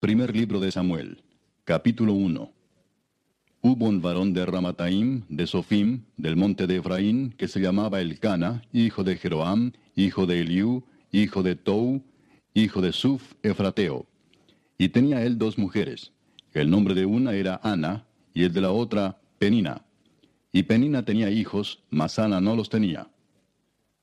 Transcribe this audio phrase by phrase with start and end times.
[0.00, 1.24] Primer libro de Samuel,
[1.64, 2.52] capítulo 1.
[3.62, 8.62] Hubo un varón de Ramataim, de Sofim, del monte de Efraín, que se llamaba Elcana,
[8.72, 12.00] hijo de Jeroam, hijo de Eliú, hijo de Tou,
[12.54, 14.06] hijo de Suf, Efrateo.
[14.78, 16.12] Y tenía él dos mujeres.
[16.52, 19.84] El nombre de una era Ana, y el de la otra, Penina.
[20.52, 23.08] Y Penina tenía hijos, mas Ana no los tenía.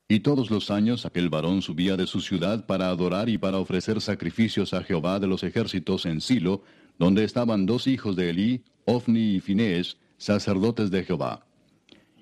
[0.08, 4.00] Y todos los años aquel varón subía de su ciudad para adorar y para ofrecer
[4.02, 6.62] sacrificios a Jehová de los ejércitos en Silo,
[7.00, 11.48] donde estaban dos hijos de Elí, Ofni y Finés, sacerdotes de Jehová.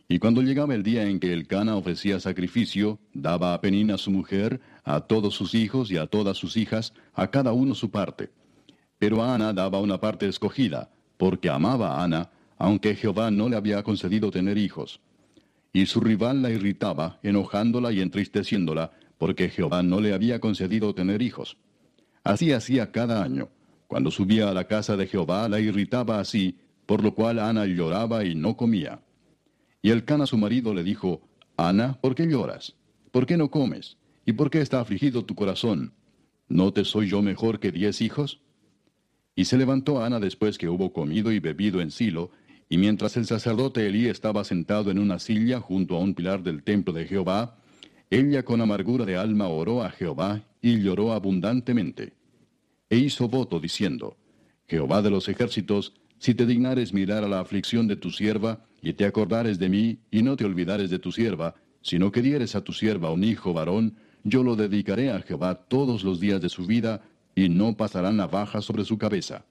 [0.07, 4.11] Y cuando llegaba el día en que el Cana ofrecía sacrificio, daba a Penina su
[4.11, 8.29] mujer, a todos sus hijos y a todas sus hijas, a cada uno su parte.
[8.97, 13.57] Pero a Ana daba una parte escogida, porque amaba a Ana, aunque Jehová no le
[13.57, 15.01] había concedido tener hijos.
[15.73, 21.21] Y su rival la irritaba, enojándola y entristeciéndola, porque Jehová no le había concedido tener
[21.23, 21.57] hijos.
[22.23, 23.49] Así hacía cada año.
[23.87, 28.23] Cuando subía a la casa de Jehová la irritaba así, por lo cual Ana lloraba
[28.23, 29.01] y no comía.
[29.81, 31.21] Y el Cana su marido le dijo,
[31.57, 32.75] Ana, ¿por qué lloras?
[33.11, 33.97] ¿Por qué no comes?
[34.25, 35.93] ¿Y por qué está afligido tu corazón?
[36.47, 38.41] ¿No te soy yo mejor que diez hijos?
[39.35, 42.31] Y se levantó Ana después que hubo comido y bebido en Silo,
[42.69, 46.63] y mientras el sacerdote Elí estaba sentado en una silla junto a un pilar del
[46.63, 47.57] templo de Jehová,
[48.09, 52.13] ella con amargura de alma oró a Jehová y lloró abundantemente.
[52.89, 54.17] E hizo voto diciendo,
[54.67, 58.93] Jehová de los ejércitos, si te dignares mirar a la aflicción de tu sierva, y
[58.93, 62.63] te acordares de mí, y no te olvidares de tu sierva, sino que dieres a
[62.63, 66.65] tu sierva un hijo varón, yo lo dedicaré a Jehová todos los días de su
[66.65, 67.01] vida,
[67.35, 69.45] y no pasará navaja sobre su cabeza.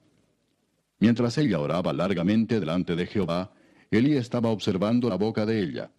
[1.03, 3.51] Mientras ella oraba largamente delante de Jehová,
[3.91, 5.91] Elí estaba observando la boca de ella.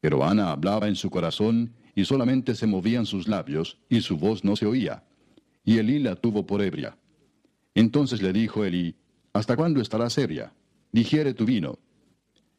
[0.00, 4.44] Pero Ana hablaba en su corazón, y solamente se movían sus labios, y su voz
[4.44, 5.04] no se oía.
[5.62, 6.96] Y Elí la tuvo por ebria.
[7.74, 8.96] Entonces le dijo Elí,
[9.34, 10.54] ¿Hasta cuándo estarás ebria?
[10.90, 11.78] Digiere tu vino.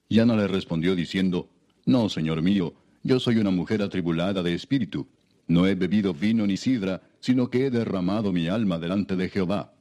[0.07, 1.49] Y Ana le respondió diciendo,
[1.87, 5.07] No, señor mío, yo soy una mujer atribulada de espíritu.
[5.47, 9.73] No he bebido vino ni sidra, sino que he derramado mi alma delante de Jehová.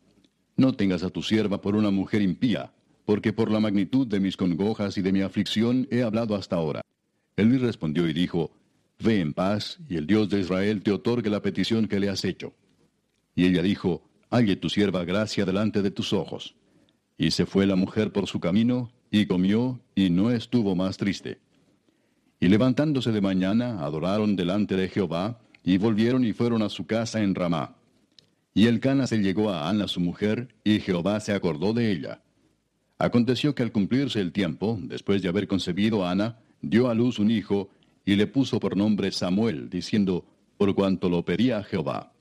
[0.56, 2.72] No tengas a tu sierva por una mujer impía,
[3.04, 6.82] porque por la magnitud de mis congojas y de mi aflicción he hablado hasta ahora.
[7.36, 8.50] Él respondió y dijo,
[8.98, 12.24] Ve en paz, y el Dios de Israel te otorgue la petición que le has
[12.24, 12.54] hecho.
[13.34, 16.56] Y ella dijo, Halle tu sierva gracia delante de tus ojos.
[17.18, 21.38] Y se fue la mujer por su camino, y comió, y no estuvo más triste.
[22.40, 27.22] Y levantándose de mañana, adoraron delante de Jehová, y volvieron y fueron a su casa
[27.22, 27.76] en Ramá.
[28.56, 32.22] Y el Cana se llegó a Ana su mujer, y Jehová se acordó de ella.
[32.98, 37.30] Aconteció que al cumplirse el tiempo, después de haber concebido Ana, dio a luz un
[37.30, 37.68] hijo,
[38.06, 40.24] y le puso por nombre Samuel, diciendo,
[40.56, 42.14] por cuanto lo pedía Jehová.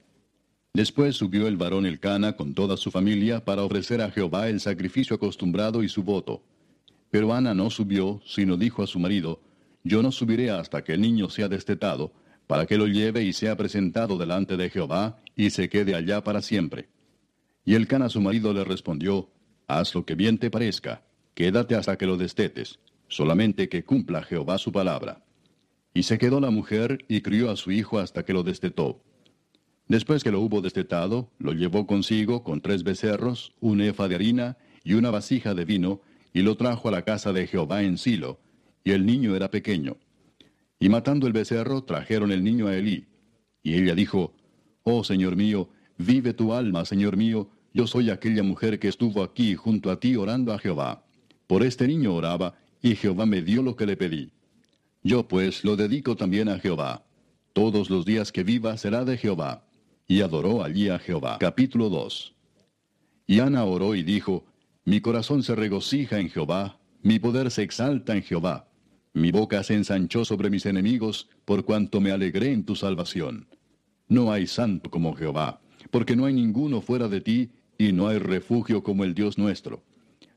[0.73, 4.59] Después subió el varón el Cana con toda su familia para ofrecer a Jehová el
[4.59, 6.43] sacrificio acostumbrado y su voto.
[7.11, 9.39] Pero Ana no subió, sino dijo a su marido,
[9.85, 12.11] Yo no subiré hasta que el niño sea destetado,
[12.47, 16.41] para que lo lleve y sea presentado delante de Jehová, y se quede allá para
[16.41, 16.89] siempre.
[17.65, 19.29] Y el Cana su marido le respondió,
[19.67, 24.57] Haz lo que bien te parezca, quédate hasta que lo destetes, solamente que cumpla Jehová
[24.57, 25.23] su palabra.
[25.93, 29.01] Y se quedó la mujer y crió a su hijo hasta que lo destetó.
[29.87, 34.57] Después que lo hubo destetado, lo llevó consigo con tres becerros, un efa de harina
[34.83, 36.01] y una vasija de vino,
[36.33, 38.39] y lo trajo a la casa de Jehová en Silo,
[38.83, 39.97] y el niño era pequeño.
[40.79, 43.07] Y matando el becerro, trajeron el niño a Elí.
[43.63, 44.33] Y ella dijo,
[44.83, 49.55] Oh Señor mío, vive tu alma, Señor mío, yo soy aquella mujer que estuvo aquí
[49.55, 51.05] junto a ti orando a Jehová.
[51.47, 54.31] Por este niño oraba, y Jehová me dio lo que le pedí.
[55.03, 57.03] Yo pues lo dedico también a Jehová.
[57.53, 59.65] Todos los días que viva será de Jehová.
[60.07, 61.37] Y adoró allí a Jehová.
[61.39, 62.35] Capítulo 2.
[63.27, 64.45] Y Ana oró y dijo,
[64.83, 68.67] Mi corazón se regocija en Jehová, mi poder se exalta en Jehová.
[69.15, 73.47] Mi boca se ensanchó sobre mis enemigos, por cuanto me alegré en tu salvación.
[74.09, 78.17] No hay santo como Jehová, porque no hay ninguno fuera de ti, y no hay
[78.17, 79.81] refugio como el Dios nuestro.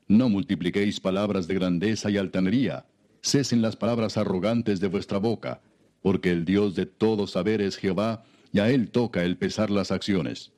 [0.07, 2.85] No multipliquéis palabras de grandeza y altanería,
[3.21, 5.59] cesen las palabras arrogantes de vuestra boca,
[6.01, 8.23] porque el Dios de todo saber es Jehová,
[8.53, 10.53] y a él toca el pesar las acciones.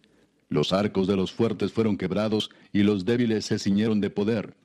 [0.47, 4.55] Los arcos de los fuertes fueron quebrados, y los débiles se ciñeron de poder.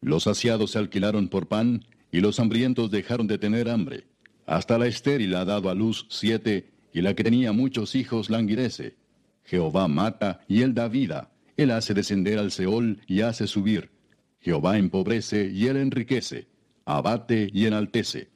[0.00, 4.04] Los saciados se alquilaron por pan, y los hambrientos dejaron de tener hambre.
[4.46, 8.96] Hasta la estéril ha dado a luz siete, y la que tenía muchos hijos languidece.
[9.44, 11.30] Jehová mata, y él da vida.
[11.56, 13.90] Él hace descender al Seol y hace subir.
[14.40, 16.48] Jehová empobrece, y él enriquece.
[16.84, 18.30] Abate y enaltece.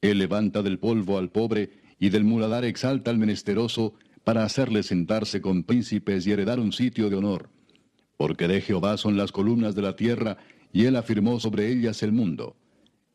[0.00, 3.94] Él levanta del polvo al pobre, y del muladar exalta al menesteroso,
[4.24, 7.50] para hacerle sentarse con príncipes y heredar un sitio de honor.
[8.16, 10.38] Porque de Jehová son las columnas de la tierra,
[10.72, 12.56] y él afirmó sobre ellas el mundo.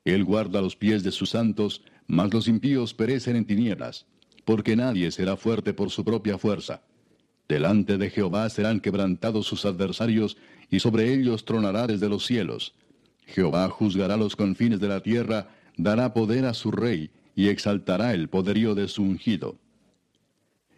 [0.05, 4.05] Él guarda los pies de sus santos, mas los impíos perecen en tinieblas,
[4.45, 6.81] porque nadie será fuerte por su propia fuerza.
[7.47, 10.38] Delante de Jehová serán quebrantados sus adversarios,
[10.69, 12.75] y sobre ellos tronará desde los cielos.
[13.25, 18.29] Jehová juzgará los confines de la tierra, dará poder a su rey, y exaltará el
[18.29, 19.57] poderío de su ungido.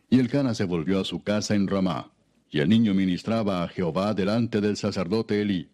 [0.10, 2.12] Y el Cana se volvió a su casa en Ramá,
[2.52, 5.70] y el niño ministraba a Jehová delante del sacerdote Elí.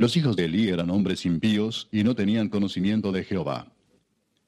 [0.00, 3.72] Los hijos de Elí eran hombres impíos y no tenían conocimiento de Jehová.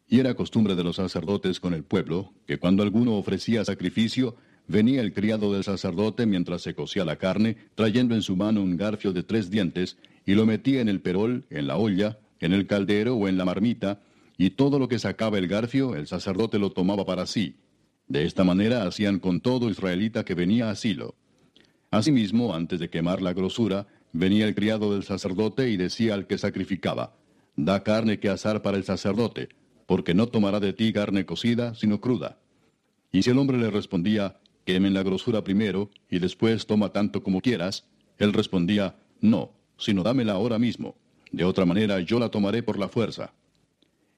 [0.06, 4.36] Y era costumbre de los sacerdotes con el pueblo, que cuando alguno ofrecía sacrificio,
[4.68, 8.76] venía el criado del sacerdote mientras se cocía la carne, trayendo en su mano un
[8.76, 12.68] garfio de tres dientes, y lo metía en el perol, en la olla, en el
[12.68, 14.00] caldero o en la marmita,
[14.38, 17.56] y todo lo que sacaba el garfio el sacerdote lo tomaba para sí.
[18.06, 21.16] De esta manera hacían con todo israelita que venía a Silo.
[21.90, 26.38] Asimismo, antes de quemar la grosura, venía el criado del sacerdote y decía al que
[26.38, 27.16] sacrificaba,
[27.56, 29.48] Da carne que asar para el sacerdote,
[29.86, 32.38] porque no tomará de ti carne cocida, sino cruda.
[33.12, 37.40] Y si el hombre le respondía, Quemen la grosura primero, y después toma tanto como
[37.40, 37.86] quieras,
[38.18, 40.96] él respondía, No, sino dámela ahora mismo,
[41.32, 43.32] de otra manera yo la tomaré por la fuerza.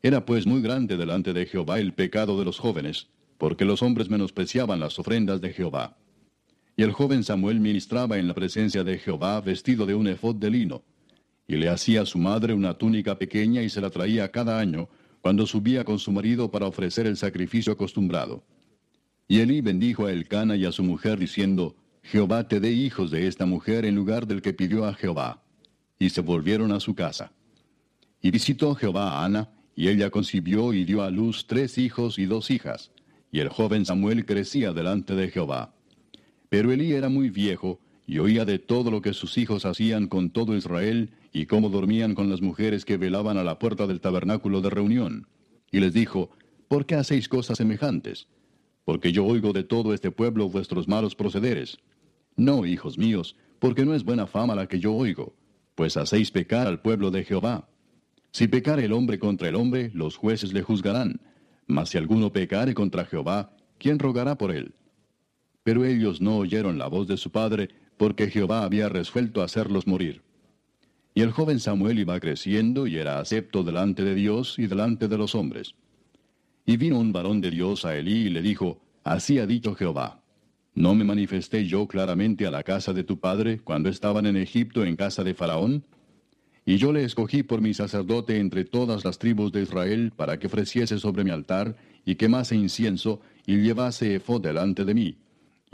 [0.02, 4.10] Era pues muy grande delante de Jehová el pecado de los jóvenes, porque los hombres
[4.10, 5.96] menospreciaban las ofrendas de Jehová.
[6.76, 10.50] Y el joven Samuel ministraba en la presencia de Jehová vestido de un efod de
[10.50, 10.82] lino,
[11.46, 14.88] y le hacía a su madre una túnica pequeña y se la traía cada año,
[15.20, 18.44] cuando subía con su marido para ofrecer el sacrificio acostumbrado.
[19.28, 23.28] Y Elí bendijo a Elcana y a su mujer diciendo, Jehová te dé hijos de
[23.28, 25.42] esta mujer en lugar del que pidió a Jehová.
[25.98, 27.32] Y se volvieron a su casa.
[28.20, 32.26] Y visitó Jehová a Ana, y ella concibió y dio a luz tres hijos y
[32.26, 32.90] dos hijas,
[33.30, 35.74] y el joven Samuel crecía delante de Jehová.
[36.52, 40.28] Pero Elí era muy viejo, y oía de todo lo que sus hijos hacían con
[40.28, 44.60] todo Israel, y cómo dormían con las mujeres que velaban a la puerta del tabernáculo
[44.60, 45.28] de reunión.
[45.70, 46.28] Y les dijo,
[46.68, 48.28] ¿por qué hacéis cosas semejantes?
[48.84, 51.78] Porque yo oigo de todo este pueblo vuestros malos procederes.
[52.36, 55.34] No, hijos míos, porque no es buena fama la que yo oigo,
[55.74, 57.66] pues hacéis pecar al pueblo de Jehová.
[58.30, 61.18] Si pecare el hombre contra el hombre, los jueces le juzgarán.
[61.66, 64.74] Mas si alguno pecare contra Jehová, ¿quién rogará por él?
[65.62, 70.22] Pero ellos no oyeron la voz de su padre, porque Jehová había resuelto hacerlos morir.
[71.14, 75.18] Y el joven Samuel iba creciendo y era acepto delante de Dios y delante de
[75.18, 75.74] los hombres.
[76.64, 80.22] Y vino un varón de Dios a Elí y le dijo, Así ha dicho Jehová,
[80.74, 84.84] ¿no me manifesté yo claramente a la casa de tu padre cuando estaban en Egipto
[84.84, 85.84] en casa de Faraón?
[86.64, 90.46] Y yo le escogí por mi sacerdote entre todas las tribus de Israel para que
[90.46, 95.21] ofreciese sobre mi altar y quemase incienso y llevase efod delante de mí.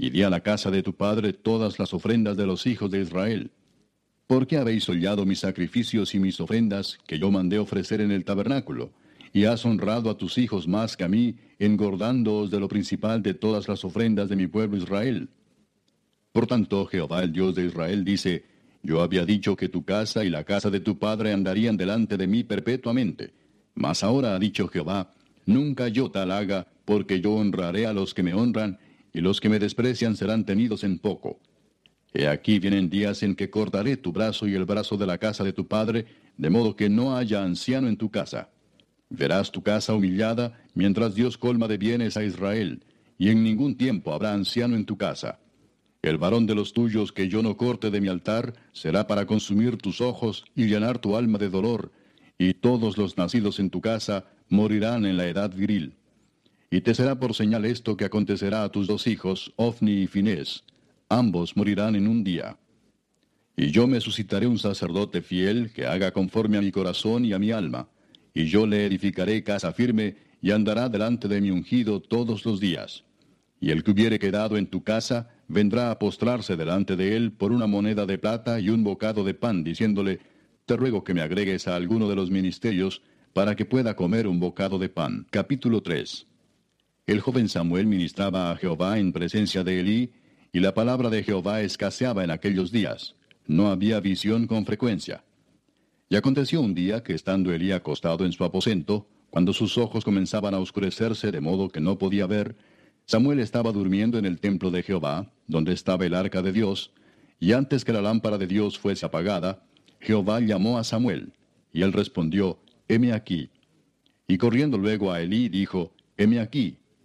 [0.01, 3.03] Y di a la casa de tu padre todas las ofrendas de los hijos de
[3.03, 3.51] Israel.
[4.29, 8.25] ¿Por qué habéis hollado mis sacrificios y mis ofrendas que yo mandé ofrecer en el
[8.25, 8.93] tabernáculo?
[9.33, 13.35] Y has honrado a tus hijos más que a mí, engordándoos de lo principal de
[13.35, 15.29] todas las ofrendas de mi pueblo Israel.
[16.31, 18.45] Por tanto, Jehová el Dios de Israel dice,
[18.83, 22.29] yo había dicho que tu casa y la casa de tu padre andarían delante de
[22.29, 23.33] mí perpetuamente.
[23.75, 25.13] Mas ahora ha dicho Jehová,
[25.47, 28.79] nunca yo tal haga, porque yo honraré a los que me honran,
[29.13, 31.41] y los que me desprecian serán tenidos en poco.
[32.15, 35.45] He aquí vienen días en que cortaré tu brazo y el brazo de la casa
[35.45, 38.51] de tu padre, de modo que no haya anciano en tu casa.
[39.11, 42.85] Verás tu casa humillada, mientras Dios colma de bienes a Israel,
[43.19, 45.41] y en ningún tiempo habrá anciano en tu casa.
[46.03, 49.77] El varón de los tuyos que yo no corte de mi altar será para consumir
[49.79, 51.91] tus ojos y llenar tu alma de dolor,
[52.39, 55.97] y todos los nacidos en tu casa morirán en la edad viril.
[56.71, 60.65] Y te será por señal esto que acontecerá a tus dos hijos, Ofni y Finés.
[61.09, 62.59] Ambos morirán en un día.
[63.57, 67.39] Y yo me suscitaré un sacerdote fiel que haga conforme a mi corazón y a
[67.39, 67.89] mi alma,
[68.35, 73.05] y yo le edificaré casa firme y andará delante de mi ungido todos los días.
[73.61, 77.51] Y el que hubiere quedado en tu casa, vendrá a postrarse delante de él por
[77.51, 80.21] una moneda de plata y un bocado de pan, diciéndole,
[80.67, 83.01] Te ruego que me agregues a alguno de los ministerios
[83.33, 85.27] para que pueda comer un bocado de pan.
[85.31, 86.29] Capítulo 3
[87.09, 90.13] El joven Samuel ministraba a Jehová en presencia de Elí,
[90.53, 93.17] y la palabra de Jehová escaseaba en aquellos días.
[93.47, 95.25] No había visión con frecuencia.
[96.11, 100.53] Y aconteció un día que estando Elí acostado en su aposento, cuando sus ojos comenzaban
[100.53, 102.57] a oscurecerse de modo que no podía ver,
[103.07, 106.93] Samuel estaba durmiendo en el templo de Jehová, donde estaba el arca de Dios,
[107.41, 109.65] y antes que la lámpara de Dios fuese apagada,
[109.99, 111.33] Jehová llamó a Samuel,
[111.73, 113.49] y él respondió, heme aquí.
[114.27, 116.77] Y corriendo luego a Elí dijo, heme aquí,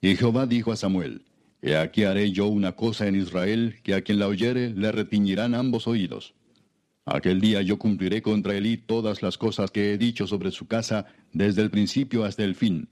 [0.00, 1.22] Y Jehová dijo a Samuel,
[1.60, 5.54] He aquí haré yo una cosa en Israel, que a quien la oyere le retiñirán
[5.54, 6.34] ambos oídos.
[7.04, 11.06] Aquel día yo cumpliré contra Elí todas las cosas que he dicho sobre su casa,
[11.32, 12.88] desde el principio hasta el fin,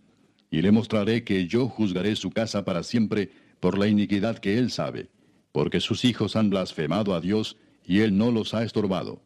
[0.51, 4.71] y le mostraré que yo juzgaré su casa para siempre por la iniquidad que él
[4.71, 5.11] sabe,
[5.53, 9.23] porque sus hijos han blasfemado a Dios, y él no los ha estorbado.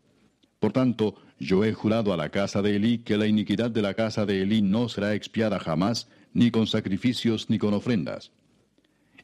[0.58, 3.94] Por tanto, yo he jurado a la casa de Elí que la iniquidad de la
[3.94, 8.32] casa de Elí no será expiada jamás, ni con sacrificios ni con ofrendas.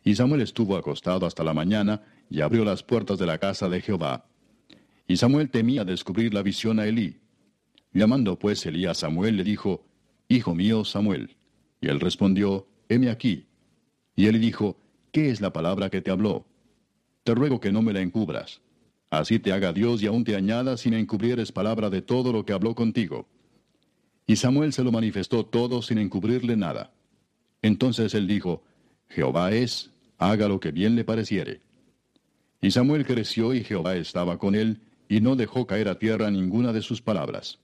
[0.05, 3.81] Y Samuel estuvo acostado hasta la mañana, y abrió las puertas de la casa de
[3.81, 4.27] Jehová.
[5.07, 7.21] Y Samuel temía descubrir la visión a Elí.
[7.93, 9.87] Llamando pues Elí a Samuel, le dijo,
[10.29, 11.37] Hijo mío Samuel.
[11.81, 13.47] Y él respondió, Heme aquí.
[14.17, 14.77] Y él dijo,
[15.13, 16.47] ¿qué es la palabra que te habló?
[17.23, 18.61] Te ruego que no me la encubras.
[19.11, 22.53] Así te haga Dios y aún te añada sin encubrieres palabra de todo lo que
[22.53, 23.29] habló contigo.
[24.27, 26.93] Y Samuel se lo manifestó todo sin encubrirle nada.
[27.63, 28.63] Entonces él dijo,
[29.09, 31.61] Jehová es, haga lo que bien le pareciere.
[32.61, 36.73] Y Samuel creció y Jehová estaba con él, y no dejó caer a tierra ninguna
[36.73, 37.61] de sus palabras.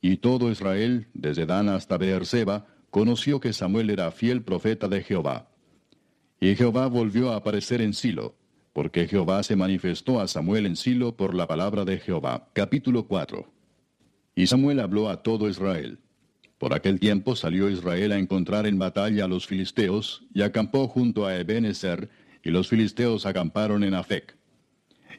[0.00, 5.48] Y todo Israel, desde Dan hasta Beerseba, conoció que Samuel era fiel profeta de Jehová.
[6.40, 8.34] Y Jehová volvió a aparecer en Silo,
[8.72, 12.48] porque Jehová se manifestó a Samuel en Silo por la palabra de Jehová.
[12.52, 13.51] Capítulo 4.
[14.34, 15.98] Y Samuel habló a todo Israel.
[16.58, 21.26] Por aquel tiempo salió Israel a encontrar en batalla a los filisteos, y acampó junto
[21.26, 22.08] a Ebenezer,
[22.44, 24.36] y los filisteos acamparon en Afec.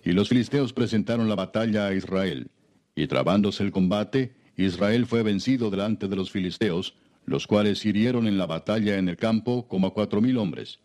[0.04, 2.50] Y los filisteos presentaron la batalla a Israel,
[2.96, 8.38] y trabándose el combate, Israel fue vencido delante de los filisteos, los cuales hirieron en
[8.38, 10.80] la batalla en el campo como a cuatro mil hombres.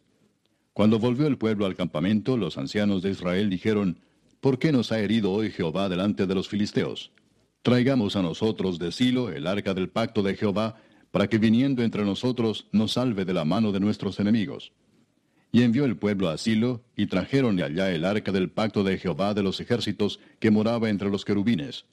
[0.73, 3.99] Cuando volvió el pueblo al campamento, los ancianos de Israel dijeron,
[4.41, 7.11] ¿Por qué nos ha herido hoy Jehová delante de los filisteos?
[7.63, 10.77] Traigamos a nosotros de Silo el arca del pacto de Jehová,
[11.11, 14.73] para que viniendo entre nosotros nos salve de la mano de nuestros enemigos.
[15.51, 18.99] Y envió el pueblo a Silo, y trajeron de allá el arca del pacto de
[18.99, 21.87] Jehová de los ejércitos, que moraba entre los querubines.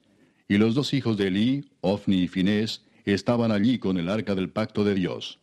[0.47, 4.49] Y los dos hijos de Elí, Ofni y Finés, estaban allí con el arca del
[4.49, 5.39] pacto de Dios.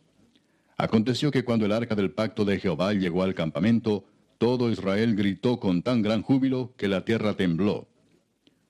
[0.77, 4.05] Aconteció que cuando el arca del pacto de Jehová llegó al campamento,
[4.37, 7.87] todo Israel gritó con tan gran júbilo que la tierra tembló.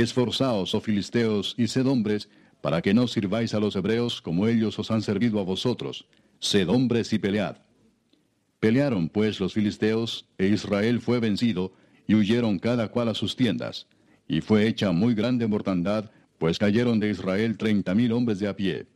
[0.00, 2.28] Esforzaos, oh filisteos, y sed hombres,
[2.60, 6.06] para que no sirváis a los hebreos como ellos os han servido a vosotros.
[6.38, 7.56] Sed hombres y pelead.
[8.60, 11.72] Pelearon pues los filisteos, e Israel fue vencido,
[12.06, 13.86] y huyeron cada cual a sus tiendas.
[14.28, 18.56] Y fue hecha muy grande mortandad, pues cayeron de Israel treinta mil hombres de a
[18.56, 18.86] pie.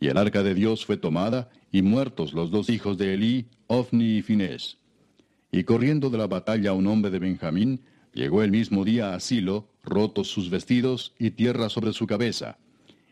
[0.00, 4.18] Y el arca de Dios fue tomada, y muertos los dos hijos de Elí, Ofni
[4.18, 4.78] y Finés.
[5.50, 7.80] Y corriendo de la batalla un hombre de Benjamín,
[8.12, 12.58] llegó el mismo día a Silo, rotos sus vestidos y tierra sobre su cabeza.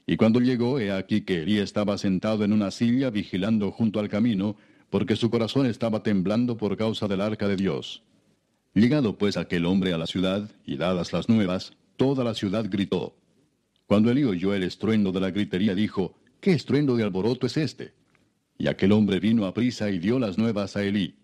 [0.06, 4.08] Y cuando llegó, he aquí que Elí estaba sentado en una silla vigilando junto al
[4.08, 4.56] camino,
[4.90, 8.02] porque su corazón estaba temblando por causa del arca de Dios.
[8.74, 13.14] Llegado pues aquel hombre a la ciudad, y dadas las nuevas, toda la ciudad gritó.
[13.86, 17.94] Cuando Elí oyó el estruendo de la gritería, dijo, ¿Qué estruendo de alboroto es este?
[18.58, 21.14] Y aquel hombre vino a prisa y dio las nuevas a Elí.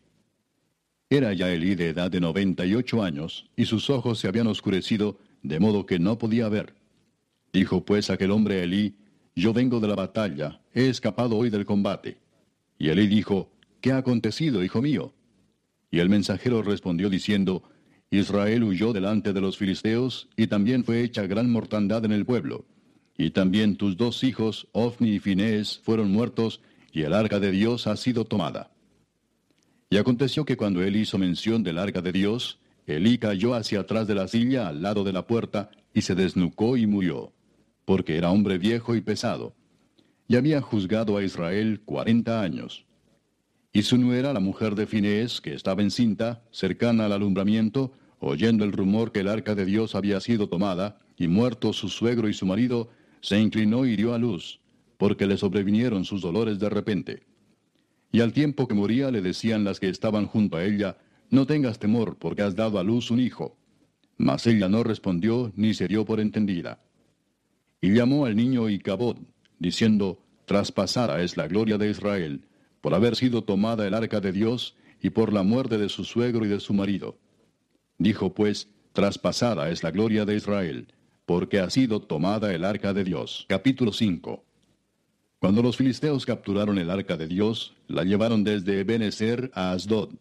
[1.11, 4.47] Era ya Elí de edad de noventa y ocho años, y sus ojos se habían
[4.47, 6.75] oscurecido, de modo que no podía ver.
[7.53, 8.97] Dijo pues aquel hombre a Elí,
[9.35, 12.19] Yo vengo de la batalla, he escapado hoy del combate.
[12.79, 13.51] Y Elí dijo,
[13.81, 15.13] ¿Qué ha acontecido, hijo mío?
[15.91, 17.63] Y el mensajero respondió diciendo,
[18.11, 22.67] Israel huyó delante de los filisteos, y también fue hecha gran mortandad en el pueblo
[23.21, 26.61] y también tus dos hijos, Ofni y Finés, fueron muertos,
[26.93, 28.71] y el arca de Dios ha sido tomada.
[29.91, 34.07] Y aconteció que cuando él hizo mención del arca de Dios, Elí cayó hacia atrás
[34.07, 37.33] de la silla al lado de la puerta, y se desnucó y murió,
[37.85, 39.55] porque era hombre viejo y pesado,
[40.27, 42.87] y había juzgado a Israel cuarenta años.
[43.75, 48.73] Y su nuera, la mujer de Finés, que estaba encinta, cercana al alumbramiento, oyendo el
[48.73, 52.47] rumor que el arca de Dios había sido tomada, y muerto su suegro y su
[52.47, 52.89] marido,
[53.21, 54.61] se inclinó y dio a luz,
[54.97, 57.27] porque le sobrevinieron sus dolores de repente.
[58.13, 60.97] Y al tiempo que moría le decían las que estaban junto a ella,
[61.31, 63.57] No tengas temor, porque has dado a luz un hijo.
[64.17, 66.81] Mas ella no respondió ni se dio por entendida.
[67.81, 69.19] Y llamó al niño Icabod,
[69.59, 72.47] diciendo, Traspasada es la gloria de Israel,
[72.81, 76.45] por haber sido tomada el arca de Dios y por la muerte de su suegro
[76.47, 77.19] y de su marido.
[77.99, 80.89] Dijo pues, Traspasada es la gloria de Israel,
[81.27, 83.45] porque ha sido tomada el arca de Dios.
[83.49, 84.43] Capítulo 5
[85.39, 90.15] Cuando los filisteos capturaron el arca de Dios, la llevaron desde Ebenezer a Asdod.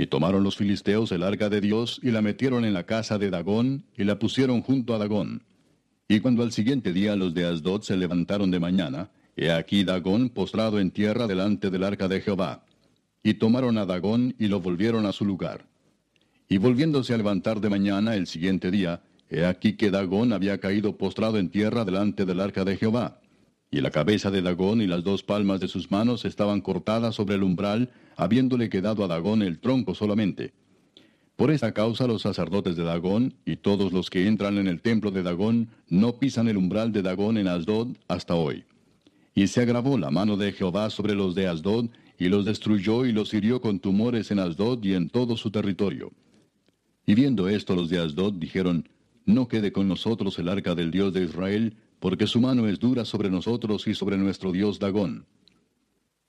[0.00, 3.28] Y tomaron los filisteos el arca de Dios y la metieron en la casa de
[3.28, 5.42] Dagón y la pusieron junto a Dagón.
[6.08, 10.30] Y cuando al siguiente día los de Asdod se levantaron de mañana, he aquí Dagón
[10.30, 12.64] postrado en tierra delante del arca de Jehová.
[13.22, 15.66] Y tomaron a Dagón y lo volvieron a su lugar.
[16.48, 20.96] Y volviéndose a levantar de mañana el siguiente día, He aquí que Dagón había caído
[20.96, 23.20] postrado en tierra delante del arca de Jehová.
[23.70, 27.36] Y la cabeza de Dagón y las dos palmas de sus manos estaban cortadas sobre
[27.36, 30.52] el umbral, habiéndole quedado a Dagón el tronco solamente.
[31.36, 35.10] Por esta causa los sacerdotes de Dagón y todos los que entran en el templo
[35.10, 38.64] de Dagón no pisan el umbral de Dagón en Asdod hasta hoy.
[39.34, 41.86] Y se agravó la mano de Jehová sobre los de Asdod,
[42.18, 46.12] y los destruyó y los hirió con tumores en Asdod y en todo su territorio.
[47.06, 48.86] Y viendo esto los de Asdod dijeron,
[49.24, 53.04] no quede con nosotros el arca del Dios de Israel, porque su mano es dura
[53.04, 55.26] sobre nosotros y sobre nuestro Dios Dagón.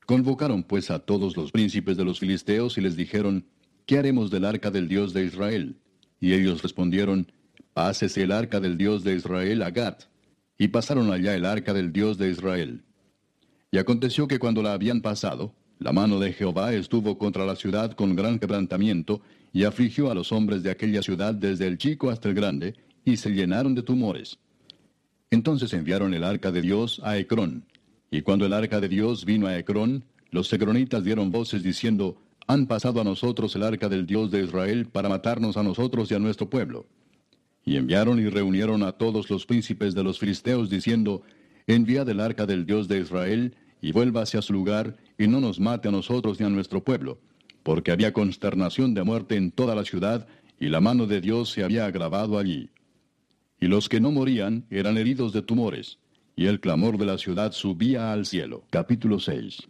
[0.06, 3.45] Convocaron pues a todos los príncipes de los filisteos y les dijeron,
[3.86, 5.78] ¿qué haremos del arca del Dios de Israel?
[6.19, 7.32] Y ellos respondieron,
[7.74, 10.04] Pásese el arca del Dios de Israel a Gat.
[10.58, 12.84] Y pasaron allá el arca del Dios de Israel.
[13.72, 17.93] Y aconteció que cuando la habían pasado, la mano de Jehová estuvo contra la ciudad
[17.93, 19.22] con gran quebrantamiento,
[19.54, 23.17] y afligió a los hombres de aquella ciudad desde el chico hasta el grande, y
[23.17, 24.38] se llenaron de tumores.
[25.32, 27.63] Entonces enviaron el arca de Dios a Ecrón.
[28.12, 32.17] Y cuando el arca de Dios vino a Ecrón, los ecronitas dieron voces diciendo,
[32.48, 36.15] Han pasado a nosotros el arca del Dios de Israel para matarnos a nosotros y
[36.15, 36.86] a nuestro pueblo.
[37.63, 41.22] Y enviaron y reunieron a todos los príncipes de los filisteos diciendo,
[41.65, 45.62] Enviad el arca del Dios de Israel, y vuelva hacia su lugar, y no nos
[45.62, 47.20] mate a nosotros ni a nuestro pueblo,
[47.63, 50.28] porque había consternación de muerte en toda la ciudad,
[50.60, 52.70] y la mano de Dios se había agravado allí.
[53.63, 56.00] Y los que no morían eran heridos de tumores,
[56.36, 58.63] y el clamor de la ciudad subía al cielo.
[58.71, 59.69] Capítulo 6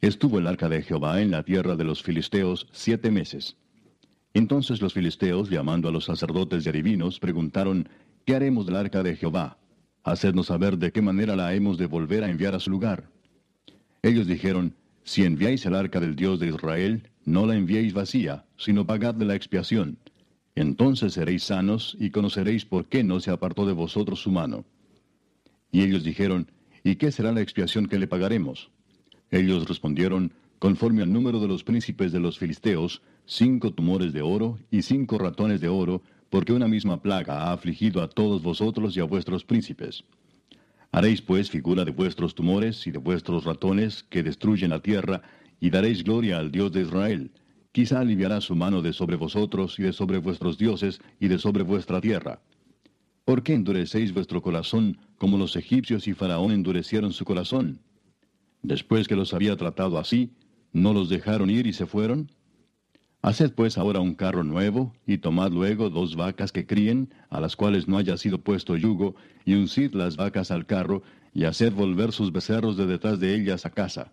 [0.00, 3.58] Estuvo el arca de Jehová en la tierra de los filisteos siete meses.
[4.32, 7.86] Entonces los filisteos, llamando a los sacerdotes y adivinos, preguntaron,
[8.24, 9.58] ¿qué haremos del arca de Jehová?
[10.02, 13.10] Hacednos saber de qué manera la hemos de volver a enviar a su lugar.
[14.00, 18.86] Ellos dijeron, si enviáis el arca del Dios de Israel, no la enviéis vacía, sino
[18.86, 19.98] pagadle la expiación.
[20.60, 24.66] Entonces seréis sanos y conoceréis por qué no se apartó de vosotros su mano.
[25.72, 26.50] Y ellos dijeron,
[26.84, 28.70] ¿y qué será la expiación que le pagaremos?
[29.30, 34.58] Ellos respondieron, conforme al número de los príncipes de los filisteos, cinco tumores de oro
[34.70, 39.00] y cinco ratones de oro, porque una misma plaga ha afligido a todos vosotros y
[39.00, 40.04] a vuestros príncipes.
[40.92, 45.22] Haréis pues figura de vuestros tumores y de vuestros ratones que destruyen la tierra,
[45.58, 47.30] y daréis gloria al Dios de Israel.
[47.72, 51.62] Quizá aliviará su mano de sobre vosotros y de sobre vuestros dioses y de sobre
[51.62, 52.40] vuestra tierra.
[53.24, 57.80] ¿Por qué endurecéis vuestro corazón como los egipcios y Faraón endurecieron su corazón?
[58.62, 60.32] Después que los había tratado así,
[60.72, 62.30] ¿no los dejaron ir y se fueron?
[63.22, 67.54] Haced pues ahora un carro nuevo, y tomad luego dos vacas que críen, a las
[67.54, 71.02] cuales no haya sido puesto yugo, y uncid las vacas al carro,
[71.34, 74.10] y haced volver sus becerros de detrás de ellas a casa.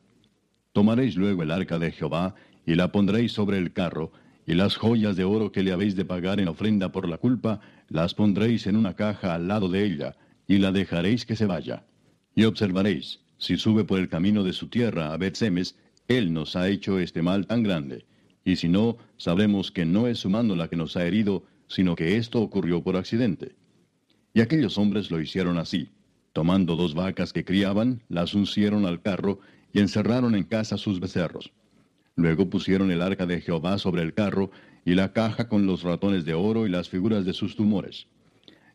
[0.74, 2.36] Tomaréis luego el arca de Jehová,
[2.67, 4.12] y la pondréis sobre el carro,
[4.45, 7.60] y las joyas de oro que le habéis de pagar en ofrenda por la culpa,
[7.89, 10.15] las pondréis en una caja al lado de ella,
[10.47, 11.84] y la dejaréis que se vaya.
[12.36, 15.75] Y observaréis, si sube por el camino de su tierra a Betsemes,
[16.08, 18.06] él nos ha hecho este mal tan grande
[18.47, 21.97] y si no, sabremos que no es su mano la que nos ha herido, sino
[21.97, 23.56] que esto ocurrió por accidente.
[24.34, 25.89] Y aquellos hombres lo hicieron así.
[26.32, 29.41] Tomando dos vacas que criaban, las uncieron al carro
[29.73, 31.51] y encerraron en casa sus becerros.
[32.17, 34.49] Luego pusieron el arca de Jehová sobre el carro
[34.84, 38.08] y la caja con los ratones de oro y las figuras de sus tumores.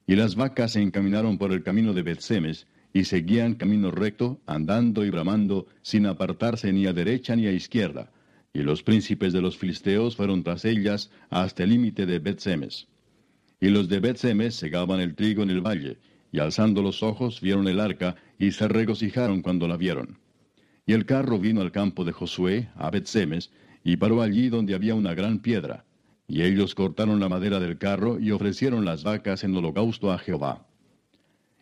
[0.07, 5.05] Y las vacas se encaminaron por el camino de Betsemes, y seguían camino recto, andando
[5.05, 8.13] y bramando, sin apartarse ni a derecha ni a izquierda.
[8.53, 12.87] Y los príncipes de los filisteos fueron tras ellas hasta el límite de Betsemes.
[13.61, 15.99] Y los de Betsemes segaban el trigo en el valle,
[16.31, 20.22] y alzando los ojos vieron el arca, y se regocijaron cuando la vieron.
[20.87, 23.51] Y el carro vino al campo de Josué, a Betsemes,
[23.85, 25.85] y paró allí donde había una gran piedra.
[26.27, 30.67] Y ellos cortaron la madera del carro y ofrecieron las vacas en holocausto a Jehová.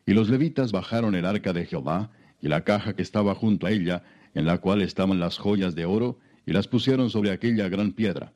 [0.07, 3.71] Y los levitas bajaron el arca de Jehová, y la caja que estaba junto a
[3.71, 4.03] ella,
[4.35, 8.33] en la cual estaban las joyas de oro, y las pusieron sobre aquella gran piedra.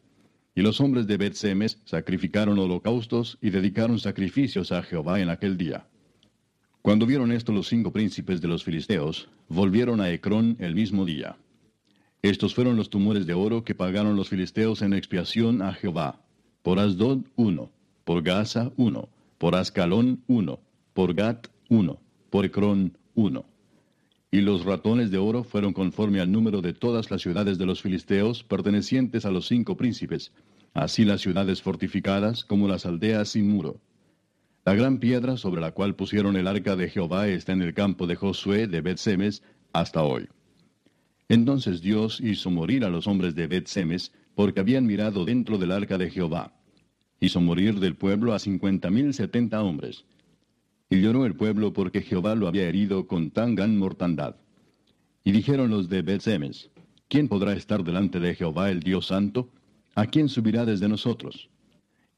[0.55, 5.87] Y los hombres de Bet-Semes sacrificaron holocaustos y dedicaron sacrificios a Jehová en aquel día.
[6.85, 11.38] Cuando vieron esto los cinco príncipes de los filisteos, volvieron a Ecrón el mismo día.
[12.20, 16.20] Estos fueron los tumores de oro que pagaron los filisteos en expiación a Jehová.
[16.62, 17.70] Por Asdod uno,
[18.05, 20.61] por Gaza uno, por Ascalón uno,
[20.92, 23.47] por Gat uno, por Ecrón uno.
[24.31, 27.81] Y los ratones de oro fueron conforme al número de todas las ciudades de los
[27.81, 30.33] filisteos pertenecientes a los cinco príncipes,
[30.75, 33.81] así las ciudades fortificadas como las aldeas sin muro.
[34.64, 38.07] La gran piedra sobre la cual pusieron el arca de Jehová está en el campo
[38.07, 39.42] de Josué de Bet-Semes
[39.74, 40.27] hasta hoy.
[41.29, 45.98] Entonces Dios hizo morir a los hombres de Bet-Semes porque habían mirado dentro del arca
[45.98, 46.55] de Jehová.
[47.20, 50.07] Hizo morir del pueblo a cincuenta mil setenta hombres.
[50.88, 54.37] Y lloró el pueblo porque Jehová lo había herido con tan gran mortandad.
[55.24, 56.70] Y dijeron los de Betsemes,
[57.09, 59.50] ¿quién podrá estar delante de Jehová el Dios Santo?
[59.94, 61.50] ¿A quién subirá desde nosotros?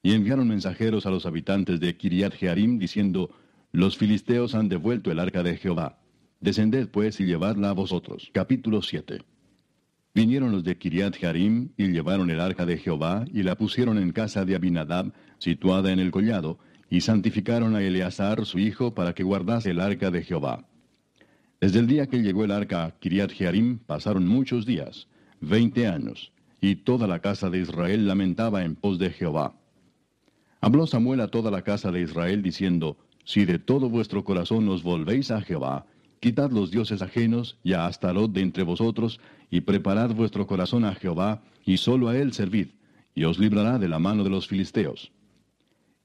[0.06, 3.28] Y enviaron mensajeros a los habitantes de Kiriat Jearim, diciendo,
[3.72, 5.98] Los filisteos han devuelto el arca de Jehová.
[6.38, 8.30] Descended pues y llevadla a vosotros.
[8.32, 9.18] Capítulo 7.
[10.14, 14.12] Vinieron los de Kiriat Jearim y llevaron el arca de Jehová y la pusieron en
[14.12, 19.24] casa de Abinadab, situada en el collado, y santificaron a Eleazar su hijo para que
[19.24, 20.68] guardase el arca de Jehová.
[21.60, 25.08] Desde el día que llegó el arca a Kiriat Jearim pasaron muchos días,
[25.40, 29.56] veinte años, y toda la casa de Israel lamentaba en pos de Jehová.
[30.60, 34.82] Habló Samuel a toda la casa de Israel diciendo, Si de todo vuestro corazón os
[34.82, 35.86] volvéis a Jehová,
[36.20, 40.94] quitad los dioses ajenos y a Astarot de entre vosotros, y preparad vuestro corazón a
[40.94, 42.68] Jehová, y solo a él servid,
[43.14, 45.12] y os librará de la mano de los filisteos.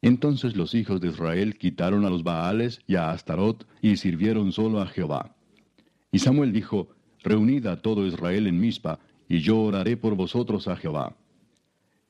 [0.01, 4.81] Entonces los hijos de Israel quitaron a los Baales y a Astarot y sirvieron solo
[4.81, 5.35] a Jehová.
[6.11, 6.89] Y Samuel dijo,
[7.23, 11.15] Reunid a todo Israel en Mizpa, y yo oraré por vosotros a Jehová.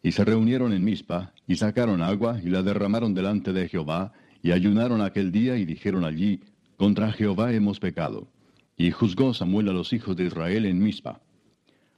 [0.04, 4.52] Y se reunieron en Mizpa, y sacaron agua, y la derramaron delante de Jehová, y
[4.52, 6.42] ayunaron aquel día, y dijeron allí,
[6.78, 8.28] Contra Jehová hemos pecado.
[8.76, 11.22] Y juzgó Samuel a los hijos de Israel en Mizpa.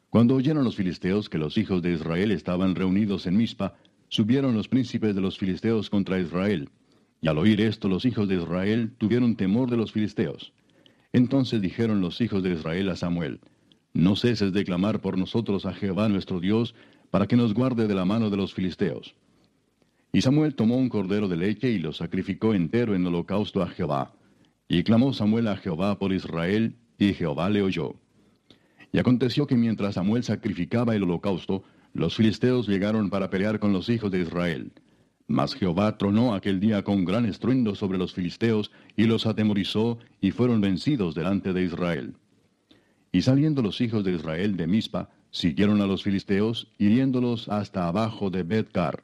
[0.10, 3.76] Cuando oyeron los filisteos que los hijos de Israel estaban reunidos en Mizpa,
[4.10, 6.70] subieron los príncipes de los filisteos contra Israel.
[7.22, 10.54] Y al oír esto los hijos de Israel tuvieron temor de los filisteos.
[11.14, 13.40] Entonces dijeron los hijos de Israel a Samuel,
[13.94, 16.76] No ceses de clamar por nosotros a Jehová nuestro Dios,
[17.14, 19.14] para que nos guarde de la mano de los filisteos.
[20.12, 24.16] Y Samuel tomó un cordero de leche y lo sacrificó entero en holocausto a Jehová.
[24.68, 27.94] Y clamó Samuel a Jehová por Israel, y Jehová le oyó.
[28.92, 33.90] Y aconteció que mientras Samuel sacrificaba el holocausto, los filisteos llegaron para pelear con los
[33.90, 34.72] hijos de Israel.
[35.28, 40.32] Mas Jehová tronó aquel día con gran estruendo sobre los filisteos, y los atemorizó, y
[40.32, 42.16] fueron vencidos delante de Israel.
[43.12, 48.30] Y saliendo los hijos de Israel de Mizpa, siguieron a los filisteos, hiriéndolos hasta abajo
[48.30, 49.04] de Betcar.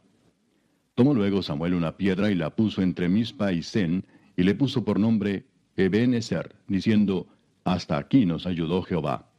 [0.94, 4.06] Tomó luego Samuel una piedra y la puso entre Mizpa y Sen,
[4.38, 7.28] y le puso por nombre Ebenezer, diciendo,
[7.64, 9.32] Hasta aquí nos ayudó Jehová.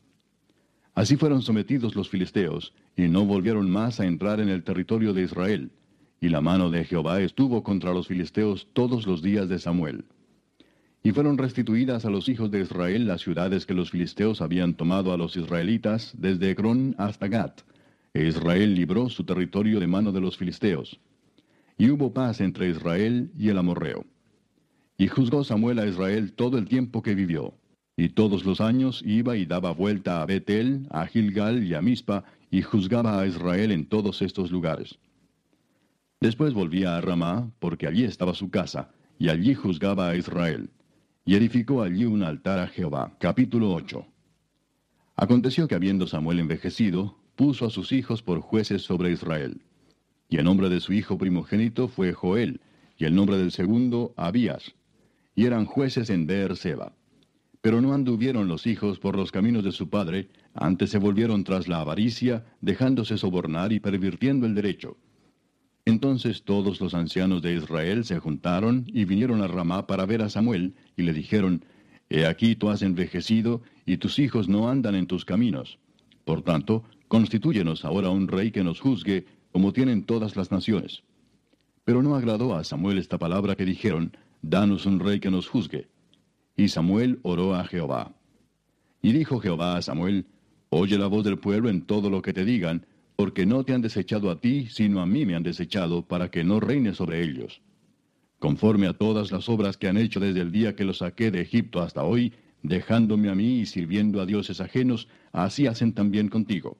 [0.95, 5.23] Así fueron sometidos los filisteos, y no volvieron más a entrar en el territorio de
[5.23, 5.71] Israel.
[6.21, 10.05] Y la mano de Jehová estuvo contra los filisteos todos los días de Samuel.
[11.03, 15.13] Y fueron restituidas a los hijos de Israel las ciudades que los filisteos habían tomado
[15.13, 17.63] a los israelitas desde Ecrón hasta Gat.
[18.13, 21.01] E Israel libró su territorio de mano de los filisteos.
[21.79, 24.05] Y hubo paz entre Israel y el amorreo.
[24.99, 27.55] Y juzgó Samuel a Israel todo el tiempo que vivió.
[27.97, 32.25] Y todos los años iba y daba vuelta a Betel, a Gilgal y a Mispa,
[32.51, 34.99] y juzgaba a Israel en todos estos lugares.
[36.21, 40.69] Después volvía a Ramá, porque allí estaba su casa, y allí juzgaba a Israel.
[41.25, 43.13] Y edificó allí un altar a Jehová.
[43.19, 44.07] Capítulo 8.
[45.17, 49.61] Aconteció que habiendo Samuel envejecido, puso a sus hijos por jueces sobre Israel.
[50.31, 52.61] Y el nombre de su hijo primogénito fue Joel,
[52.97, 54.75] y el nombre del segundo Abías.
[55.35, 56.95] Y eran jueces en Beer-seba.
[57.61, 61.69] Pero no anduvieron los hijos por los caminos de su padre, antes se volvieron tras
[61.69, 64.97] la avaricia, dejándose sobornar y pervirtiendo el derecho.
[65.91, 70.31] Entonces todos los ancianos de Israel se juntaron y vinieron a Ramá para ver a
[70.31, 71.65] Samuel, y le dijeron,
[72.09, 75.81] He aquí tú has envejecido, y tus hijos no andan en tus caminos.
[76.25, 81.03] Por tanto, constitúyenos ahora un rey que nos juzgue, como tienen todas las naciones.
[81.85, 85.89] Pero no agradó a Samuel esta palabra que dijeron, Danos un rey que nos juzgue.
[86.57, 88.15] Y Samuel oró a Jehová.
[89.03, 90.27] Y dijo Jehová a Samuel,
[90.69, 92.87] Oye la voz del pueblo en todo lo que te digan,
[93.21, 96.43] porque no te han desechado a ti, sino a mí me han desechado, para que
[96.43, 97.61] no reine sobre ellos.
[98.39, 101.43] Conforme a todas las obras que han hecho desde el día que los saqué de
[101.43, 106.79] Egipto hasta hoy, dejándome a mí y sirviendo a dioses ajenos, así hacen también contigo.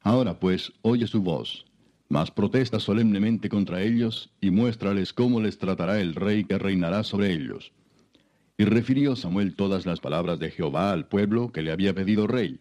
[0.00, 1.66] Ahora pues, oye su voz,
[2.08, 7.34] mas protesta solemnemente contra ellos, y muéstrales cómo les tratará el rey que reinará sobre
[7.34, 7.74] ellos.
[8.56, 12.60] Y refirió Samuel todas las palabras de Jehová al pueblo que le había pedido rey.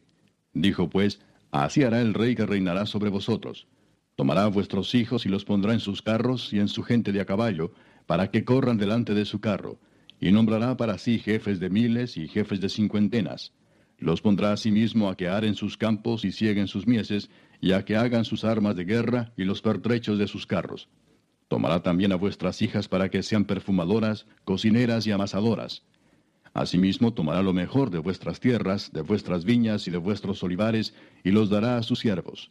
[0.51, 1.21] Dijo pues,
[1.63, 3.65] Así hará el rey que reinará sobre vosotros.
[4.17, 7.25] Tomará vuestros hijos y los pondrá en sus carros y en su gente de a
[7.25, 7.71] caballo,
[8.07, 9.79] para que corran delante de su carro,
[10.19, 13.53] y nombrará para sí jefes de miles y jefes de cincuentenas.
[13.97, 17.29] Los pondrá asimismo a que aren sus campos y cieguen sus mieses,
[17.61, 20.89] y a que hagan sus armas de guerra y los pertrechos de sus carros.
[21.47, 25.83] Tomará también a vuestras hijas para que sean perfumadoras, cocineras y amasadoras.
[26.55, 31.31] Asimismo tomará lo mejor de vuestras tierras, de vuestras viñas y de vuestros olivares, y
[31.31, 32.49] los dará a sus siervos.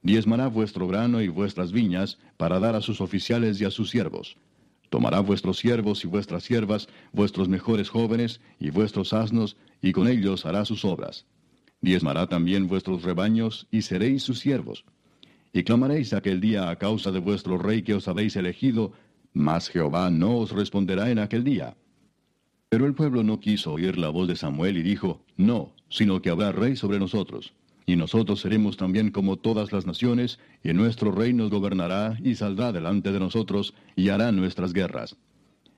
[0.00, 4.38] Diezmará vuestro grano y vuestras viñas, para dar a sus oficiales y a sus siervos.
[4.88, 10.46] Tomará vuestros siervos y vuestras siervas, vuestros mejores jóvenes y vuestros asnos, y con ellos
[10.46, 11.26] hará sus obras.
[11.82, 14.86] Diezmará también vuestros rebaños, y seréis sus siervos.
[15.52, 18.92] Y clamaréis aquel día a causa de vuestro rey que os habéis elegido,
[19.34, 21.76] mas Jehová no os responderá en aquel día.
[22.74, 26.30] Pero el pueblo no quiso oír la voz de Samuel y dijo, No, sino que
[26.30, 27.54] habrá rey sobre nosotros.
[27.86, 32.72] Y nosotros seremos también como todas las naciones, y nuestro rey nos gobernará y saldrá
[32.72, 35.16] delante de nosotros, y hará nuestras guerras.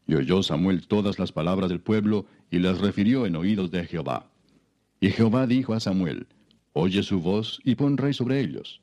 [0.06, 4.30] Y oyó Samuel todas las palabras del pueblo, y las refirió en oídos de Jehová.
[4.98, 6.26] Y Jehová dijo a Samuel,
[6.72, 8.80] Oye su voz, y pon rey sobre ellos.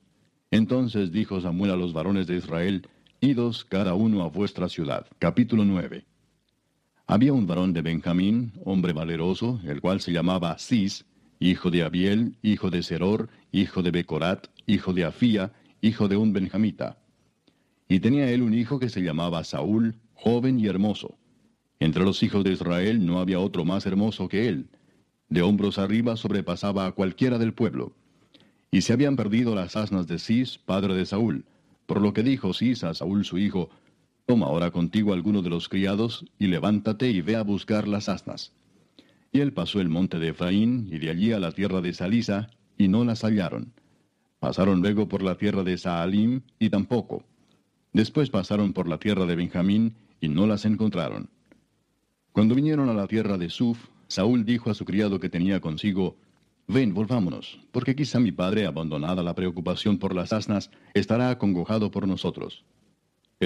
[0.52, 2.88] Entonces dijo Samuel a los varones de Israel,
[3.22, 5.08] Idos cada uno a vuestra ciudad.
[5.18, 6.06] Capítulo 9.
[7.06, 11.06] Había un varón de Benjamín, hombre valeroso, el cual se llamaba Cis,
[11.40, 16.32] hijo de Abiel, hijo de Seror, hijo de Becorat, hijo de Afía, hijo de un
[16.32, 16.98] benjamita.
[17.90, 21.18] Y tenía él un hijo que se llamaba Saúl, joven y hermoso.
[21.80, 24.70] Entre los hijos de Israel no había otro más hermoso que él.
[25.28, 27.92] De hombros arriba sobrepasaba a cualquiera del pueblo.
[28.72, 31.44] Y se habían perdido las asnas de Cis, padre de Saúl.
[31.86, 33.70] Por lo que dijo Cis a Saúl su hijo,
[34.26, 38.54] Toma ahora contigo alguno de los criados, y levántate y ve a buscar las asnas.
[39.32, 42.50] Y él pasó el monte de Efraín, y de allí a la tierra de Salisa,
[42.78, 43.74] y no las hallaron.
[44.40, 47.24] Pasaron luego por la tierra de Saalim, y tampoco.
[47.92, 51.30] Después pasaron por la tierra de Benjamín, y no las encontraron.
[52.32, 56.16] Cuando vinieron a la tierra de Suf, Saúl dijo a su criado que tenía consigo,
[56.68, 62.08] Ven, volvámonos, porque quizá mi padre, abandonada la preocupación por las asnas, estará acongojado por
[62.08, 62.64] nosotros.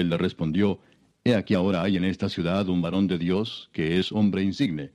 [0.00, 0.80] Él le respondió,
[1.24, 4.92] He aquí ahora hay en esta ciudad un varón de Dios, que es hombre insigne.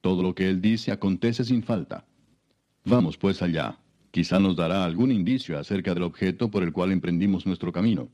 [0.00, 2.04] Todo lo que él dice acontece sin falta.
[2.84, 3.78] Vamos pues allá.
[4.10, 8.08] Quizá nos dará algún indicio acerca del objeto por el cual emprendimos nuestro camino.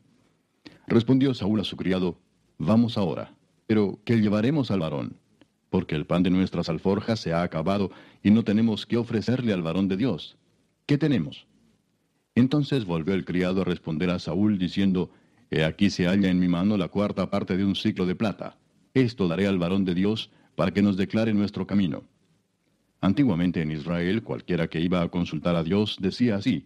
[0.86, 2.18] Respondió Saúl a su criado,
[2.58, 3.34] Vamos ahora.
[3.66, 5.16] Pero, ¿qué llevaremos al varón?
[5.72, 7.90] porque el pan de nuestras alforjas se ha acabado
[8.22, 10.36] y no tenemos qué ofrecerle al varón de Dios.
[10.84, 11.46] ¿Qué tenemos?
[12.34, 15.10] Entonces volvió el criado a responder a Saúl diciendo,
[15.54, 18.56] He aquí se halla en mi mano la cuarta parte de un ciclo de plata.
[18.94, 22.04] Esto daré al varón de Dios para que nos declare nuestro camino.
[23.02, 26.64] Antiguamente en Israel cualquiera que iba a consultar a Dios decía así,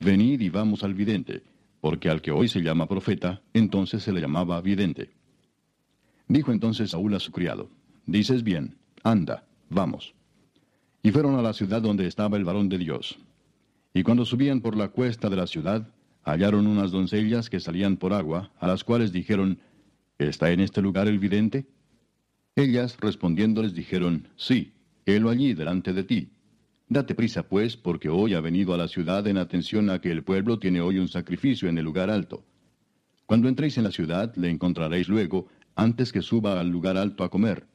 [0.00, 1.42] Venid y vamos al vidente,
[1.82, 5.10] porque al que hoy se llama profeta, entonces se le llamaba vidente.
[6.26, 7.68] Dijo entonces Saúl a su criado,
[8.06, 10.14] Dices bien, anda, vamos.
[11.02, 13.18] Y fueron a la ciudad donde estaba el varón de Dios.
[13.92, 15.86] Y cuando subían por la cuesta de la ciudad,
[16.24, 19.58] hallaron unas doncellas que salían por agua, a las cuales dijeron,
[20.18, 21.66] ¿Está en este lugar el vidente?
[22.54, 24.72] Ellas respondiéndoles dijeron, Sí,
[25.06, 26.30] helo allí delante de ti.
[26.88, 30.22] Date prisa pues, porque hoy ha venido a la ciudad en atención a que el
[30.22, 32.44] pueblo tiene hoy un sacrificio en el lugar alto.
[33.26, 37.30] Cuando entréis en la ciudad, le encontraréis luego, antes que suba al lugar alto a
[37.30, 37.66] comer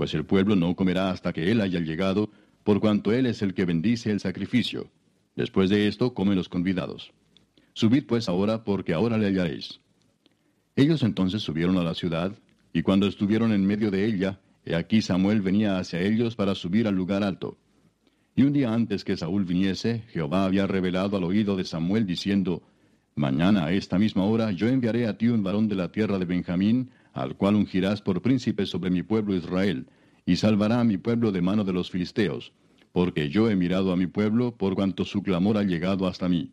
[0.00, 2.30] pues el pueblo no comerá hasta que él haya llegado,
[2.64, 4.90] por cuanto él es el que bendice el sacrificio.
[5.36, 7.12] Después de esto comen los convidados.
[7.74, 9.80] Subid pues ahora, porque ahora le hallaréis.
[10.76, 12.32] Ellos entonces subieron a la ciudad,
[12.72, 16.86] y cuando estuvieron en medio de ella, he aquí Samuel venía hacia ellos para subir
[16.86, 17.58] al lugar alto.
[18.36, 22.62] Y un día antes que Saúl viniese, Jehová había revelado al oído de Samuel diciendo,
[23.16, 26.24] Mañana a esta misma hora yo enviaré a ti un varón de la tierra de
[26.24, 29.86] Benjamín, al cual ungirás por príncipe sobre mi pueblo Israel,
[30.24, 32.52] y salvará a mi pueblo de mano de los filisteos,
[32.92, 36.52] porque yo he mirado a mi pueblo por cuanto su clamor ha llegado hasta mí.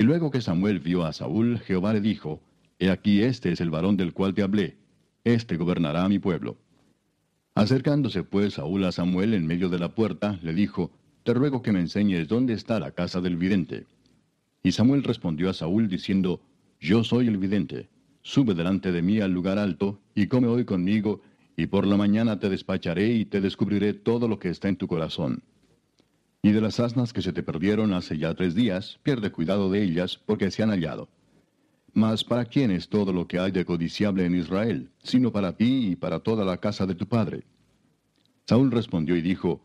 [0.00, 2.40] Y luego que Samuel vio a Saúl, Jehová le dijo,
[2.78, 4.78] He aquí este es el varón del cual te hablé,
[5.24, 6.56] este gobernará a mi pueblo.
[7.54, 10.90] Acercándose pues Saúl a Samuel en medio de la puerta, le dijo,
[11.22, 13.84] Te ruego que me enseñes dónde está la casa del vidente.
[14.62, 16.40] Y Samuel respondió a Saúl diciendo,
[16.80, 17.90] Yo soy el vidente,
[18.22, 21.20] sube delante de mí al lugar alto, y come hoy conmigo,
[21.58, 24.88] y por la mañana te despacharé y te descubriré todo lo que está en tu
[24.88, 25.42] corazón.
[26.42, 29.82] Y de las asnas que se te perdieron hace ya tres días, pierde cuidado de
[29.82, 31.08] ellas, porque se han hallado.
[31.92, 35.88] Mas ¿para quién es todo lo que hay de codiciable en Israel, sino para ti
[35.90, 37.44] y para toda la casa de tu padre?
[38.46, 39.60] Saúl respondió y dijo,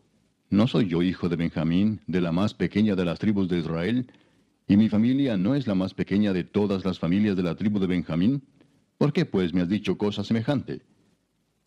[0.50, 4.12] ¿No soy yo hijo de Benjamín, de la más pequeña de las tribus de Israel?
[4.68, 7.80] ¿Y mi familia no es la más pequeña de todas las familias de la tribu
[7.80, 8.44] de Benjamín?
[8.98, 10.82] ¿Por qué pues me has dicho cosa semejante?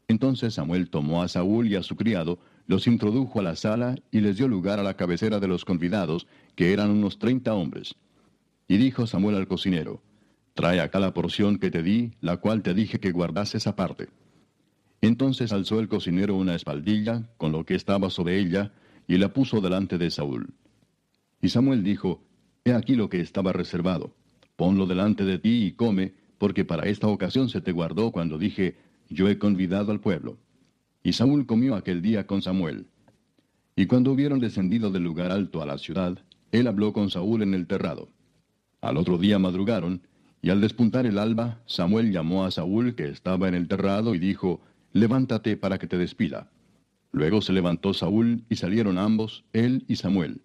[0.09, 4.21] Entonces Samuel tomó a Saúl y a su criado, los introdujo a la sala y
[4.21, 7.97] les dio lugar a la cabecera de los convidados, que eran unos treinta hombres.
[8.69, 10.03] Y dijo Samuel al cocinero,
[10.53, 14.09] Trae acá la porción que te di, la cual te dije que guardases aparte.
[15.01, 18.73] Entonces alzó el cocinero una espaldilla, con lo que estaba sobre ella,
[19.07, 20.53] y la puso delante de Saúl.
[21.41, 22.23] Y Samuel dijo,
[22.65, 24.13] He aquí lo que estaba reservado.
[24.57, 28.77] Ponlo delante de ti y come, porque para esta ocasión se te guardó cuando dije,
[29.09, 30.37] Yo he convidado al pueblo.
[31.09, 32.87] Y Saúl comió aquel día con Samuel.
[33.77, 36.19] Y cuando hubieron descendido del lugar alto a la ciudad,
[36.53, 38.11] él habló con Saúl en el terrado.
[38.83, 40.03] Al otro día madrugaron,
[40.43, 44.19] y al despuntar el alba, Samuel llamó a Saúl, que estaba en el terrado, y
[44.19, 44.61] dijo,
[44.93, 46.51] Levántate para que te despida.
[47.11, 50.43] Luego se levantó Saúl, y salieron ambos, él y Samuel.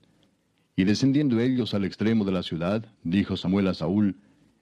[0.78, 4.16] Y descendiendo ellos al extremo de la ciudad, dijo Samuel a Saúl,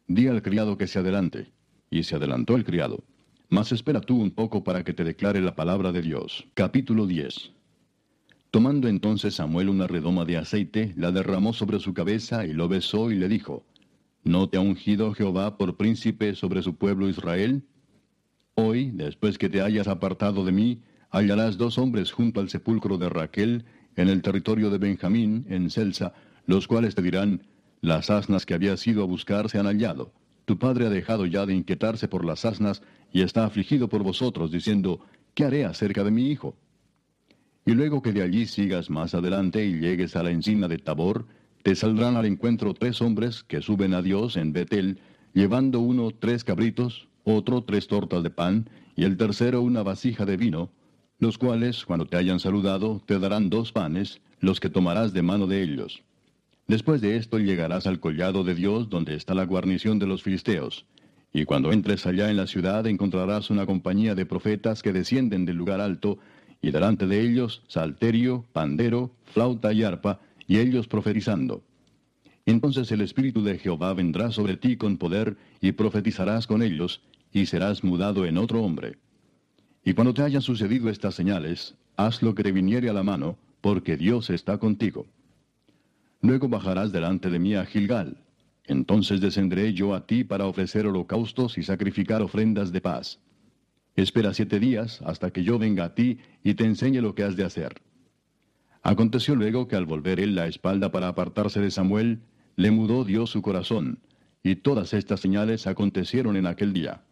[0.07, 1.51] Di al criado que se adelante.
[1.91, 3.03] Y se adelantó el criado.
[3.51, 6.47] Mas espera tú un poco para que te declare la palabra de Dios.
[6.53, 7.51] Capítulo 10.
[8.49, 13.11] Tomando entonces Samuel una redoma de aceite, la derramó sobre su cabeza y lo besó
[13.11, 13.65] y le dijo,
[14.23, 17.65] ¿No te ha ungido Jehová por príncipe sobre su pueblo Israel?
[18.55, 23.09] Hoy, después que te hayas apartado de mí, hallarás dos hombres junto al sepulcro de
[23.09, 23.65] Raquel,
[23.97, 26.13] en el territorio de Benjamín, en Celsa,
[26.45, 27.45] los cuales te dirán,
[27.81, 30.13] las asnas que habías ido a buscar se han hallado.
[30.51, 32.81] Tu padre ha dejado ya de inquietarse por las asnas
[33.13, 34.99] y está afligido por vosotros, diciendo,
[35.33, 36.57] ¿qué haré acerca de mi hijo?
[37.65, 41.25] Y luego que de allí sigas más adelante y llegues a la encina de Tabor,
[41.63, 44.99] te saldrán al encuentro tres hombres que suben a Dios en Betel,
[45.33, 50.35] llevando uno tres cabritos, otro tres tortas de pan, y el tercero una vasija de
[50.35, 50.69] vino,
[51.17, 55.47] los cuales, cuando te hayan saludado, te darán dos panes, los que tomarás de mano
[55.47, 56.03] de ellos.
[56.71, 60.85] Después de esto llegarás al collado de Dios, donde está la guarnición de los filisteos.
[61.33, 65.57] Y cuando entres allá en la ciudad encontrarás una compañía de profetas que descienden del
[65.57, 66.17] lugar alto,
[66.61, 71.61] y delante de ellos salterio, pandero, flauta y arpa, y ellos profetizando.
[72.45, 77.01] Entonces el Espíritu de Jehová vendrá sobre ti con poder, y profetizarás con ellos,
[77.33, 78.97] y serás mudado en otro hombre.
[79.83, 83.37] Y cuando te hayan sucedido estas señales, haz lo que te viniere a la mano,
[83.59, 85.05] porque Dios está contigo.
[86.21, 88.17] Luego bajarás delante de mí a Gilgal.
[88.65, 93.19] Entonces descenderé yo a ti para ofrecer holocaustos y sacrificar ofrendas de paz.
[93.95, 97.35] Espera siete días hasta que yo venga a ti y te enseñe lo que has
[97.35, 97.81] de hacer.
[98.83, 102.21] Aconteció luego que al volver él la espalda para apartarse de Samuel,
[102.55, 103.99] le mudó Dios su corazón,
[104.43, 107.03] y todas estas señales acontecieron en aquel día.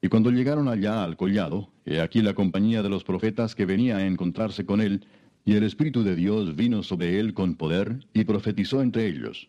[0.00, 3.96] Y cuando llegaron allá al collado, he aquí la compañía de los profetas que venía
[3.96, 5.04] a encontrarse con él,
[5.48, 9.48] y el Espíritu de Dios vino sobre él con poder, y profetizó entre ellos.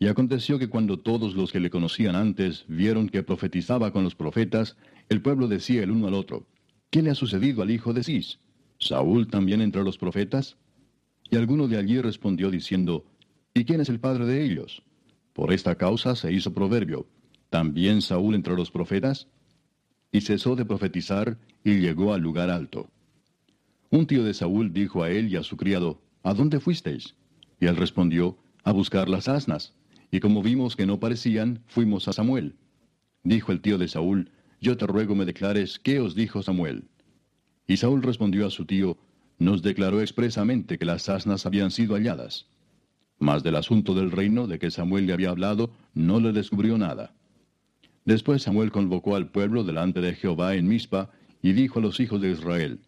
[0.00, 4.16] Y aconteció que cuando todos los que le conocían antes vieron que profetizaba con los
[4.16, 4.76] profetas,
[5.08, 6.48] el pueblo decía el uno al otro,
[6.90, 8.40] ¿qué le ha sucedido al hijo de Cis?
[8.80, 10.56] ¿Saúl también entre los profetas?
[11.30, 13.04] Y alguno de allí respondió diciendo,
[13.54, 14.82] ¿Y quién es el padre de ellos?
[15.32, 17.06] Por esta causa se hizo proverbio,
[17.50, 19.28] ¿también Saúl entre los profetas?
[20.10, 22.90] Y cesó de profetizar y llegó al lugar alto.
[23.90, 27.16] Un tío de Saúl dijo a él y a su criado, ¿A dónde fuisteis?
[27.58, 29.74] Y él respondió, A buscar las asnas.
[30.12, 32.54] Y como vimos que no parecían, fuimos a Samuel.
[33.24, 34.30] Dijo el tío de Saúl,
[34.60, 36.84] Yo te ruego me declares qué os dijo Samuel.
[37.66, 38.96] Y Saúl respondió a su tío,
[39.38, 42.46] nos declaró expresamente que las asnas habían sido halladas.
[43.18, 47.12] Mas del asunto del reino de que Samuel le había hablado, no le descubrió nada.
[48.04, 51.10] Después Samuel convocó al pueblo delante de Jehová en Mizpa,
[51.42, 52.80] y dijo a los hijos de Israel,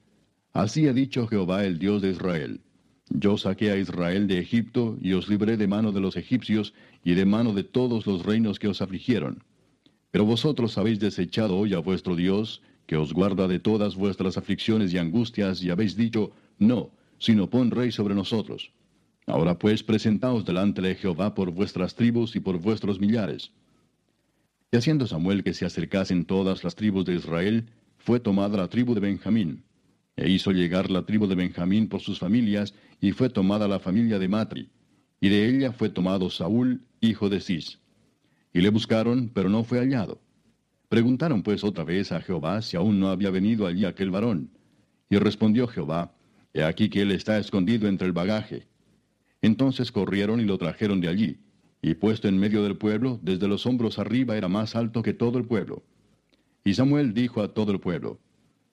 [0.52, 2.60] Así ha dicho Jehová el Dios de Israel,
[3.08, 6.74] Yo saqué a Israel de Egipto y os libré de mano de los egipcios
[7.04, 9.42] y de mano de todos los reinos que os afligieron.
[10.10, 14.92] Pero vosotros habéis desechado hoy a vuestro Dios, que os guarda de todas vuestras aflicciones
[14.92, 18.72] y angustias, y habéis dicho, no, sino pon rey sobre nosotros.
[19.26, 23.52] Ahora pues presentaos delante de Jehová por vuestras tribus y por vuestros millares.
[24.70, 27.66] Y haciendo Samuel que se acercasen todas las tribus de Israel,
[27.98, 29.62] fue tomada la tribu de Benjamín.
[30.16, 34.18] E hizo llegar la tribu de Benjamín por sus familias, y fue tomada la familia
[34.18, 34.70] de Matri.
[35.20, 37.78] Y de ella fue tomado Saúl, hijo de Cis.
[38.52, 40.20] Y le buscaron, pero no fue hallado.
[40.88, 44.50] Preguntaron pues otra vez a Jehová si aún no había venido allí aquel varón.
[45.08, 46.14] Y respondió Jehová,
[46.54, 48.66] He aquí que él está escondido entre el bagaje.
[49.40, 51.38] Entonces corrieron y lo trajeron de allí,
[51.80, 55.38] y puesto en medio del pueblo, desde los hombros arriba era más alto que todo
[55.38, 55.82] el pueblo.
[56.64, 58.20] Y Samuel dijo a todo el pueblo,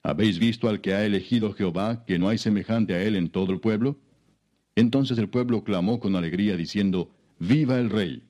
[0.02, 3.52] ¿Habéis visto al que ha elegido Jehová, que no hay semejante a él en todo
[3.52, 3.98] el pueblo?
[4.74, 8.22] Entonces el pueblo clamó con alegría, diciendo, Viva el rey.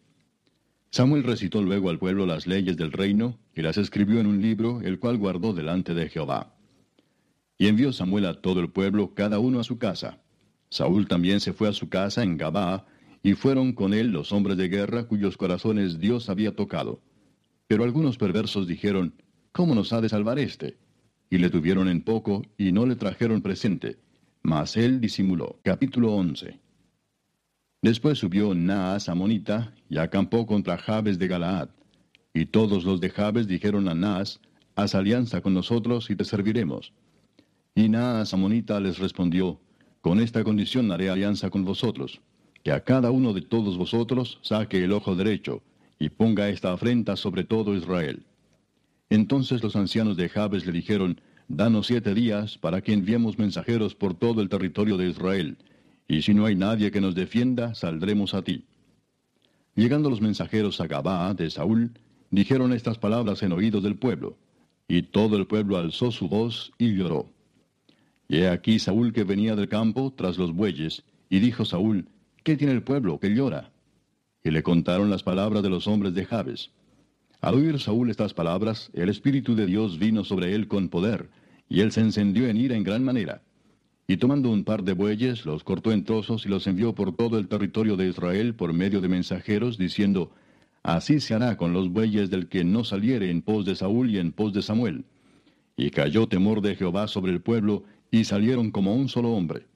[0.90, 4.80] Samuel recitó luego al pueblo las leyes del reino, y las escribió en un libro,
[4.80, 6.56] el cual guardó delante de Jehová.
[7.56, 10.18] Y envió Samuel a todo el pueblo, cada uno a su casa.
[10.70, 12.86] Saúl también se fue a su casa en Gabaa,
[13.22, 17.00] y fueron con él los hombres de guerra cuyos corazones Dios había tocado.
[17.68, 19.14] Pero algunos perversos dijeron,
[19.52, 20.76] ¿Cómo nos ha de salvar éste?
[21.30, 23.96] Y le tuvieron en poco, y no le trajeron presente.
[24.42, 25.60] Mas él disimuló.
[25.62, 26.58] Capítulo 11.
[27.82, 31.70] Después subió Naas Amonita y acampó contra Jabes de Galaad.
[32.34, 34.40] Y todos los de Jabes dijeron a Naas,
[34.74, 36.92] haz alianza con nosotros y te serviremos.
[37.74, 39.60] Y Naas Amonita les respondió,
[40.00, 42.20] con esta condición haré alianza con vosotros,
[42.64, 45.62] que a cada uno de todos vosotros saque el ojo derecho,
[45.98, 48.24] y ponga esta afrenta sobre todo Israel.
[49.10, 51.20] Entonces los ancianos de Jabes le dijeron,
[51.52, 55.58] Danos siete días para que enviemos mensajeros por todo el territorio de Israel,
[56.06, 58.66] y si no hay nadie que nos defienda, saldremos a ti.
[59.74, 61.90] Llegando los mensajeros a Gabaa de Saúl,
[62.30, 64.38] dijeron estas palabras en oídos del pueblo,
[64.86, 67.32] y todo el pueblo alzó su voz y lloró.
[68.28, 72.06] Y he aquí Saúl que venía del campo tras los bueyes, y dijo Saúl,
[72.44, 73.72] ¿qué tiene el pueblo que llora?
[74.44, 76.70] Y le contaron las palabras de los hombres de Jabes.
[77.40, 81.30] Al oír Saúl estas palabras, el Espíritu de Dios vino sobre él con poder,
[81.70, 83.40] y él se encendió en ira en gran manera.
[84.06, 87.38] Y tomando un par de bueyes, los cortó en trozos y los envió por todo
[87.38, 90.32] el territorio de Israel por medio de mensajeros, diciendo,
[90.82, 94.18] Así se hará con los bueyes del que no saliere en pos de Saúl y
[94.18, 95.06] en pos de Samuel.
[95.78, 99.66] Y cayó temor de Jehová sobre el pueblo, y salieron como un solo hombre.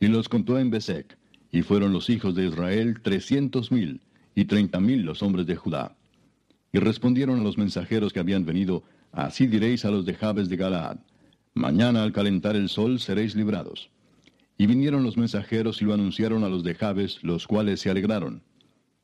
[0.00, 1.16] Y los contó en Besec,
[1.50, 4.02] y fueron los hijos de Israel trescientos mil,
[4.34, 5.96] y treinta mil los hombres de Judá.
[6.74, 10.56] Y respondieron a los mensajeros que habían venido, Así diréis a los de Jabes de
[10.56, 10.96] Galaad,
[11.54, 13.90] Mañana al calentar el sol seréis librados.
[14.58, 18.42] Y vinieron los mensajeros y lo anunciaron a los de Jabes, los cuales se alegraron.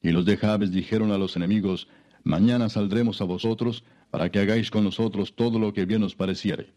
[0.03, 1.87] Y los de Jabes dijeron a los enemigos,
[2.25, 6.73] Mañana saldremos a vosotros, para que hagáis con nosotros todo lo que bien os pareciere.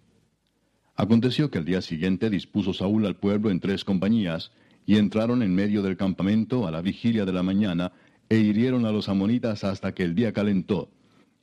[0.96, 4.52] Aconteció que el día siguiente dispuso Saúl al pueblo en tres compañías,
[4.86, 7.94] y entraron en medio del campamento a la vigilia de la mañana,
[8.34, 10.90] e hirieron a los amonitas hasta que el día calentó,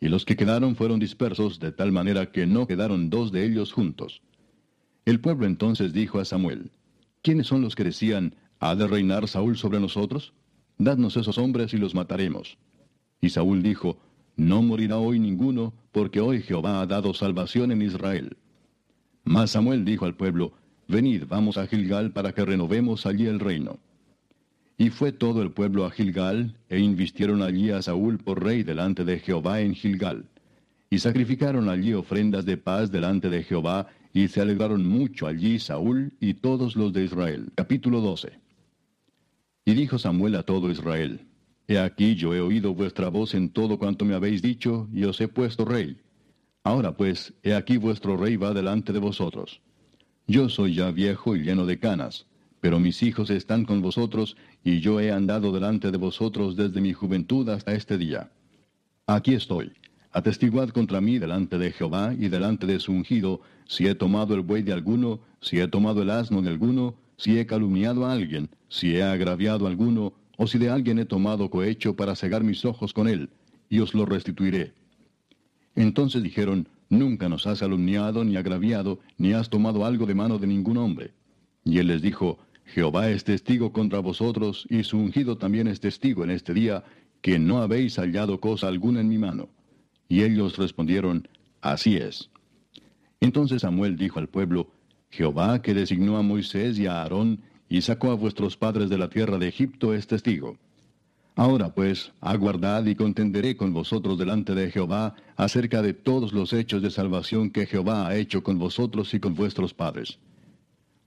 [0.01, 3.73] y los que quedaron fueron dispersos de tal manera que no quedaron dos de ellos
[3.73, 4.23] juntos.
[5.05, 6.73] El pueblo entonces dijo a Samuel,
[7.23, 10.33] ¿quiénes son los que decían, ¿ha de reinar Saúl sobre nosotros?
[10.79, 12.59] Dadnos esos hombres y los mataremos.
[13.21, 14.01] Y Saúl dijo,
[14.35, 18.37] No morirá hoy ninguno, porque hoy Jehová ha dado salvación en Israel.
[19.23, 20.55] Mas Samuel dijo al pueblo,
[20.89, 23.79] Venid, vamos a Gilgal para que renovemos allí el reino.
[24.81, 29.05] Y fue todo el pueblo a Gilgal, e invistieron allí a Saúl por rey delante
[29.05, 30.25] de Jehová en Gilgal.
[30.89, 36.15] Y sacrificaron allí ofrendas de paz delante de Jehová, y se alegraron mucho allí Saúl
[36.19, 37.53] y todos los de Israel.
[37.55, 38.33] Capítulo 12.
[39.67, 41.27] Y dijo Samuel a todo Israel,
[41.69, 45.21] He aquí yo he oído vuestra voz en todo cuanto me habéis dicho, y os
[45.21, 45.99] he puesto rey.
[46.65, 49.61] Ahora pues, he aquí vuestro rey va delante de vosotros.
[50.27, 52.25] Yo soy ya viejo y lleno de canas
[52.61, 56.93] pero mis hijos están con vosotros, y yo he andado delante de vosotros desde mi
[56.93, 58.31] juventud hasta este día.
[59.07, 59.73] Aquí estoy.
[60.13, 64.41] Atestiguad contra mí delante de Jehová y delante de su ungido, si he tomado el
[64.41, 68.51] buey de alguno, si he tomado el asno de alguno, si he calumniado a alguien,
[68.69, 72.65] si he agraviado a alguno, o si de alguien he tomado cohecho para cegar mis
[72.65, 73.31] ojos con él,
[73.69, 74.73] y os lo restituiré.
[75.77, 80.49] Entonces dijeron, Nunca nos has calumniado ni agraviado, ni has tomado algo de mano de
[80.49, 81.13] ningún hombre.
[81.65, 82.39] Y él les dijo,
[82.73, 86.85] Jehová es testigo contra vosotros, y su ungido también es testigo en este día,
[87.21, 89.49] que no habéis hallado cosa alguna en mi mano.
[90.09, 91.29] Y ellos respondieron,
[91.61, 92.31] Así es.
[93.21, 94.71] Entonces Samuel dijo al pueblo,
[95.11, 99.11] Jehová que designó a Moisés y a Aarón, y sacó a vuestros padres de la
[99.11, 100.57] tierra de Egipto es testigo.
[101.37, 106.83] Ahora pues, aguardad y contenderé con vosotros delante de Jehová acerca de todos los hechos
[106.83, 110.19] de salvación que Jehová ha hecho con vosotros y con vuestros padres.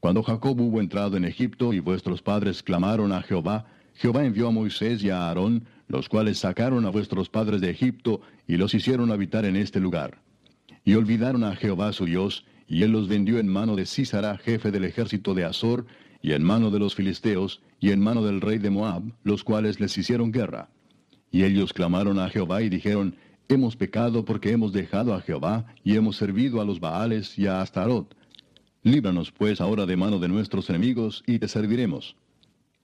[0.03, 4.51] Cuando Jacob hubo entrado en Egipto y vuestros padres clamaron a Jehová, Jehová envió a
[4.51, 9.13] Moisés y a Aarón, los cuales sacaron a vuestros padres de Egipto y los hicieron
[9.13, 10.17] habitar en este lugar.
[10.83, 14.71] Y olvidaron a Jehová su Dios, y él los vendió en mano de Císara, jefe
[14.71, 15.85] del ejército de Azor,
[16.21, 19.79] y en mano de los filisteos, y en mano del rey de Moab, los cuales
[19.79, 20.67] les hicieron guerra.
[21.31, 23.15] Y ellos clamaron a Jehová y dijeron,
[23.47, 27.61] Hemos pecado porque hemos dejado a Jehová, y hemos servido a los Baales y a
[27.61, 28.13] Astarot.
[28.83, 32.17] Líbranos pues ahora de mano de nuestros enemigos, y te serviremos.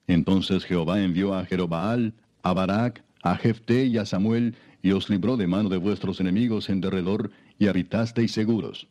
[0.07, 5.35] Entonces Jehová envió a Jerobaal, a Barak, a Jefté y a Samuel, y os libró
[5.35, 8.87] de mano de vuestros enemigos en derredor, y habitasteis seguros.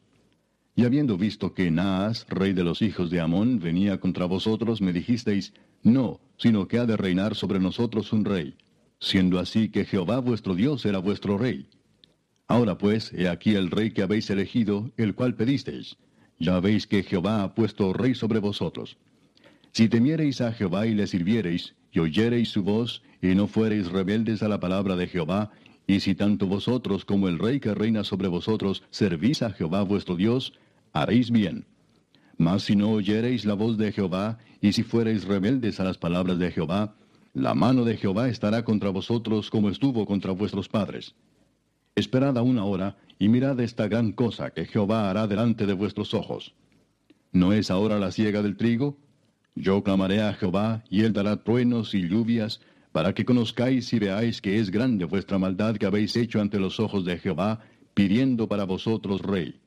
[0.76, 4.92] Y habiendo visto que Naas, rey de los hijos de Amón, venía contra vosotros, me
[4.92, 8.54] dijisteis, No, sino que ha de reinar sobre nosotros un rey,
[9.00, 11.66] siendo así que Jehová vuestro Dios era vuestro rey.
[12.46, 15.96] Ahora pues, he aquí el rey que habéis elegido, el cual pedisteis.
[16.39, 18.97] Ya veis que Jehová ha puesto rey sobre vosotros.
[19.72, 24.43] Si temiereis a Jehová y le sirviereis, y oyereis su voz, y no fuereis rebeldes
[24.43, 25.51] a la palabra de Jehová,
[25.86, 30.16] y si tanto vosotros como el rey que reina sobre vosotros servís a Jehová vuestro
[30.16, 30.53] Dios,
[30.93, 31.64] haréis bien.
[32.36, 36.39] Mas si no oyereis la voz de Jehová, y si fuereis rebeldes a las palabras
[36.39, 36.95] de Jehová,
[37.34, 41.14] la mano de Jehová estará contra vosotros como estuvo contra vuestros padres.
[41.99, 46.55] Esperad aún ahora, y mirad esta gran cosa que Jehová hará delante de vuestros ojos.
[47.32, 48.96] ¿No es ahora la siega del trigo?
[49.57, 52.61] Yo clamaré a Jehová, y él dará truenos y lluvias,
[52.92, 56.78] para que conozcáis y veáis que es grande vuestra maldad que habéis hecho ante los
[56.78, 57.62] ojos de Jehová,
[57.94, 59.59] pidiendo para vosotros rey.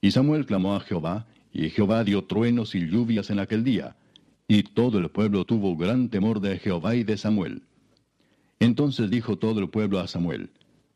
[0.00, 3.96] Y Samuel clamó a Jehová, y Jehová dio truenos y lluvias en aquel día,
[4.46, 7.62] y todo el pueblo tuvo gran temor de Jehová y de Samuel.
[8.60, 10.50] Entonces dijo todo el pueblo a Samuel,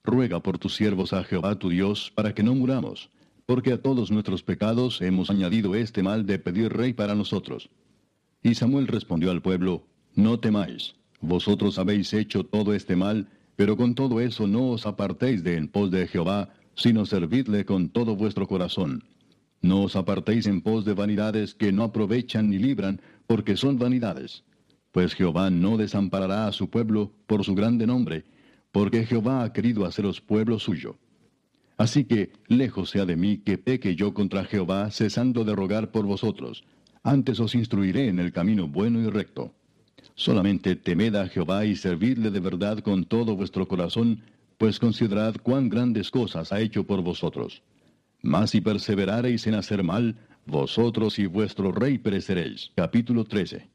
[0.04, 3.08] Ruega por tus siervos a Jehová tu Dios, para que no muramos,
[3.46, 7.70] porque a todos nuestros pecados hemos añadido este mal de pedir rey para nosotros.
[8.42, 13.94] Y Samuel respondió al pueblo, No temáis, vosotros habéis hecho todo este mal, pero con
[13.94, 18.46] todo eso no os apartéis de en pos de Jehová, sino servidle con todo vuestro
[18.46, 19.04] corazón.
[19.62, 24.44] No os apartéis en pos de vanidades que no aprovechan ni libran, porque son vanidades.
[24.92, 28.26] Pues Jehová no desamparará a su pueblo por su grande nombre,
[28.74, 30.96] porque Jehová ha querido haceros pueblo suyo.
[31.76, 36.04] Así que lejos sea de mí que peque yo contra Jehová, cesando de rogar por
[36.06, 36.64] vosotros.
[37.04, 39.54] Antes os instruiré en el camino bueno y recto.
[40.16, 44.22] Solamente temed a Jehová y servidle de verdad con todo vuestro corazón,
[44.58, 47.62] pues considerad cuán grandes cosas ha hecho por vosotros.
[48.22, 50.16] Mas si perseverareis en hacer mal,
[50.46, 52.72] vosotros y vuestro rey pereceréis.
[52.74, 53.68] Capítulo 13.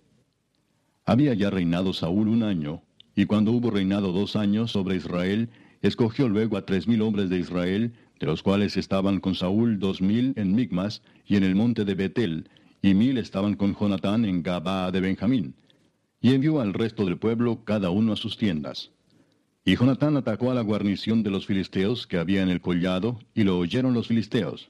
[1.05, 2.83] Había ya reinado Saúl un año,
[3.15, 5.49] y cuando hubo reinado dos años sobre Israel,
[5.81, 10.01] escogió luego a tres mil hombres de Israel, de los cuales estaban con Saúl dos
[10.01, 12.49] mil en Migmas y en el monte de Betel,
[12.81, 15.55] y mil estaban con Jonatán en Gabaa de Benjamín.
[16.21, 18.91] Y envió al resto del pueblo cada uno a sus tiendas.
[19.63, 23.43] Y Jonatán atacó a la guarnición de los filisteos que había en el collado, y
[23.43, 24.69] lo oyeron los filisteos.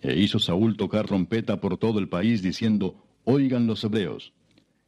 [0.00, 4.32] E hizo Saúl tocar trompeta por todo el país, diciendo, Oigan los hebreos.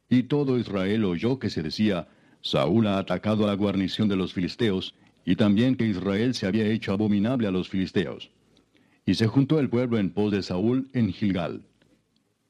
[0.09, 2.07] Y todo Israel oyó que se decía,
[2.41, 6.65] Saúl ha atacado a la guarnición de los filisteos, y también que Israel se había
[6.65, 8.31] hecho abominable a los filisteos.
[9.05, 11.61] Y se juntó el pueblo en pos de Saúl en Gilgal.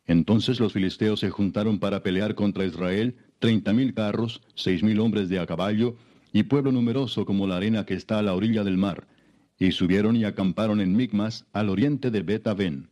[0.08, 5.30] Entonces los filisteos se juntaron para pelear contra Israel, treinta mil carros, seis mil hombres
[5.30, 5.96] de a caballo,
[6.34, 9.08] y pueblo numeroso como la arena que está a la orilla del mar,
[9.60, 12.88] y subieron y acamparon en Migmas, al oriente de Bet-Aven.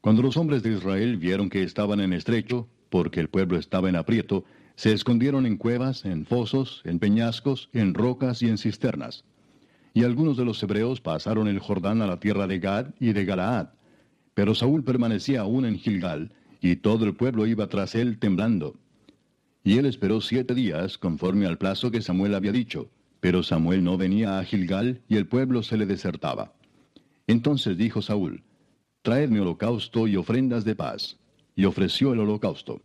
[0.00, 3.96] Cuando los hombres de Israel vieron que estaban en estrecho, porque el pueblo estaba en
[3.96, 4.44] aprieto,
[4.76, 9.24] se escondieron en cuevas, en fosos, en peñascos, en rocas y en cisternas.
[9.92, 13.24] Y algunos de los hebreos pasaron el Jordán a la tierra de Gad y de
[13.24, 13.68] Galaad.
[14.34, 18.74] Pero Saúl permanecía aún en Gilgal, y todo el pueblo iba tras él temblando.
[19.62, 22.90] Y él esperó siete días, conforme al plazo que Samuel había dicho.
[23.20, 26.52] Pero Samuel no venía a Gilgal, y el pueblo se le desertaba.
[27.26, 28.42] Entonces dijo Saúl,
[29.02, 31.18] Traedme holocausto y ofrendas de paz.
[31.54, 32.82] Y ofreció el holocausto.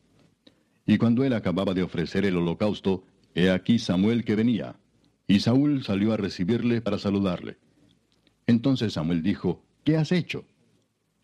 [0.89, 3.03] Y cuando él acababa de ofrecer el holocausto,
[3.35, 4.75] he aquí Samuel que venía.
[5.27, 7.57] Y Saúl salió a recibirle para saludarle.
[8.47, 10.45] Entonces Samuel dijo, ¿qué has hecho?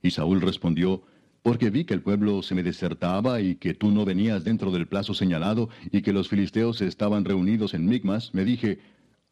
[0.03, 1.01] Y Saúl respondió,
[1.41, 4.86] porque vi que el pueblo se me desertaba y que tú no venías dentro del
[4.86, 8.78] plazo señalado y que los filisteos estaban reunidos en Migmas, me dije,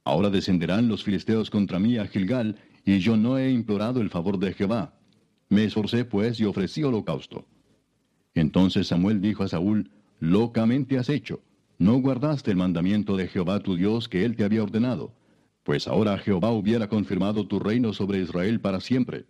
[0.03, 2.55] ahora descenderán los filisteos contra mí a Gilgal,
[2.85, 4.95] y yo no he implorado el favor de Jehová.
[5.49, 7.45] Me esforcé pues y ofrecí holocausto.
[8.33, 9.91] Entonces Samuel dijo a Saúl,
[10.23, 11.41] Locamente has hecho.
[11.77, 15.11] No guardaste el mandamiento de Jehová tu Dios que él te había ordenado.
[15.63, 19.25] Pues ahora Jehová hubiera confirmado tu reino sobre Israel para siempre.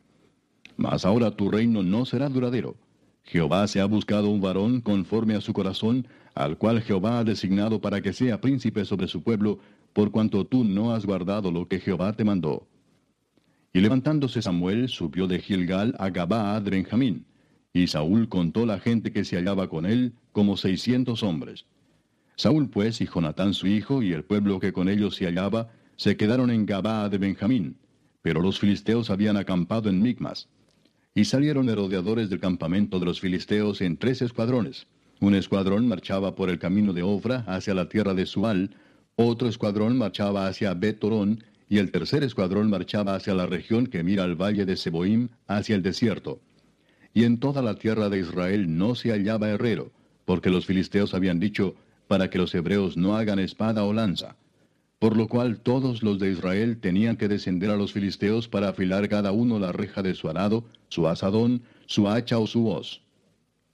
[0.78, 2.76] Mas ahora tu reino no será duradero.
[3.24, 7.82] Jehová se ha buscado un varón conforme a su corazón, al cual Jehová ha designado
[7.82, 9.58] para que sea príncipe sobre su pueblo,
[9.94, 12.68] por cuanto tú no has guardado lo que Jehová te mandó.
[13.74, 17.26] Y levantándose Samuel, subió de Gilgal a Gabaa de Benjamín,
[17.74, 21.66] y Saúl contó la gente que se hallaba con él, como seiscientos hombres.
[22.36, 26.16] Saúl pues y Jonatán su hijo y el pueblo que con ellos se hallaba, se
[26.16, 27.76] quedaron en Gabaa de Benjamín,
[28.22, 30.50] pero los filisteos habían acampado en Micmas.
[31.16, 34.88] Y salieron rodeadores del campamento de los filisteos en tres escuadrones.
[35.20, 38.72] Un escuadrón marchaba por el camino de Ofra hacia la tierra de Sual,
[39.16, 44.24] otro escuadrón marchaba hacia Betorón, y el tercer escuadrón marchaba hacia la región que mira
[44.24, 46.40] al valle de Seboim, hacia el desierto
[47.14, 49.92] y en toda la tierra de Israel no se hallaba herrero,
[50.26, 51.76] porque los filisteos habían dicho,
[52.08, 54.36] para que los hebreos no hagan espada o lanza.
[55.00, 59.10] Por lo cual todos los de Israel tenían que descender a los filisteos para afilar
[59.10, 63.02] cada uno la reja de su arado, su asadón, su hacha o su hoz.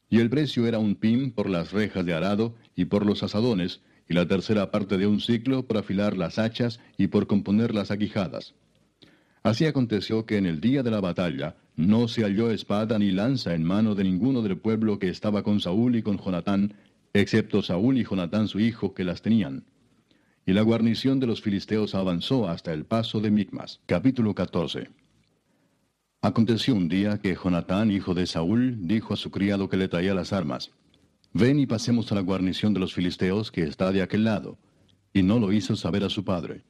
[0.09, 3.81] Y el precio era un pim por las rejas de arado y por los asadones,
[4.07, 7.91] y la tercera parte de un ciclo por afilar las hachas y por componer las
[7.91, 8.55] aguijadas.
[9.43, 13.55] Así aconteció que en el día de la batalla no se halló espada ni lanza
[13.55, 16.73] en mano de ninguno del pueblo que estaba con Saúl y con Jonatán,
[17.13, 19.63] excepto Saúl y Jonatán su hijo que las tenían.
[20.45, 23.79] Y la guarnición de los filisteos avanzó hasta el paso de Micmas.
[23.85, 24.89] Capítulo 14.
[26.21, 30.13] Aconteció un día que Jonatán, hijo de Saúl, dijo a su criado que le traía
[30.13, 30.71] las armas,
[31.31, 34.57] Ven y pasemos a la guarnición de los filisteos que está de aquel lado.
[35.13, 36.63] Y no lo hizo saber a su padre.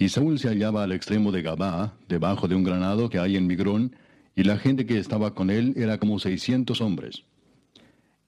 [0.00, 3.46] Y Saúl se hallaba al extremo de Gabá, debajo de un granado que hay en
[3.46, 3.94] Migrón,
[4.34, 7.24] y la gente que estaba con él era como seiscientos hombres.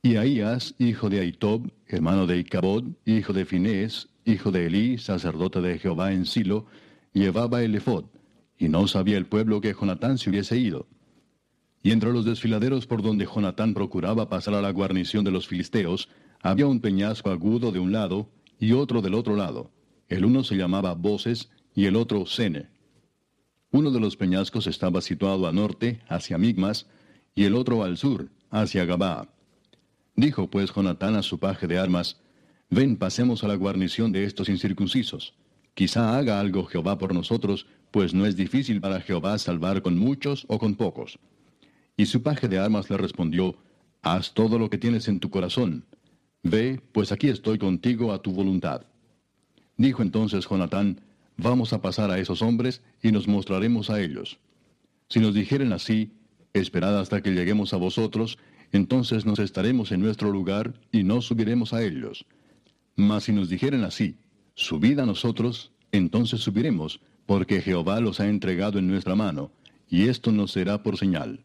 [0.02, 5.62] Y Ahías, hijo de Aitob, hermano de Icabod, hijo de Finés, hijo de Elí, sacerdote
[5.62, 6.66] de Jehová en Silo,
[7.14, 8.04] llevaba el efod,
[8.58, 10.86] y no sabía el pueblo que Jonatán se hubiese ido.
[11.82, 16.10] Y entre los desfiladeros por donde Jonatán procuraba pasar a la guarnición de los filisteos,
[16.42, 19.70] había un peñasco agudo de un lado y otro del otro lado.
[20.10, 22.68] El uno se llamaba Voces y el otro Sene.
[23.70, 26.86] Uno de los peñascos estaba situado a norte, hacia Migmas,
[27.34, 29.28] y el otro al sur, hacia Gabá.
[30.14, 32.20] Dijo pues Jonatán a su paje de armas,
[32.68, 35.34] Ven, pasemos a la guarnición de estos incircuncisos.
[35.74, 40.44] Quizá haga algo Jehová por nosotros, pues no es difícil para Jehová salvar con muchos
[40.48, 41.18] o con pocos.
[41.96, 43.56] Y su paje de armas le respondió,
[44.02, 45.84] Haz todo lo que tienes en tu corazón.
[46.42, 48.82] Ve, pues aquí estoy contigo a tu voluntad.
[49.76, 51.00] Dijo entonces Jonatán,
[51.36, 54.38] Vamos a pasar a esos hombres y nos mostraremos a ellos.
[55.08, 56.12] Si nos dijeren así,
[56.52, 58.38] esperad hasta que lleguemos a vosotros,
[58.72, 62.24] entonces nos estaremos en nuestro lugar y no subiremos a ellos.
[62.96, 64.16] Mas si nos dijeren así,
[64.54, 69.52] subid a nosotros, entonces subiremos, porque Jehová los ha entregado en nuestra mano,
[69.88, 71.40] y esto nos será por señal.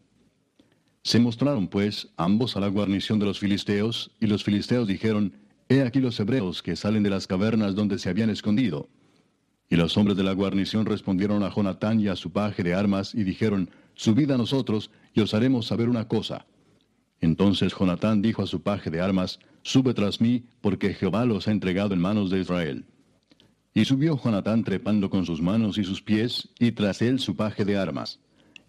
[1.02, 5.34] Se mostraron pues ambos a la guarnición de los filisteos, y los filisteos dijeron,
[5.68, 8.88] He aquí los hebreos que salen de las cavernas donde se habían escondido.
[9.70, 13.14] Y los hombres de la guarnición respondieron a Jonatán y a su paje de armas
[13.14, 16.46] y dijeron, Subid a nosotros y os haremos saber una cosa.
[17.20, 21.50] Entonces Jonatán dijo a su paje de armas, Sube tras mí, porque Jehová los ha
[21.50, 22.84] entregado en manos de Israel.
[23.74, 27.64] Y subió Jonatán trepando con sus manos y sus pies, y tras él su paje
[27.64, 28.20] de armas.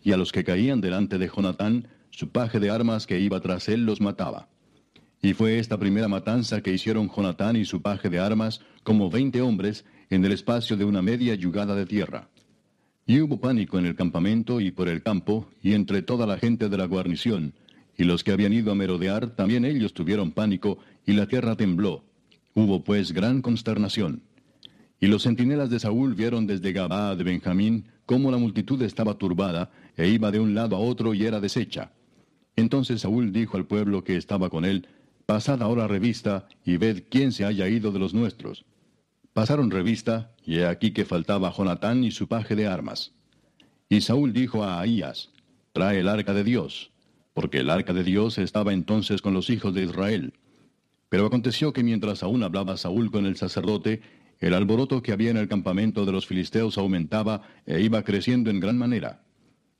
[0.03, 3.69] Y a los que caían delante de Jonatán, su paje de armas que iba tras
[3.69, 4.49] él los mataba.
[5.21, 9.41] Y fue esta primera matanza que hicieron Jonatán y su paje de armas, como veinte
[9.41, 12.29] hombres, en el espacio de una media yugada de tierra.
[13.05, 16.69] Y hubo pánico en el campamento y por el campo, y entre toda la gente
[16.69, 17.53] de la guarnición,
[17.97, 22.03] y los que habían ido a merodear, también ellos tuvieron pánico, y la tierra tembló.
[22.53, 24.23] Hubo pues gran consternación.
[24.99, 29.71] Y los centinelas de Saúl vieron desde Gabá de Benjamín cómo la multitud estaba turbada,
[29.95, 31.91] e iba de un lado a otro y era deshecha.
[32.55, 34.87] Entonces Saúl dijo al pueblo que estaba con él,
[35.25, 38.65] Pasad ahora revista y ved quién se haya ido de los nuestros.
[39.39, 43.13] Pasaron revista, y he aquí que faltaba Jonatán y su paje de armas.
[43.87, 45.29] Y Saúl dijo a Ahías,
[45.71, 46.91] Trae el arca de Dios,
[47.33, 50.33] porque el arca de Dios estaba entonces con los hijos de Israel.
[51.07, 54.01] Pero aconteció que mientras aún hablaba Saúl con el sacerdote,
[54.41, 58.59] el alboroto que había en el campamento de los filisteos aumentaba e iba creciendo en
[58.59, 59.23] gran manera.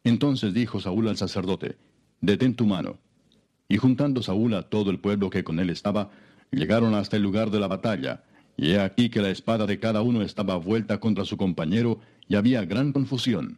[0.05, 1.75] Entonces dijo Saúl al sacerdote,
[2.21, 2.97] Detén tu mano.
[3.67, 6.11] Y juntando Saúl a todo el pueblo que con él estaba,
[6.49, 8.23] llegaron hasta el lugar de la batalla,
[8.59, 12.35] y he aquí que la espada de cada uno estaba vuelta contra su compañero, y
[12.35, 13.57] había gran confusión.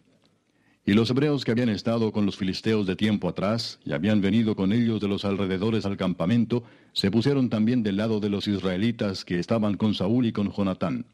[0.85, 4.55] Y los hebreos que habían estado con los filisteos de tiempo atrás, y habían venido
[4.55, 9.25] con ellos de los alrededores al campamento, se pusieron también del lado de los israelitas
[9.25, 11.07] que estaban con Saúl y con Jonatán.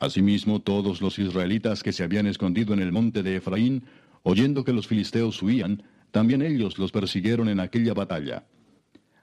[0.00, 3.84] Asimismo, todos los israelitas que se habían escondido en el monte de Efraín,
[4.24, 8.44] oyendo que los filisteos huían, también ellos los persiguieron en aquella batalla.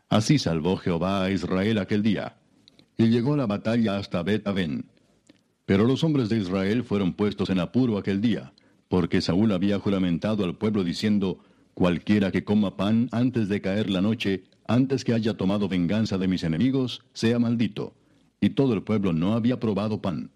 [0.08, 2.38] Así salvó Jehová a Israel aquel día.
[2.98, 4.86] Y llegó la batalla hasta bet -Aven.
[5.66, 8.54] Pero los hombres de Israel fueron puestos en apuro aquel día
[8.92, 11.40] porque Saúl había juramentado al pueblo diciendo,
[11.74, 16.28] Cualquiera que coma pan antes de caer la noche, antes que haya tomado venganza de
[16.28, 17.96] mis enemigos, sea maldito.
[18.42, 20.30] Y todo el pueblo no había probado pan.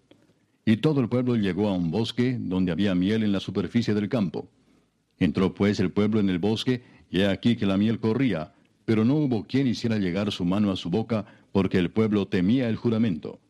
[0.64, 4.08] Y todo el pueblo llegó a un bosque donde había miel en la superficie del
[4.08, 4.48] campo.
[5.18, 8.54] Entró pues el pueblo en el bosque, y he aquí que la miel corría,
[8.86, 11.26] pero no hubo quien hiciera llegar su mano a su boca,
[11.56, 13.40] porque el pueblo temía el juramento.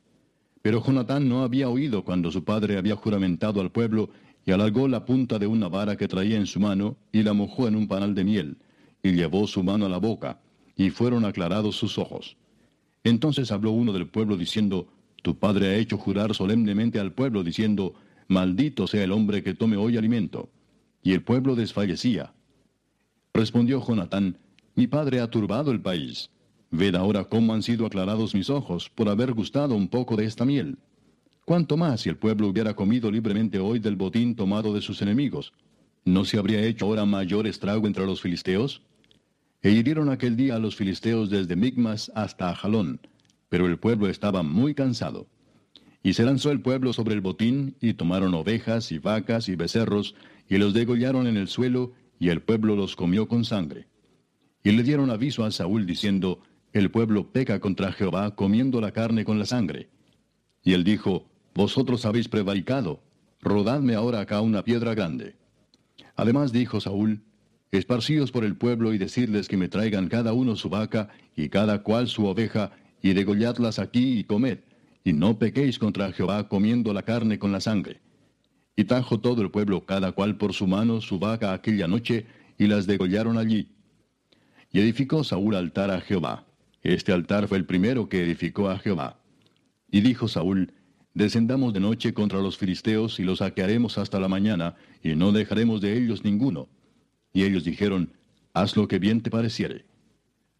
[0.63, 4.11] Pero Jonatán no había oído cuando su padre había juramentado al pueblo,
[4.45, 7.67] y alargó la punta de una vara que traía en su mano, y la mojó
[7.67, 8.59] en un panal de miel,
[9.03, 10.39] y llevó su mano a la boca,
[10.77, 12.37] y fueron aclarados sus ojos.
[13.03, 14.87] Entonces habló uno del pueblo diciendo,
[15.25, 17.95] Tu padre ha hecho jurar solemnemente al pueblo, diciendo,
[18.29, 20.49] Maldito sea el hombre que tome hoy alimento.
[21.03, 22.35] Y el pueblo desfallecía.
[23.35, 24.39] Respondió Jonatán,
[24.77, 26.31] Mi padre ha turbado el país.
[26.71, 30.45] Ved ahora cómo han sido aclarados mis ojos por haber gustado un poco de esta
[30.45, 30.79] miel.
[31.45, 35.53] ¿Cuánto más si el pueblo hubiera comido libremente hoy del botín tomado de sus enemigos?
[36.05, 38.83] ¿No se habría hecho ahora mayor estrago entre los filisteos?
[39.63, 43.01] E hirieron aquel día a los filisteos desde Migmas hasta Ajalón,
[43.49, 45.27] pero el pueblo estaba muy cansado.
[46.03, 50.15] Y se lanzó el pueblo sobre el botín, y tomaron ovejas y vacas y becerros,
[50.49, 53.87] y los degollaron en el suelo, y el pueblo los comió con sangre.
[54.63, 56.41] Y le dieron aviso a Saúl diciendo,
[56.77, 59.89] El pueblo peca contra Jehová comiendo la carne con la sangre.
[60.63, 63.01] Y él dijo, vosotros habéis prevaricado,
[63.41, 65.37] rodadme ahora acá una piedra grande.
[66.17, 67.23] Además dijo Saúl,
[67.71, 71.83] Esparcíos por el pueblo y decirles que me traigan cada uno su vaca y cada
[71.83, 74.59] cual su oveja, y degolladlas aquí y comed,
[75.03, 78.03] y no pequéis contra Jehová comiendo la carne con la sangre.
[78.77, 82.27] Y trajo todo el pueblo cada cual por su mano su vaca aquella noche,
[82.59, 83.71] y las degollaron allí.
[84.71, 86.46] Y edificó Saúl altar a Jehová.
[86.87, 89.19] Este altar fue el primero que edificó a Jehová.
[89.91, 90.73] Y dijo Saúl,
[91.15, 95.81] Descendamos de noche contra los filisteos y los saquearemos hasta la mañana, y no dejaremos
[95.81, 96.69] de ellos ninguno.
[97.33, 98.13] Y ellos dijeron,
[98.55, 99.85] Haz lo que bien te pareciere.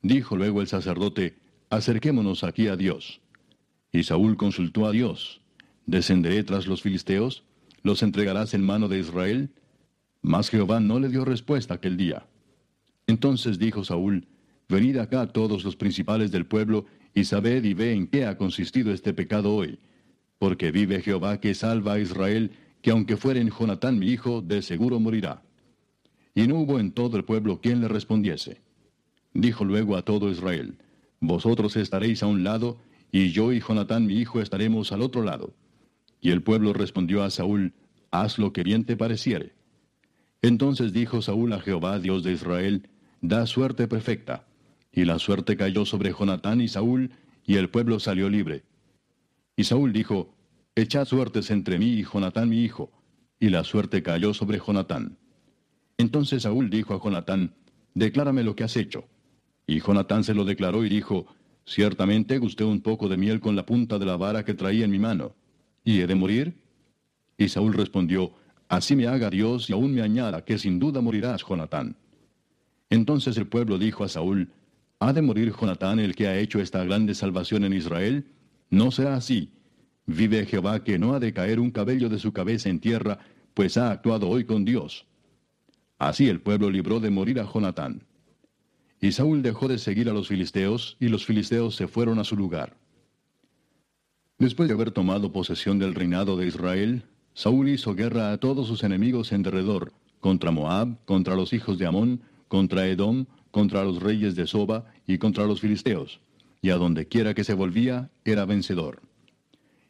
[0.03, 1.39] Dijo luego el sacerdote,
[1.71, 3.21] Acerquémonos aquí a Dios.
[3.93, 5.43] Y Saúl consultó a Dios,
[5.85, 7.45] ¿Descenderé tras los filisteos?
[7.83, 9.51] ¿Los entregarás en mano de Israel?
[10.23, 12.27] Mas Jehová no le dio respuesta aquel día.
[13.07, 14.27] Entonces dijo Saúl,
[14.69, 18.93] Venid acá todos los principales del pueblo, y sabed y ve en qué ha consistido
[18.93, 19.79] este pecado hoy
[20.39, 22.53] porque vive Jehová que salva a Israel,
[22.83, 25.43] que aunque fuera en Jonatán mi hijo, de seguro morirá.
[26.35, 28.61] Y no hubo en todo el pueblo quien le respondiese.
[29.33, 30.79] Dijo luego a todo Israel,
[31.21, 32.79] Vosotros estaréis a un lado,
[33.11, 35.55] y yo y Jonatán mi hijo estaremos al otro lado.
[36.21, 37.73] Y el pueblo respondió a Saúl,
[38.11, 39.55] Haz lo que bien te pareciere.
[40.43, 42.89] Entonces dijo Saúl a Jehová, Dios de Israel,
[43.23, 44.45] Da suerte perfecta.
[44.97, 47.11] Y la suerte cayó sobre Jonatán y Saúl,
[47.45, 48.65] y el pueblo salió libre.
[49.55, 50.35] Y Saúl dijo,
[50.75, 52.91] Echad suertes entre mí y Jonatán mi hijo.
[53.39, 55.19] Y la suerte cayó sobre Jonatán.
[55.99, 57.55] Entonces Saúl dijo a Jonatán,
[57.93, 59.05] Declárame lo que has hecho.
[59.67, 61.27] Y Jonatán se lo declaró y dijo,
[61.67, 64.91] Ciertamente gusté un poco de miel con la punta de la vara que traía en
[64.91, 65.35] mi mano.
[65.85, 66.57] ¿Y he de morir?
[67.37, 68.33] Y Saúl respondió,
[68.67, 71.97] Así me haga Dios y aún me añada que sin duda morirás, Jonatán.
[72.89, 74.51] Entonces el pueblo dijo a Saúl,
[74.99, 78.25] ¿Ha de morir Jonatán el que ha hecho esta grande salvación en Israel?
[78.71, 79.53] No será así.
[80.07, 83.19] Vive Jehová que no ha de caer un cabello de su cabeza en tierra,
[83.53, 85.07] pues ha actuado hoy con Dios.
[85.99, 88.05] Así el pueblo libró de morir a Jonatán.
[89.01, 92.37] Y Saúl dejó de seguir a los filisteos, y los filisteos se fueron a su
[92.37, 92.77] lugar.
[94.39, 98.83] Después de haber tomado posesión del reinado de Israel, Saúl hizo guerra a todos sus
[98.83, 104.37] enemigos en derredor, contra Moab, contra los hijos de Amón, contra Edom, contra los reyes
[104.37, 106.21] de Soba y contra los filisteos
[106.67, 109.01] y a donde quiera que se volvía era vencedor.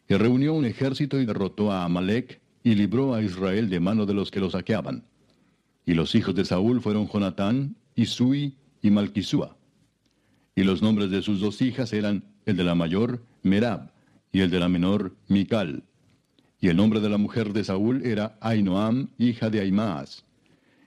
[0.08, 4.12] Y reunió un ejército y derrotó a Amalek y libró a Israel de mano de
[4.12, 5.04] los que lo saqueaban.
[5.86, 9.56] Y los hijos de Saúl fueron Jonatán, Isui y Malquisúa.
[10.54, 13.90] Y los nombres de sus dos hijas eran el de la mayor, Merab,
[14.30, 15.82] y el de la menor, Mical.
[16.60, 20.24] Y el nombre de la mujer de Saúl era Ainoam, hija de Aimaas.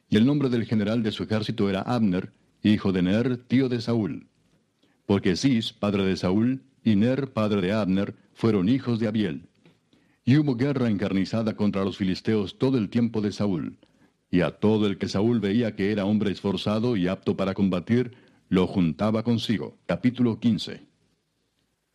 [0.07, 2.31] Y el nombre del general de su ejército era Abner,
[2.63, 4.29] hijo de Ner, tío de Saúl
[5.09, 9.47] porque Cis, padre de Saúl, y Ner, padre de Abner, fueron hijos de Abiel.
[10.23, 13.79] Y hubo guerra encarnizada contra los filisteos todo el tiempo de Saúl.
[14.29, 18.11] y a todo el que Saúl veía que era hombre esforzado y apto para combatir,
[18.49, 19.79] lo juntaba consigo.
[19.87, 20.83] Capítulo 15.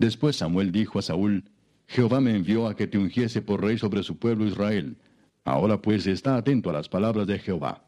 [0.00, 1.44] Después Samuel dijo a Saúl,
[1.86, 4.96] Jehová me envió a que te ungiese por rey sobre su pueblo Israel.
[5.44, 7.83] Ahora pues está atento a las palabras de Jehová.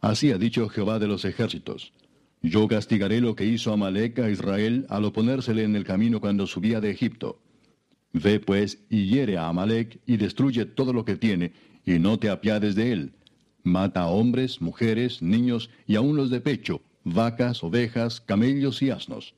[0.00, 1.92] Así ha dicho Jehová de los ejércitos.
[2.40, 6.80] Yo castigaré lo que hizo Amalek a Israel al oponérsele en el camino cuando subía
[6.80, 7.40] de Egipto.
[8.12, 11.52] Ve pues y hiere a Amalek y destruye todo lo que tiene,
[11.84, 13.12] y no te apiades de él.
[13.64, 19.34] Mata a hombres, mujeres, niños y aun los de pecho, vacas, ovejas, camellos y asnos.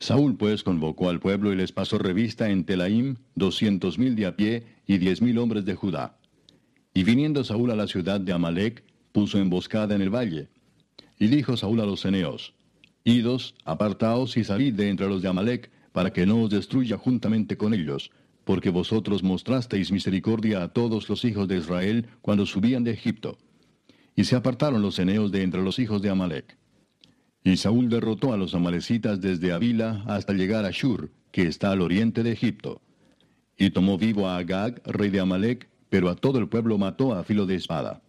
[0.00, 4.36] Saúl pues convocó al pueblo y les pasó revista en Telaim doscientos mil de a
[4.36, 6.18] pie y diez mil hombres de Judá.
[6.94, 8.84] Y viniendo Saúl a la ciudad de Amalek,
[9.18, 10.46] puso emboscada en el valle.
[11.18, 12.54] Y dijo Saúl a los ceneos,
[13.02, 17.56] Idos, apartaos y salid de entre los de Amalek, para que no os destruya juntamente
[17.56, 18.12] con ellos,
[18.44, 23.38] porque vosotros mostrasteis misericordia a todos los hijos de Israel cuando subían de Egipto.
[24.14, 26.56] Y se apartaron los ceneos de entre los hijos de Amalek.
[27.42, 31.80] Y Saúl derrotó a los amalecitas desde Avila hasta llegar a Shur, que está al
[31.80, 32.82] oriente de Egipto.
[33.56, 37.24] Y tomó vivo a Agag, rey de Amalek, pero a todo el pueblo mató a
[37.24, 38.00] filo de espada.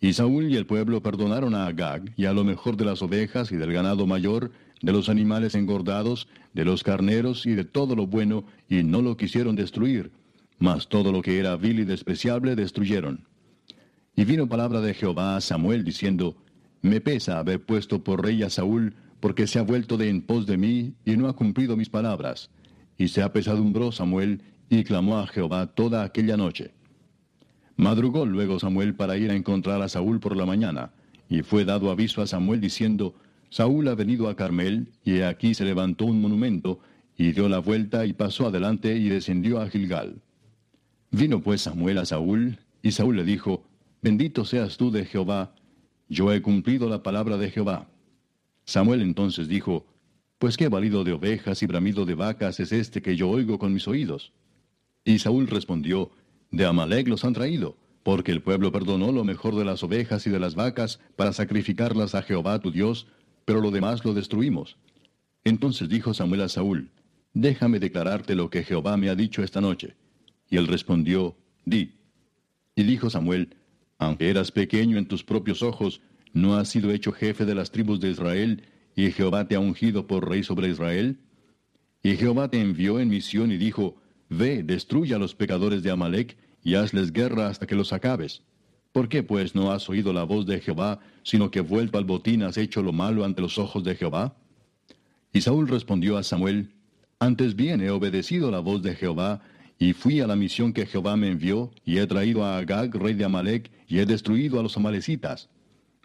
[0.00, 3.50] Y Saúl y el pueblo perdonaron a Agag y a lo mejor de las ovejas
[3.50, 8.06] y del ganado mayor, de los animales engordados, de los carneros y de todo lo
[8.06, 10.10] bueno, y no lo quisieron destruir,
[10.58, 13.24] mas todo lo que era vil y despreciable destruyeron.
[14.14, 16.36] Y vino palabra de Jehová a Samuel diciendo,
[16.82, 20.46] me pesa haber puesto por rey a Saúl, porque se ha vuelto de en pos
[20.46, 22.50] de mí y no ha cumplido mis palabras.
[22.98, 26.72] Y se apesadumbró Samuel y clamó a Jehová toda aquella noche.
[27.76, 30.92] Madrugó luego Samuel para ir a encontrar a Saúl por la mañana,
[31.28, 33.14] y fue dado aviso a Samuel diciendo,
[33.50, 36.80] Saúl ha venido a Carmel, y aquí se levantó un monumento,
[37.18, 40.22] y dio la vuelta y pasó adelante y descendió a Gilgal.
[41.10, 43.64] Vino pues Samuel a Saúl, y Saúl le dijo,
[44.02, 45.54] Bendito seas tú de Jehová,
[46.08, 47.88] yo he cumplido la palabra de Jehová.
[48.64, 49.86] Samuel entonces dijo,
[50.38, 53.72] Pues qué valido de ovejas y bramido de vacas es este que yo oigo con
[53.72, 54.32] mis oídos.
[55.04, 56.10] Y Saúl respondió,
[56.56, 60.30] De Amalek los han traído, porque el pueblo perdonó lo mejor de las ovejas y
[60.30, 63.08] de las vacas para sacrificarlas a Jehová tu Dios,
[63.44, 64.78] pero lo demás lo destruimos.
[65.44, 66.88] Entonces dijo Samuel a Saúl,
[67.34, 69.96] Déjame declararte lo que Jehová me ha dicho esta noche.
[70.48, 71.36] Y él respondió,
[71.66, 71.92] Di.
[72.74, 73.54] Y dijo Samuel,
[73.98, 76.00] aunque eras pequeño en tus propios ojos,
[76.32, 78.62] ¿no has sido hecho jefe de las tribus de Israel,
[78.94, 81.18] y Jehová te ha ungido por rey sobre Israel?
[82.02, 83.96] Y Jehová te envió en misión y dijo,
[84.30, 88.42] Ve, destruye a los pecadores de Amalek, y hazles guerra hasta que los acabes.
[88.90, 92.42] ¿Por qué pues no has oído la voz de Jehová, sino que vuelto al botín
[92.42, 94.34] has hecho lo malo ante los ojos de Jehová?
[95.32, 96.74] Y Saúl respondió a Samuel,
[97.20, 99.42] Antes bien he obedecido la voz de Jehová,
[99.78, 103.14] y fui a la misión que Jehová me envió, y he traído a Agag, rey
[103.14, 105.48] de Amalek, y he destruido a los amalecitas.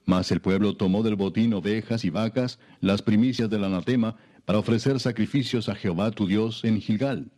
[0.05, 4.99] Mas el pueblo tomó del botín ovejas y vacas, las primicias del anatema, para ofrecer
[4.99, 7.32] sacrificios a Jehová tu Dios en Gilgal.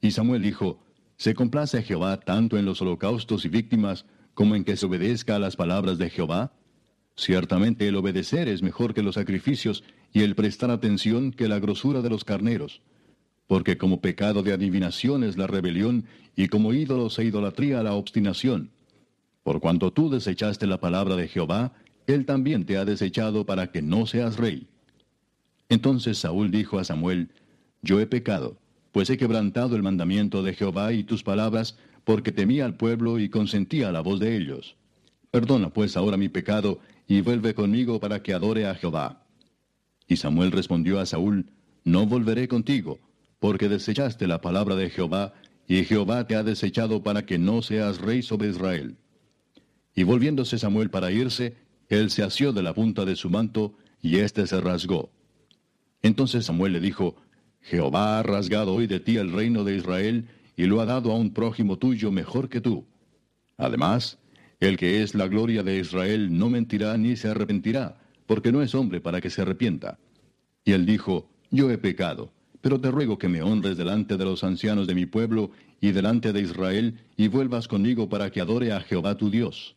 [0.00, 0.78] Y Samuel dijo,
[1.18, 5.38] ¿Se complace Jehová tanto en los holocaustos y víctimas como en que se obedezca a
[5.38, 6.52] las palabras de Jehová?
[7.16, 12.00] Ciertamente el obedecer es mejor que los sacrificios y el prestar atención que la grosura
[12.00, 12.80] de los carneros
[13.48, 16.04] porque como pecado de adivinación es la rebelión,
[16.36, 18.70] y como ídolos e idolatría la obstinación.
[19.42, 21.72] Por cuanto tú desechaste la palabra de Jehová,
[22.06, 24.68] él también te ha desechado para que no seas rey.
[25.70, 27.30] Entonces Saúl dijo a Samuel,
[27.82, 28.58] Yo he pecado,
[28.92, 33.28] pues he quebrantado el mandamiento de Jehová y tus palabras, porque temía al pueblo y
[33.28, 34.76] consentía la voz de ellos.
[35.30, 39.26] Perdona pues ahora mi pecado, y vuelve conmigo para que adore a Jehová.
[40.06, 41.50] Y Samuel respondió a Saúl,
[41.84, 42.98] No volveré contigo,
[43.38, 45.34] porque desechaste la palabra de Jehová,
[45.66, 48.96] y Jehová te ha desechado para que no seas rey sobre Israel.
[49.94, 51.56] Y volviéndose Samuel para irse,
[51.88, 55.10] él se asió de la punta de su manto, y éste se rasgó.
[56.02, 57.16] Entonces Samuel le dijo,
[57.62, 61.16] Jehová ha rasgado hoy de ti el reino de Israel, y lo ha dado a
[61.16, 62.86] un prójimo tuyo mejor que tú.
[63.56, 64.18] Además,
[64.60, 68.74] el que es la gloria de Israel no mentirá ni se arrepentirá, porque no es
[68.74, 69.98] hombre para que se arrepienta.
[70.64, 74.42] Y él dijo, Yo he pecado pero te ruego que me honres delante de los
[74.44, 75.50] ancianos de mi pueblo
[75.80, 79.76] y delante de Israel, y vuelvas conmigo para que adore a Jehová tu Dios.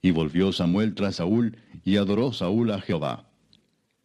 [0.00, 3.28] Y volvió Samuel tras Saúl, y adoró Saúl a Jehová.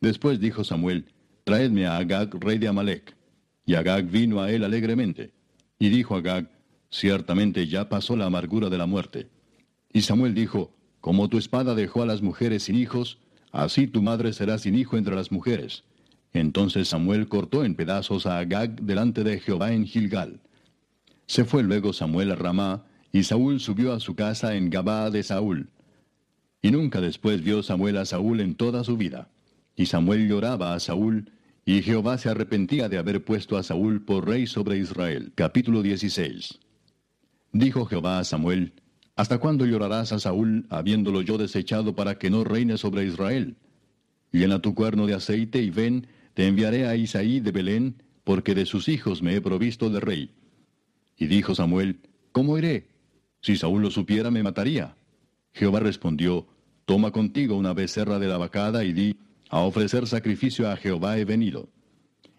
[0.01, 1.05] Después dijo Samuel,
[1.43, 3.15] Traedme a Agag, rey de Amalek.
[3.65, 5.31] Y Agag vino a él alegremente.
[5.79, 6.49] Y dijo Agag,
[6.89, 9.29] Ciertamente ya pasó la amargura de la muerte.
[9.93, 13.19] Y Samuel dijo, Como tu espada dejó a las mujeres sin hijos,
[13.51, 15.83] así tu madre será sin hijo entre las mujeres
[16.33, 20.39] entonces Samuel cortó en pedazos a Agag delante de Jehová en Gilgal.
[21.27, 25.23] Se fue luego Samuel a Ramá, y Saúl subió a su casa en Gabá de
[25.23, 25.69] Saúl.
[26.61, 29.27] Y nunca después vio Samuel a Saúl en toda su vida.
[29.81, 31.31] Y Samuel lloraba a Saúl,
[31.65, 35.31] y Jehová se arrepentía de haber puesto a Saúl por rey sobre Israel.
[35.33, 36.59] Capítulo 16.
[37.51, 38.73] Dijo Jehová a Samuel,
[39.15, 43.55] ¿Hasta cuándo llorarás a Saúl, habiéndolo yo desechado para que no reine sobre Israel?
[44.31, 46.05] Llena tu cuerno de aceite y ven,
[46.35, 50.29] te enviaré a Isaí de Belén, porque de sus hijos me he provisto de rey.
[51.17, 52.01] Y dijo Samuel,
[52.31, 52.85] ¿Cómo iré?
[53.41, 54.95] Si Saúl lo supiera, me mataría.
[55.53, 56.45] Jehová respondió,
[56.85, 59.17] Toma contigo una becerra de la vacada y di,
[59.51, 61.69] A ofrecer sacrificio a Jehová he venido.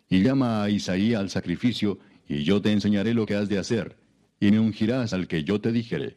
[0.08, 3.98] Y llama a Isaí al sacrificio, y yo te enseñaré lo que has de hacer,
[4.40, 6.16] y me ungirás al que yo te dijere.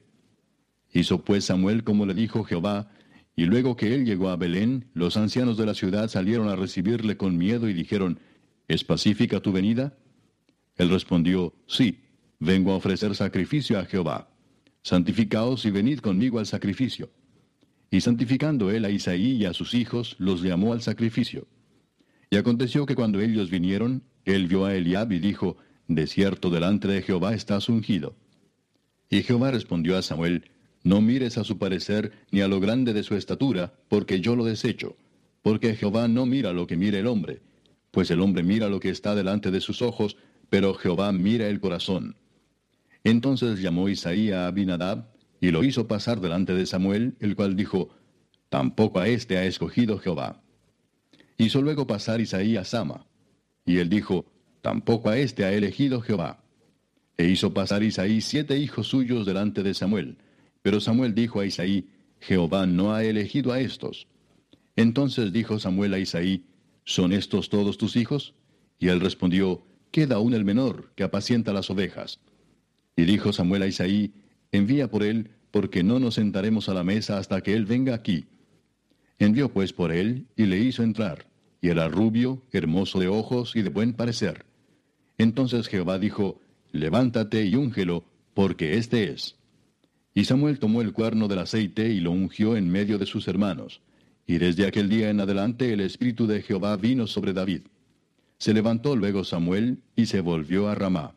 [0.94, 2.90] Hizo pues Samuel como le dijo Jehová,
[3.36, 7.18] y luego que él llegó a Belén, los ancianos de la ciudad salieron a recibirle
[7.18, 8.18] con miedo y dijeron,
[8.70, 9.98] ¿Es pacífica tu venida?
[10.78, 12.00] Él respondió, Sí,
[12.40, 14.30] vengo a ofrecer sacrificio a Jehová.
[14.82, 17.10] Santificaos y venid conmigo al sacrificio.
[17.96, 21.48] Y santificando él a Isaí y a sus hijos, los llamó al sacrificio.
[22.30, 25.56] Y aconteció que cuando ellos vinieron, él vio a Eliab y dijo,
[25.88, 28.18] De cierto delante de Jehová estás ungido.
[29.10, 30.52] Y Jehová respondió a Samuel,
[30.84, 34.44] no mires a su parecer ni a lo grande de su estatura, porque yo lo
[34.44, 34.98] desecho.
[35.42, 37.44] Porque Jehová no mira lo que mira el hombre,
[37.92, 40.18] pues el hombre mira lo que está delante de sus ojos,
[40.50, 42.18] pero Jehová mira el corazón.
[43.06, 45.15] Entonces llamó Isaí a Abinadab,
[45.46, 47.90] y lo hizo pasar delante de Samuel, el cual dijo,
[48.50, 50.42] Tampoco a éste ha escogido Jehová.
[51.38, 53.06] Hizo luego pasar Isaí a Sama,
[53.64, 54.26] y él dijo,
[54.64, 56.44] Tampoco a éste ha elegido Jehová.
[57.16, 60.18] E hizo pasar Isaí siete hijos suyos delante de Samuel,
[60.64, 61.90] pero Samuel dijo a Isaí,
[62.22, 64.08] Jehová no ha elegido a estos.
[64.76, 66.44] Entonces dijo Samuel a Isaí,
[66.86, 68.34] ¿son estos todos tus hijos?
[68.80, 72.20] Y él respondió, queda aún el menor, que apacienta las ovejas.
[72.96, 74.12] Y dijo Samuel a Isaí,
[74.52, 78.26] envía por él, porque no nos sentaremos a la mesa hasta que él venga aquí.
[79.20, 81.28] Envió pues por él, y le hizo entrar,
[81.62, 84.46] y era rubio, hermoso de ojos y de buen parecer.
[85.18, 86.42] Entonces Jehová dijo,
[86.74, 88.04] levántate y úngelo,
[88.34, 89.38] porque éste es.
[90.14, 93.80] Y Samuel tomó el cuerno del aceite y lo ungió en medio de sus hermanos.
[94.28, 97.62] Y desde aquel día en adelante el Espíritu de Jehová vino sobre David.
[98.40, 101.16] Se levantó luego Samuel y se volvió a Ramá.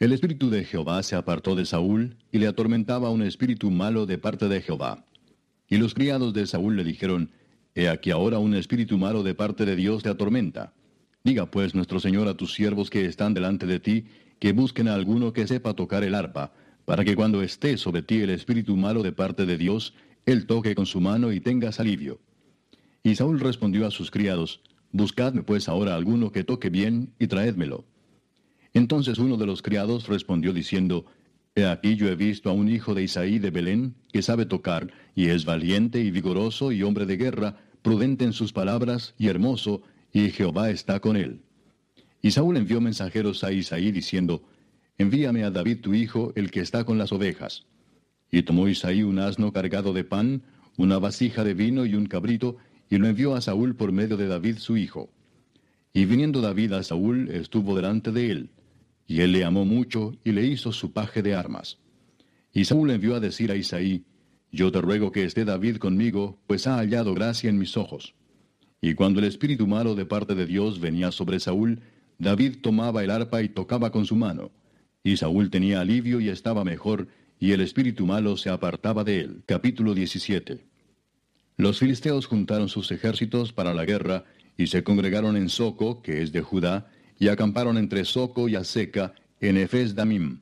[0.00, 4.16] El Espíritu de Jehová se apartó de Saúl y le atormentaba un espíritu malo de
[4.16, 5.04] parte de Jehová.
[5.68, 7.32] Y los criados de Saúl le dijeron,
[7.74, 10.72] He aquí ahora un espíritu malo de parte de Dios te atormenta.
[11.24, 14.04] Diga pues nuestro Señor a tus siervos que están delante de ti,
[14.38, 16.52] que busquen a alguno que sepa tocar el arpa,
[16.84, 19.94] para que cuando esté sobre ti el espíritu malo de parte de Dios,
[20.26, 22.20] él toque con su mano y tengas alivio.
[23.02, 24.60] Y Saúl respondió a sus criados,
[24.92, 27.84] Buscadme pues ahora alguno que toque bien y traédmelo.
[28.74, 31.06] Entonces uno de los criados respondió diciendo,
[31.54, 34.92] He aquí yo he visto a un hijo de Isaí de Belén, que sabe tocar,
[35.14, 39.82] y es valiente y vigoroso y hombre de guerra, prudente en sus palabras y hermoso,
[40.12, 41.40] y Jehová está con él.
[42.22, 44.42] Y Saúl envió mensajeros a Isaí diciendo,
[44.98, 47.66] envíame a David tu hijo, el que está con las ovejas.
[48.30, 50.42] Y tomó Isaí un asno cargado de pan,
[50.76, 52.56] una vasija de vino y un cabrito,
[52.90, 55.10] y lo envió a Saúl por medio de David su hijo.
[55.92, 58.50] Y viniendo David a Saúl, estuvo delante de él.
[59.08, 61.78] Y él le amó mucho, y le hizo su paje de armas.
[62.52, 64.04] Y Saúl envió a decir a Isaí,
[64.52, 68.14] Yo te ruego que esté David conmigo, pues ha hallado gracia en mis ojos.
[68.80, 71.80] Y cuando el espíritu malo de parte de Dios venía sobre Saúl,
[72.18, 74.50] David tomaba el arpa y tocaba con su mano.
[75.02, 77.08] Y Saúl tenía alivio y estaba mejor,
[77.40, 79.42] y el espíritu malo se apartaba de él.
[79.46, 80.66] Capítulo 17.
[81.56, 86.30] Los filisteos juntaron sus ejércitos para la guerra, y se congregaron en Soco, que es
[86.32, 90.40] de Judá, y acamparon entre Soco y Aseca, en Efes Damim.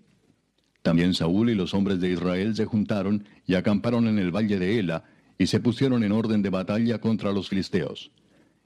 [0.83, 4.79] También Saúl y los hombres de Israel se juntaron y acamparon en el valle de
[4.79, 5.05] Ela,
[5.39, 8.11] y se pusieron en orden de batalla contra los filisteos.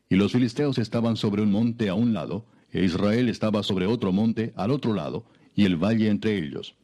[0.09, 4.13] Y los filisteos estaban sobre un monte a un lado, e Israel estaba sobre otro
[4.13, 6.75] monte al otro lado, y el valle entre ellos.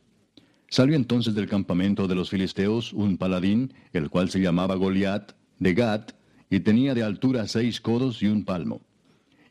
[0.68, 5.74] Salió entonces del campamento de los filisteos un paladín, el cual se llamaba Goliat, de
[5.74, 6.12] Gat,
[6.50, 8.80] y tenía de altura seis codos y un palmo.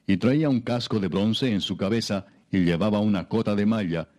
[0.08, 4.10] Y traía un casco de bronce en su cabeza, y llevaba una cota de malla,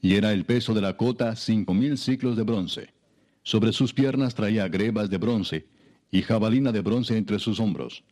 [0.00, 2.94] y era el peso de la cota cinco mil ciclos de bronce.
[3.42, 5.66] Sobre sus piernas traía grebas de bronce,
[6.10, 8.04] y jabalina de bronce entre sus hombros.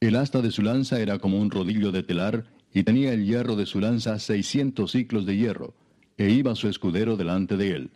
[0.00, 3.54] El asta de su lanza era como un rodillo de telar, y tenía el hierro
[3.54, 5.74] de su lanza seiscientos ciclos de hierro,
[6.16, 7.90] e iba su escudero delante de él.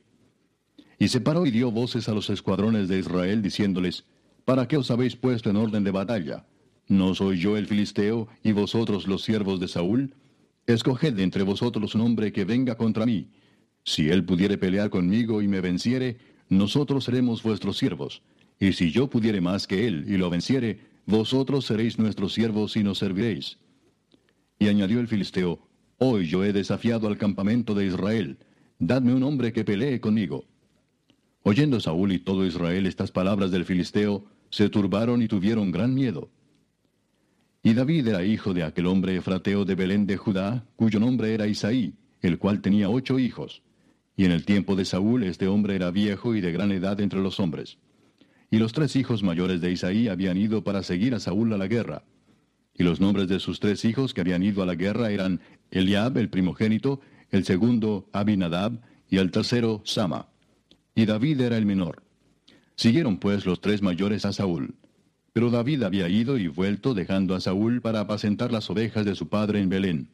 [0.99, 4.05] Y se paró y dio voces a los escuadrones de Israel, diciéndoles,
[4.45, 6.47] ¿Para qué os habéis puesto en orden de batalla?
[6.89, 10.15] ¿No soy yo el filisteo y vosotros los siervos de Saúl?
[10.67, 13.29] Escoged entre vosotros un hombre que venga contra mí.
[13.85, 16.19] Si él pudiere pelear conmigo y me venciere,
[16.49, 18.23] nosotros seremos vuestros siervos.
[18.59, 22.83] y si yo pudiere más que él y lo venciere, vosotros seréis nuestros siervos y
[22.83, 23.59] nos serviréis.
[24.59, 25.61] Y añadió el filisteo,
[25.99, 28.39] Hoy yo he desafiado al campamento de Israel,
[28.79, 30.45] dadme un hombre que pelee conmigo.
[31.43, 36.31] Oyendo Saúl y todo Israel estas palabras del filisteo, se turbaron y tuvieron gran miedo.
[37.67, 41.49] Y David era hijo de aquel hombre efrateo de Belén de Judá, cuyo nombre era
[41.49, 43.65] Isaí, el cual tenía ocho hijos.
[44.17, 47.19] Y en el tiempo de Saúl este hombre era viejo y de gran edad entre
[47.19, 47.79] los hombres.
[48.53, 51.67] Y los tres hijos mayores de Isaí habían ido para seguir a Saúl a la
[51.67, 52.05] guerra.
[52.73, 55.41] Y los nombres de sus tres hijos que habían ido a la guerra eran
[55.73, 57.01] Eliab, el primogénito,
[57.33, 60.29] el segundo Abinadab y el tercero Sama.
[60.95, 62.05] Y David era el menor.
[62.77, 64.77] Siguieron pues los tres mayores a Saúl.
[65.37, 69.29] Pero David había ido y vuelto dejando a Saúl para apacentar las ovejas de su
[69.29, 70.09] padre en Belén.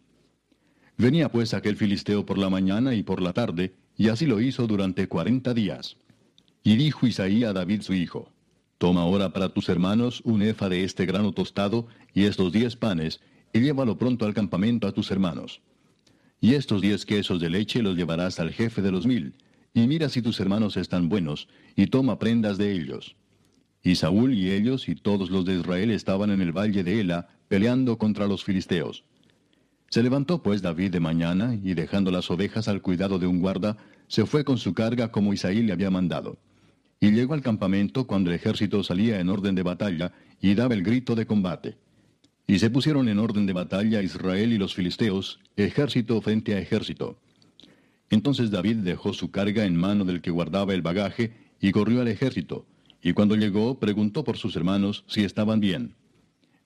[0.99, 4.67] Venía pues aquel filisteo por la mañana y por la tarde, y así lo hizo
[4.67, 5.97] durante cuarenta días.
[6.65, 8.31] Y dijo Isaí a David su hijo,
[8.79, 13.21] Toma ahora para tus hermanos un efa de este grano tostado y estos diez panes,
[13.53, 15.61] y llévalo pronto al campamento a tus hermanos.
[16.41, 19.35] Y estos diez quesos de leche los llevarás al jefe de los mil,
[19.73, 21.47] y mira si tus hermanos están buenos,
[21.77, 23.15] y toma prendas de ellos.
[23.83, 27.29] Y Saúl y ellos y todos los de Israel estaban en el valle de Ela,
[27.49, 29.05] peleando contra los filisteos.
[29.89, 33.77] Se levantó pues David de mañana, y dejando las ovejas al cuidado de un guarda,
[34.07, 36.39] se fue con su carga como Isaí le había mandado.
[37.01, 40.83] Y llegó al campamento cuando el ejército salía en orden de batalla, y daba el
[40.83, 41.77] grito de combate.
[42.47, 47.19] Y se pusieron en orden de batalla Israel y los filisteos, ejército frente a ejército.
[48.11, 52.09] Entonces David dejó su carga en mano del que guardaba el bagaje, y corrió al
[52.09, 52.67] ejército,
[53.03, 55.95] y cuando llegó preguntó por sus hermanos si estaban bien.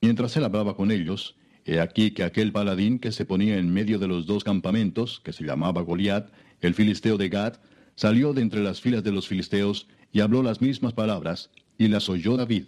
[0.01, 1.35] Mientras él hablaba con ellos,
[1.65, 5.33] he aquí que aquel paladín que se ponía en medio de los dos campamentos, que
[5.33, 6.31] se llamaba Goliat,
[6.61, 7.55] el filisteo de Gad,
[7.95, 12.09] salió de entre las filas de los filisteos y habló las mismas palabras, y las
[12.09, 12.65] oyó David.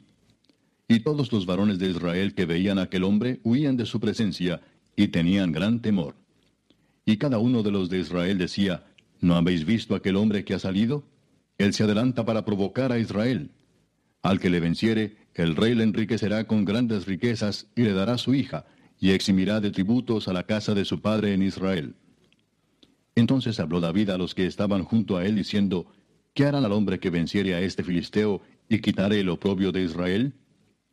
[0.89, 4.63] Y todos los varones de Israel que veían a aquel hombre huían de su presencia
[4.97, 6.15] y tenían gran temor.
[7.05, 8.87] Y cada uno de los de Israel decía,
[9.21, 11.05] ¿no habéis visto aquel hombre que ha salido?
[11.59, 13.51] Él se adelanta para provocar a Israel.
[14.23, 18.35] Al que le venciere, el rey le enriquecerá con grandes riquezas y le dará su
[18.35, 18.67] hija,
[19.01, 21.95] y eximirá de tributos a la casa de su padre en Israel.
[23.15, 25.87] Entonces habló David a los que estaban junto a él, diciendo,
[26.35, 30.35] ¿Qué harán al hombre que venciere a este filisteo y quitare el oprobio de Israel?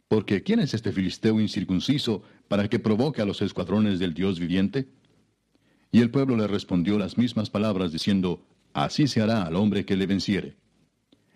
[0.08, 4.88] Porque ¿quién es este filisteo incircunciso para que provoque a los escuadrones del Dios viviente?
[5.92, 9.96] Y el pueblo le respondió las mismas palabras, diciendo, Así se hará al hombre que
[9.96, 10.56] le venciere.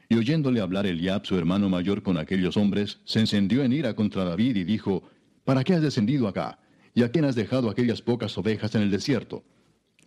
[0.09, 4.25] Y oyéndole hablar Eliab, su hermano mayor, con aquellos hombres, se encendió en ira contra
[4.25, 5.03] David y dijo,
[5.45, 6.59] ¿Para qué has descendido acá?
[6.95, 9.43] ¿Y a quién has dejado aquellas pocas ovejas en el desierto?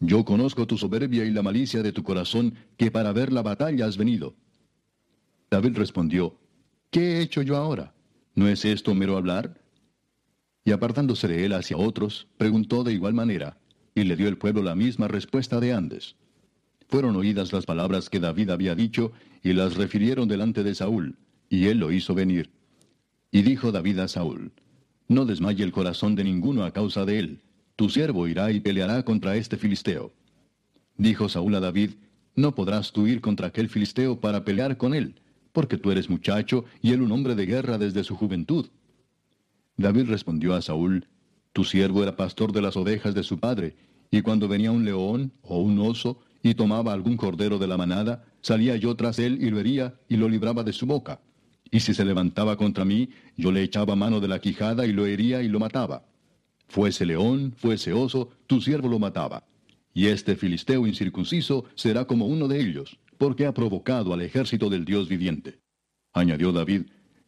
[0.00, 3.86] Yo conozco tu soberbia y la malicia de tu corazón, que para ver la batalla
[3.86, 4.34] has venido.
[5.48, 6.36] David respondió,
[6.90, 7.94] ¿Qué he hecho yo ahora?
[8.34, 9.61] ¿No es esto mero hablar?
[10.64, 13.59] Y apartándose de él hacia otros, preguntó de igual manera,
[13.94, 16.16] y le dio el pueblo la misma respuesta de antes.
[16.88, 19.12] Fueron oídas las palabras que David había dicho,
[19.43, 21.16] y las refirieron delante de Saúl,
[21.49, 22.51] y él lo hizo venir.
[23.30, 24.53] Y dijo David a Saúl,
[25.09, 27.40] No desmaye el corazón de ninguno a causa de él,
[27.76, 30.12] tu siervo irá y peleará contra este filisteo.
[30.97, 31.93] Dijo Saúl a David,
[32.36, 35.20] No podrás tú ir contra aquel filisteo para pelear con él,
[35.53, 38.66] porque tú eres muchacho y él un hombre de guerra desde su juventud.
[39.76, 41.09] David respondió a Saúl,
[41.53, 43.76] Tu siervo era pastor de las ovejas de su padre,
[44.11, 48.24] y cuando venía un león o un oso, y tomaba algún cordero de la manada,
[48.40, 51.20] salía yo tras él y lo hería y lo libraba de su boca.
[51.70, 55.06] Y si se levantaba contra mí, yo le echaba mano de la quijada y lo
[55.06, 56.04] hería y lo mataba.
[56.68, 59.44] Fuese león, fuese oso, tu siervo lo mataba.
[59.94, 64.84] Y este filisteo incircunciso será como uno de ellos, porque ha provocado al ejército del
[64.84, 65.60] Dios viviente.
[66.12, 66.82] Añadió David,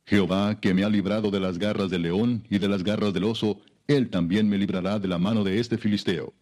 [0.06, 3.24] Jehová, que me ha librado de las garras del león y de las garras del
[3.24, 6.34] oso, él también me librará de la mano de este filisteo.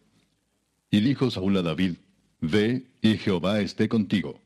[0.91, 1.95] Y dijo Saúl a David,
[2.45, 4.41] Ve, y Jehová esté contigo.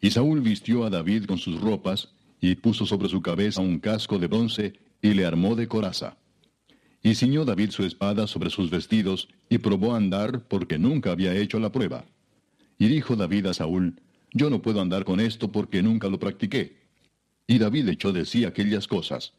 [0.00, 2.08] Y Saúl vistió a David con sus ropas,
[2.40, 4.72] y puso sobre su cabeza un casco de bronce,
[5.02, 6.16] y le armó de coraza.
[7.02, 11.36] Y ciñó David su espada sobre sus vestidos, y probó a andar, porque nunca había
[11.36, 12.06] hecho la prueba.
[12.78, 14.00] Y dijo David a Saúl,
[14.32, 16.78] Yo no puedo andar con esto porque nunca lo practiqué.
[17.46, 19.34] Y David echó de sí aquellas cosas.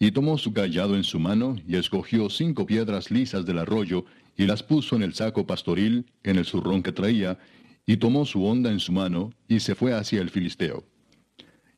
[0.00, 4.46] Y tomó su callado en su mano, y escogió cinco piedras lisas del arroyo, y
[4.46, 7.38] las puso en el saco pastoril, en el zurrón que traía,
[7.86, 10.84] y tomó su honda en su mano, y se fue hacia el filisteo.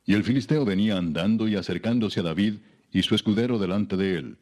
[0.05, 2.55] Y el filisteo venía andando y acercándose a David,
[2.91, 4.37] y su escudero delante de él.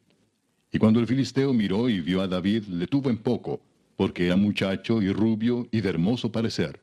[0.73, 3.61] Y cuando el filisteo miró y vio a David, le tuvo en poco,
[3.97, 6.81] porque era muchacho y rubio y de hermoso parecer.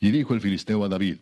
[0.00, 1.18] Y dijo el filisteo a David,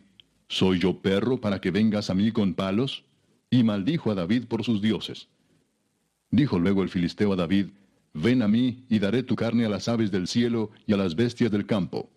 [0.47, 3.05] ¿Soy yo perro para que vengas a mí con palos?
[3.49, 5.29] Y maldijo a David por sus dioses.
[6.29, 7.67] Dijo luego el filisteo a David,
[8.13, 11.15] Ven a mí y daré tu carne a las aves del cielo y a las
[11.15, 12.09] bestias del campo.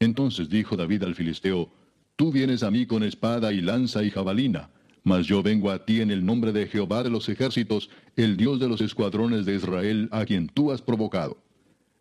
[0.00, 1.70] Entonces dijo David al filisteo,
[2.16, 4.70] Tú vienes a mí con espada y lanza y jabalina,
[5.02, 8.60] mas yo vengo a ti en el nombre de Jehová de los ejércitos, el Dios
[8.60, 11.38] de los escuadrones de Israel, a quien tú has provocado.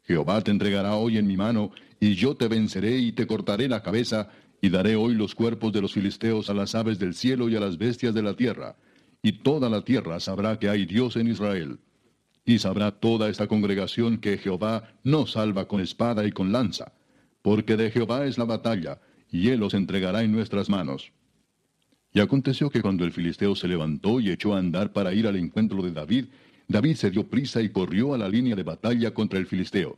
[0.03, 3.81] Jehová te entregará hoy en mi mano, y yo te venceré y te cortaré la
[3.81, 4.30] cabeza,
[4.61, 7.60] y daré hoy los cuerpos de los filisteos a las aves del cielo y a
[7.60, 8.76] las bestias de la tierra,
[9.22, 11.80] y toda la tierra sabrá que hay Dios en Israel.
[12.45, 16.94] Y sabrá toda esta congregación que Jehová no salva con espada y con lanza,
[17.41, 18.99] porque de Jehová es la batalla,
[19.32, 21.11] y él los entregará en nuestras manos.
[22.14, 25.36] Y aconteció que cuando el filisteo se levantó y echó a andar para ir al
[25.36, 26.26] encuentro de David,
[26.68, 29.98] David se dio prisa y corrió a la línea de batalla contra el filisteo.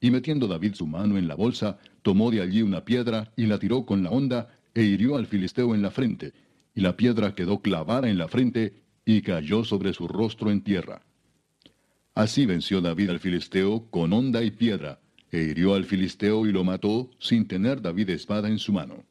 [0.00, 3.58] Y metiendo David su mano en la bolsa, tomó de allí una piedra y la
[3.58, 6.32] tiró con la honda e hirió al filisteo en la frente,
[6.74, 8.72] y la piedra quedó clavada en la frente
[9.04, 11.02] y cayó sobre su rostro en tierra.
[12.14, 15.00] Así venció David al filisteo con honda y piedra,
[15.30, 19.04] e hirió al filisteo y lo mató sin tener David espada en su mano.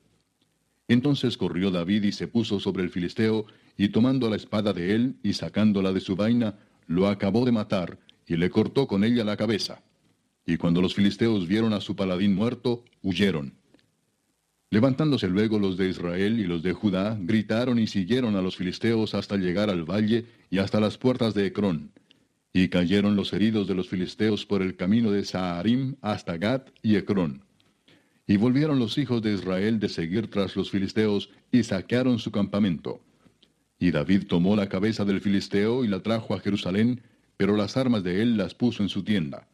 [0.88, 3.46] Entonces corrió David y se puso sobre el filisteo,
[3.78, 6.56] y tomando la espada de él y sacándola de su vaina,
[6.88, 9.82] lo acabó de matar, y le cortó con ella la cabeza.
[10.46, 13.54] Y cuando los filisteos vieron a su paladín muerto, huyeron.
[14.72, 19.16] Levantándose luego los de Israel y los de Judá, gritaron y siguieron a los filisteos
[19.16, 21.92] hasta llegar al valle y hasta las puertas de Ecrón.
[22.52, 26.96] Y cayeron los heridos de los filisteos por el camino de Saharim hasta Gat y
[26.96, 27.44] Ecrón.
[28.26, 33.02] Y volvieron los hijos de Israel de seguir tras los filisteos y saquearon su campamento.
[33.80, 37.02] Y David tomó la cabeza del filisteo y la trajo a Jerusalén,
[37.38, 39.48] pero las armas de él las puso en su tienda.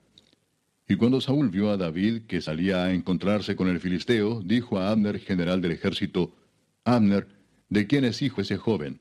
[0.87, 4.91] Y cuando Saúl vio a David que salía a encontrarse con el filisteo, dijo a
[4.91, 6.35] Abner, general del ejército,
[6.83, 7.27] Abner,
[7.69, 8.99] ¿de quién es hijo ese joven?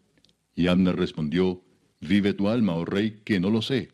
[0.54, 1.62] Y Abner respondió,
[2.06, 3.90] Vive tu alma, oh rey, que no lo sé.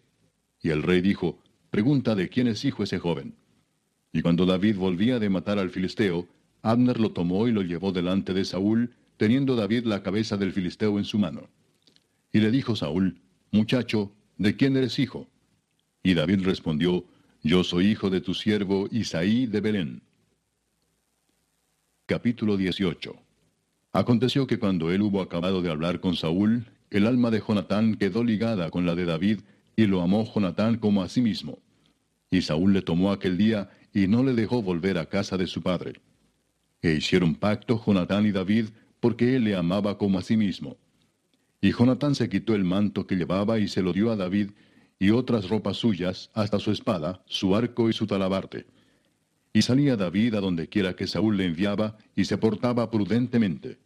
[0.62, 1.38] Y el rey dijo,
[1.70, 3.34] Pregunta de quién es hijo ese joven.
[4.12, 6.26] Y cuando David volvía de matar al filisteo,
[6.62, 10.98] Abner lo tomó y lo llevó delante de Saúl, teniendo David la cabeza del filisteo
[10.98, 11.48] en su mano.
[12.32, 13.20] Y le dijo Saúl,
[13.52, 15.28] Muchacho, ¿de quién eres hijo?
[16.02, 17.04] Y David respondió,
[17.42, 20.02] yo soy hijo de tu siervo Isaí de Belén.
[22.06, 23.14] Capítulo 18
[23.92, 28.24] Aconteció que cuando él hubo acabado de hablar con Saúl, el alma de Jonatán quedó
[28.24, 29.40] ligada con la de David,
[29.76, 31.58] y lo amó Jonatán como a sí mismo.
[32.30, 35.62] Y Saúl le tomó aquel día, y no le dejó volver a casa de su
[35.62, 36.00] padre.
[36.82, 38.66] E hicieron pacto Jonatán y David,
[39.00, 40.76] porque él le amaba como a sí mismo.
[41.60, 44.50] Y Jonatán se quitó el manto que llevaba y se lo dio a David,
[44.98, 48.66] y otras ropas suyas, hasta su espada, su arco y su talabarte.
[49.52, 53.78] Y salía David a donde quiera que Saúl le enviaba, y se portaba prudentemente.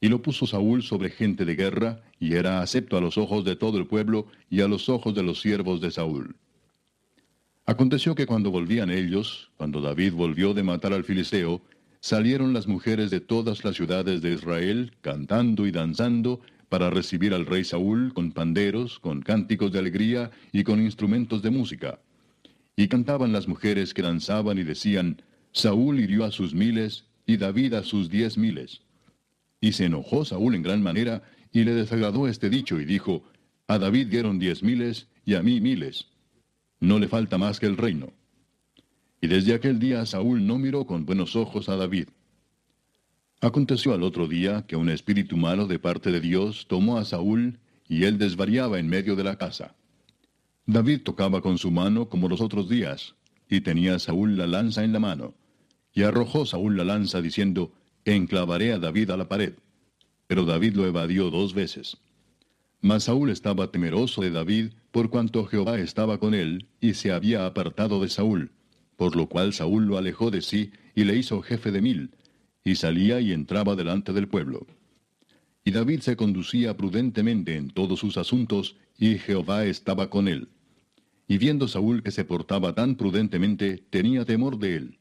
[0.00, 3.56] Y lo puso Saúl sobre gente de guerra, y era acepto a los ojos de
[3.56, 6.36] todo el pueblo y a los ojos de los siervos de Saúl.
[7.66, 11.60] Aconteció que cuando volvían ellos, cuando David volvió de matar al filisteo,
[12.00, 17.46] salieron las mujeres de todas las ciudades de Israel, cantando y danzando, para recibir al
[17.46, 21.98] rey Saúl con panderos, con cánticos de alegría y con instrumentos de música.
[22.76, 25.22] Y cantaban las mujeres que danzaban y decían,
[25.52, 28.82] Saúl hirió a sus miles y David a sus diez miles.
[29.60, 31.22] Y se enojó Saúl en gran manera
[31.52, 33.24] y le desagradó este dicho y dijo,
[33.66, 36.06] A David dieron diez miles y a mí miles.
[36.80, 38.12] No le falta más que el reino.
[39.20, 42.08] Y desde aquel día Saúl no miró con buenos ojos a David.
[43.40, 47.58] Aconteció al otro día que un espíritu malo de parte de Dios tomó a Saúl,
[47.88, 49.74] y él desvariaba en medio de la casa.
[50.66, 53.14] David tocaba con su mano como los otros días,
[53.48, 55.34] y tenía Saúl la lanza en la mano.
[55.94, 57.72] Y arrojó Saúl la lanza diciendo,
[58.14, 59.52] Enclavaré a David a la pared.
[60.26, 61.98] Pero David lo evadió dos veces.
[62.80, 67.44] Mas Saúl estaba temeroso de David, por cuanto Jehová estaba con él, y se había
[67.44, 68.52] apartado de Saúl,
[68.96, 72.10] por lo cual Saúl lo alejó de sí, y le hizo jefe de mil,
[72.64, 74.66] y salía y entraba delante del pueblo.
[75.64, 80.48] Y David se conducía prudentemente en todos sus asuntos, y Jehová estaba con él.
[81.26, 84.97] Y viendo Saúl que se portaba tan prudentemente, tenía temor de él.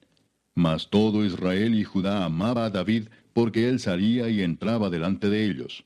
[0.58, 5.46] Mas todo Israel y Judá amaba a David, porque él salía y entraba delante de
[5.46, 5.86] ellos.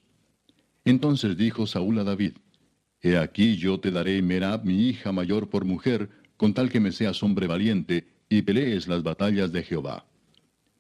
[0.85, 2.35] Entonces dijo Saúl a David,
[3.01, 6.93] He aquí yo te daré Merab mi hija mayor por mujer, con tal que me
[6.93, 10.05] seas hombre valiente, y pelees las batallas de Jehová.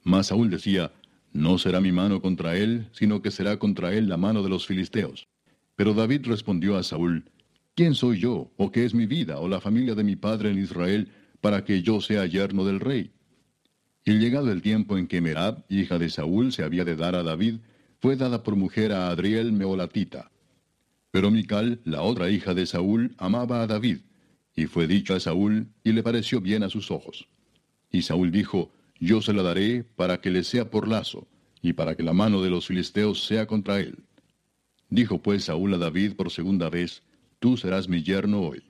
[0.03, 0.93] Mas Saúl decía,
[1.33, 4.65] No será mi mano contra él, sino que será contra él la mano de los
[4.65, 5.27] filisteos.
[5.75, 7.25] Pero David respondió a Saúl,
[7.75, 10.59] ¿Quién soy yo, o qué es mi vida, o la familia de mi padre en
[10.59, 11.09] Israel,
[11.41, 13.11] para que yo sea yerno del rey?
[14.03, 17.23] Y llegado el tiempo en que Merab, hija de Saúl, se había de dar a
[17.23, 17.59] David,
[17.99, 20.31] fue dada por mujer a Adriel Meolatita.
[21.11, 23.99] Pero Mical, la otra hija de Saúl, amaba a David,
[24.55, 27.27] y fue dicho a Saúl, y le pareció bien a sus ojos.
[27.91, 31.27] Y Saúl dijo, Yo se la daré para que le sea por lazo,
[31.61, 33.99] y para que la mano de los filisteos sea contra él.
[34.89, 37.03] Dijo pues Saúl a David por segunda vez,
[37.39, 38.61] Tú serás mi yerno hoy.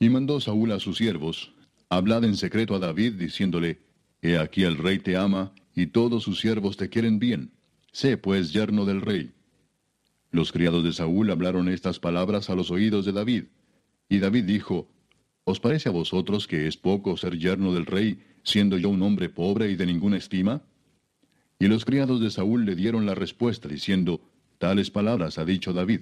[0.00, 1.52] Y mandó Saúl a sus siervos,
[1.90, 3.78] Hablad en secreto a David, diciéndole,
[4.22, 7.52] He aquí el rey te ama, y todos sus siervos te quieren bien.
[7.92, 9.32] Sé pues yerno del rey.
[10.30, 13.44] Los criados de Saúl hablaron estas palabras a los oídos de David.
[14.08, 14.88] Y David dijo,
[15.44, 19.28] ¿Os parece a vosotros que es poco ser yerno del rey, siendo yo un hombre
[19.28, 20.62] pobre y de ninguna estima?
[21.58, 24.20] Y los criados de Saúl le dieron la respuesta, diciendo,
[24.58, 26.00] Tales palabras ha dicho David.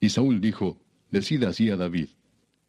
[0.00, 0.80] Y Saúl dijo,
[1.10, 2.08] Decid así a David,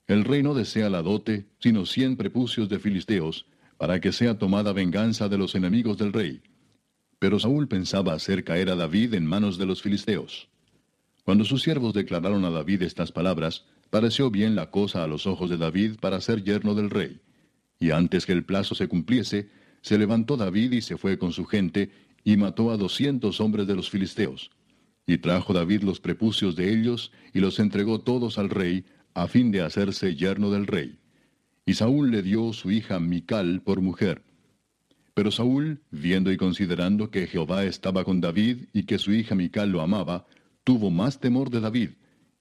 [0.08, 3.46] el rey no desea la dote, sino cien prepucios de filisteos,
[3.80, 6.42] para que sea tomada venganza de los enemigos del rey.
[7.18, 10.50] Pero Saúl pensaba hacer caer a David en manos de los filisteos.
[11.24, 15.50] Cuando sus siervos declararon a David estas palabras, pareció bien la cosa a los ojos
[15.50, 17.22] de David para ser yerno del rey.
[17.80, 19.50] Y antes que el plazo se cumpliese,
[19.82, 21.90] se levantó David y se fue con su gente,
[22.26, 24.52] y mató a doscientos hombres de los filisteos.
[25.08, 28.84] Y trajo David los prepucios de ellos, y los entregó todos al rey,
[29.14, 31.00] a fin de hacerse yerno del rey.
[31.70, 34.24] Y Saúl le dio su hija Mical por mujer.
[35.14, 39.70] Pero Saúl, viendo y considerando que Jehová estaba con David y que su hija Mical
[39.70, 40.26] lo amaba,
[40.64, 41.92] tuvo más temor de David,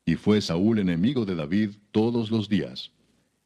[0.07, 2.93] y fue Saúl enemigo de David todos los días.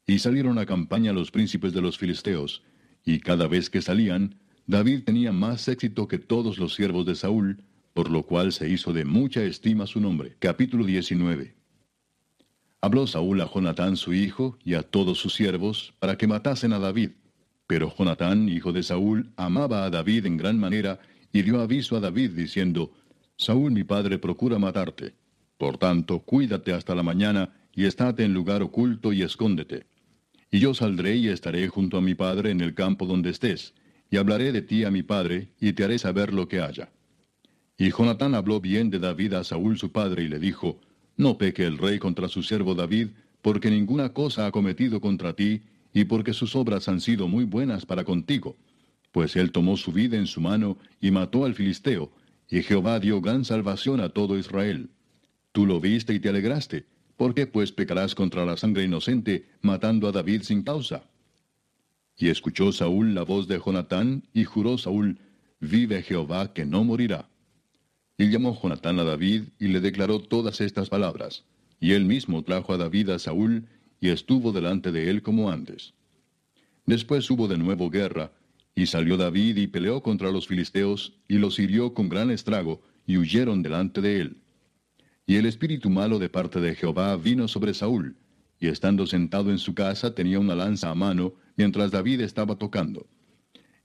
[0.07, 2.63] Y salieron a campaña los príncipes de los filisteos,
[3.03, 4.35] y cada vez que salían,
[4.65, 7.61] David tenía más éxito que todos los siervos de Saúl,
[7.93, 10.37] por lo cual se hizo de mucha estima su nombre.
[10.39, 11.62] Capítulo 19.
[12.83, 16.79] Habló Saúl a Jonatán su hijo y a todos sus siervos para que matasen a
[16.79, 17.11] David.
[17.65, 20.99] Pero Jonatán, hijo de Saúl, amaba a David en gran manera
[21.31, 22.91] y dio aviso a David diciendo,
[23.37, 25.13] Saúl mi padre procura matarte.
[25.57, 29.85] Por tanto, cuídate hasta la mañana y estate en lugar oculto y escóndete.
[30.51, 33.73] Y yo saldré y estaré junto a mi padre en el campo donde estés,
[34.11, 36.91] y hablaré de ti a mi padre, y te haré saber lo que haya.
[37.77, 40.81] Y Jonatán habló bien de David a Saúl su padre y le dijo,
[41.17, 43.09] no peque el rey contra su siervo David,
[43.41, 45.61] porque ninguna cosa ha cometido contra ti,
[45.93, 48.57] y porque sus obras han sido muy buenas para contigo.
[49.11, 52.11] Pues él tomó su vida en su mano y mató al filisteo,
[52.49, 54.89] y Jehová dio gran salvación a todo Israel.
[55.51, 56.85] Tú lo viste y te alegraste.
[57.15, 61.03] ¿Por qué pues pecarás contra la sangre inocente, matando a David sin causa?
[62.17, 65.19] Y escuchó Saúl la voz de Jonatán, y juró Saúl,
[65.59, 67.29] Vive Jehová que no morirá.
[68.17, 71.45] Y llamó Jonatán a David y le declaró todas estas palabras.
[71.79, 73.67] Y él mismo trajo a David a Saúl
[73.99, 75.93] y estuvo delante de él como antes.
[76.85, 78.33] Después hubo de nuevo guerra,
[78.75, 83.17] y salió David y peleó contra los filisteos, y los hirió con gran estrago, y
[83.17, 84.37] huyeron delante de él.
[85.25, 88.17] Y el espíritu malo de parte de Jehová vino sobre Saúl,
[88.59, 93.07] y estando sentado en su casa tenía una lanza a mano, mientras David estaba tocando.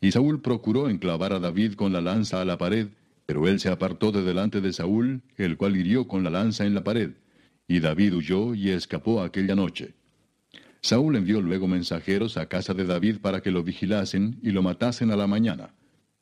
[0.01, 2.89] Y Saúl procuró enclavar a David con la lanza a la pared,
[3.29, 6.73] pero él se apartó de delante de Saúl, el cual hirió con la lanza en
[6.73, 7.11] la pared,
[7.69, 9.93] y David huyó y escapó aquella noche.
[10.81, 15.11] Saúl envió luego mensajeros a casa de David para que lo vigilasen y lo matasen
[15.11, 15.75] a la mañana.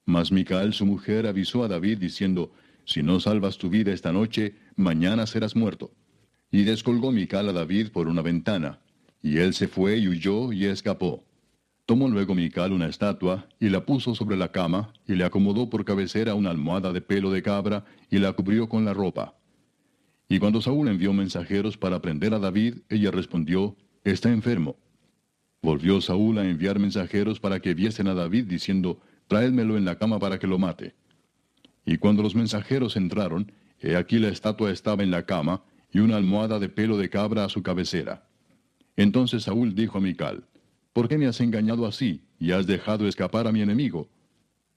[0.05, 2.53] Mas Micael su mujer avisó a David diciendo,
[2.85, 5.93] Si no salvas tu vida esta noche, mañana serás muerto.
[6.51, 8.81] Y descolgó Mical a David por una ventana,
[9.23, 11.25] y él se fue y huyó y escapó.
[11.87, 15.85] Tomó luego Mical una estatua, y la puso sobre la cama, y le acomodó por
[15.85, 19.37] cabecera una almohada de pelo de cabra, y la cubrió con la ropa.
[20.29, 24.77] Y cuando Saúl envió mensajeros para prender a David, ella respondió, Está enfermo.
[25.63, 30.19] Volvió Saúl a enviar mensajeros para que viesen a David, diciendo, Traédmelo en la cama
[30.19, 30.97] para que lo mate.
[31.85, 36.17] Y cuando los mensajeros entraron, he aquí la estatua estaba en la cama, y una
[36.17, 38.27] almohada de pelo de cabra a su cabecera.
[38.97, 40.45] Entonces Saúl dijo a Mical,
[40.97, 44.09] ¿Por qué me has engañado así y has dejado escapar a mi enemigo?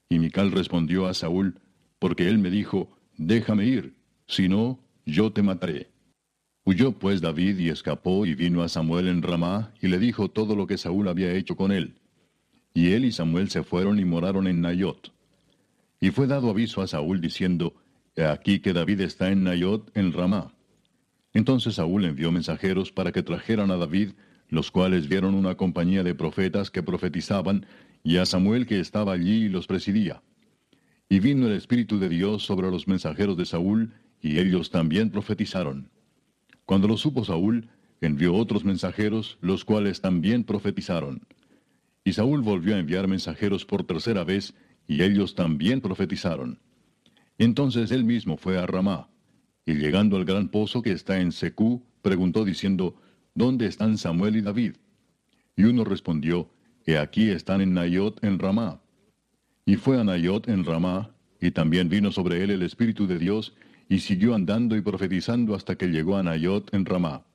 [0.10, 1.62] Y Mical respondió a Saúl,
[1.98, 3.96] porque él me dijo, Déjame ir,
[4.28, 5.88] si no, yo te mataré.
[6.66, 10.58] Huyó pues David y escapó y vino a Samuel en Ramá y le dijo todo
[10.58, 11.96] lo que Saúl había hecho con él.
[12.74, 15.14] Y él y Samuel se fueron y moraron en Nayot.
[16.02, 17.76] Y fue dado aviso a Saúl diciendo,
[18.18, 20.54] He aquí que David está en Nayot en Ramá.
[21.32, 24.16] Entonces Saúl envió mensajeros para que trajeran a David
[24.50, 27.66] los cuales vieron una compañía de profetas que profetizaban,
[28.04, 30.22] y a Samuel que estaba allí y los presidía.
[31.08, 35.90] Y vino el Espíritu de Dios sobre los mensajeros de Saúl, y ellos también profetizaron.
[36.66, 37.70] Cuando lo supo Saúl,
[38.02, 41.22] envió otros mensajeros, los cuales también profetizaron.
[42.04, 44.54] Y Saúl volvió a enviar mensajeros por tercera vez,
[44.88, 46.60] y ellos también profetizaron.
[47.38, 49.10] Entonces él mismo fue a Ramá,
[49.66, 52.96] y llegando al gran pozo que está en Secú, preguntó diciendo,
[53.34, 54.76] ¿Dónde están Samuel y David?
[55.56, 56.50] Y uno respondió,
[56.86, 58.82] He aquí están en Nayot en Ramá.
[59.66, 63.54] Y fue a Nayot en Ramá, y también vino sobre él el Espíritu de Dios,
[63.88, 67.26] y siguió andando y profetizando hasta que llegó a Nayot en Ramá.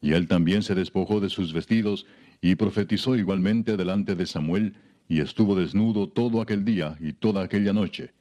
[0.00, 2.06] Y él también se despojó de sus vestidos,
[2.40, 4.74] y profetizó igualmente delante de Samuel,
[5.08, 8.12] y estuvo desnudo todo aquel día y toda aquella noche.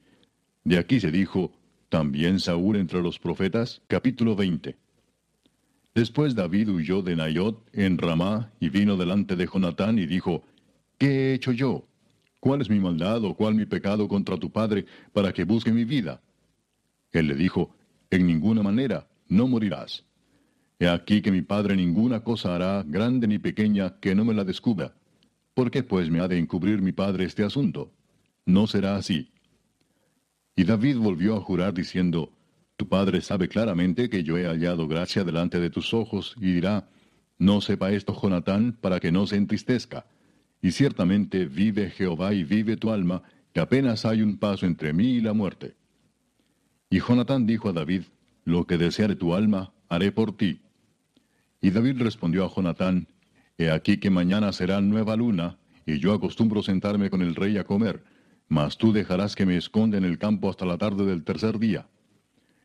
[0.64, 1.52] De aquí se dijo,
[1.90, 4.82] también Saúl entre los profetas, capítulo 20.
[5.95, 10.43] Después David huyó de Nayot en Ramá, y vino delante de Jonatán y dijo,
[10.97, 11.87] ¿Qué he hecho yo?
[12.39, 15.85] ¿Cuál es mi maldad o cuál mi pecado contra tu padre para que busque mi
[15.85, 16.21] vida?
[17.11, 17.75] Él le dijo,
[18.09, 20.03] En ninguna manera, no morirás.
[20.79, 24.43] He aquí que mi padre ninguna cosa hará, grande ni pequeña, que no me la
[24.43, 24.95] descubra.
[25.53, 27.93] ¿Por qué pues me ha de encubrir mi padre este asunto?
[28.45, 29.31] No será así.
[30.55, 32.31] Y David volvió a jurar diciendo,
[32.84, 36.89] Tu padre sabe claramente que yo he hallado gracia delante de tus ojos, y dirá,
[37.39, 40.05] No sepa esto Jonatán, para que no se entristezca.
[40.61, 43.23] Y ciertamente vive Jehová y vive tu alma,
[43.53, 45.77] que apenas hay un paso entre mí y la muerte.
[46.89, 48.03] Y Jonatán dijo a David,
[48.43, 50.60] Lo que deseare tu alma, haré por ti.
[51.61, 53.07] Y David respondió a Jonatán,
[53.57, 57.64] He aquí que mañana será nueva luna, y yo acostumbro sentarme con el rey a
[57.64, 58.03] comer,
[58.49, 61.88] mas tú dejarás que me esconda en el campo hasta la tarde del tercer día.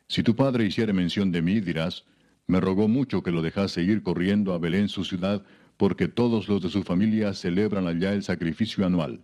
[0.09, 2.05] Si tu padre hiciere mención de mí, dirás,
[2.47, 5.45] me rogó mucho que lo dejase ir corriendo a Belén su ciudad,
[5.77, 9.21] porque todos los de su familia celebran allá el sacrificio anual.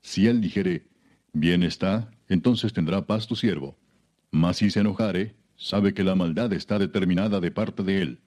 [0.00, 0.86] Si él dijere,
[1.34, 3.76] bien está, entonces tendrá paz tu siervo.
[4.30, 8.18] Mas si se enojare, sabe que la maldad está determinada de parte de él.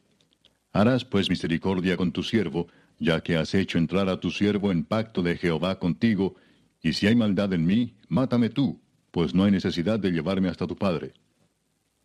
[0.73, 2.67] Harás pues misericordia con tu siervo,
[2.99, 6.35] ya que has hecho entrar a tu siervo en pacto de Jehová contigo,
[6.83, 8.79] y si hay maldad en mí, mátame tú,
[9.09, 11.13] pues no hay necesidad de llevarme hasta tu padre.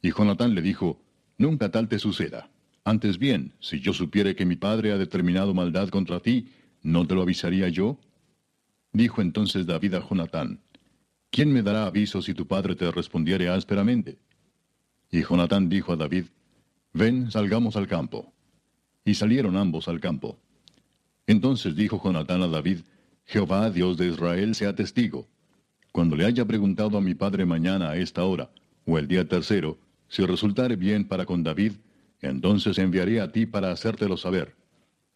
[0.02, 1.00] Y Jonatán le dijo,
[1.38, 2.50] Nunca tal te suceda.
[2.84, 6.48] Antes bien, si yo supiere que mi padre ha determinado maldad contra ti,
[6.82, 7.98] ¿no te lo avisaría yo?
[8.92, 10.60] Dijo entonces David a Jonatán,
[11.30, 14.18] ¿quién me dará aviso si tu padre te respondiere ásperamente?
[15.10, 16.26] Y Jonatán dijo a David,
[16.92, 18.32] Ven, salgamos al campo.
[19.04, 20.38] Y salieron ambos al campo.
[21.26, 22.80] Entonces dijo Jonatán a David,
[23.24, 25.26] Jehová, Dios de Israel, sea testigo.
[25.90, 28.50] Cuando le haya preguntado a mi padre mañana a esta hora,
[28.84, 29.78] o el día tercero,
[30.12, 31.72] si resultare bien para con David,
[32.20, 34.54] entonces enviaré a ti para hacértelo saber.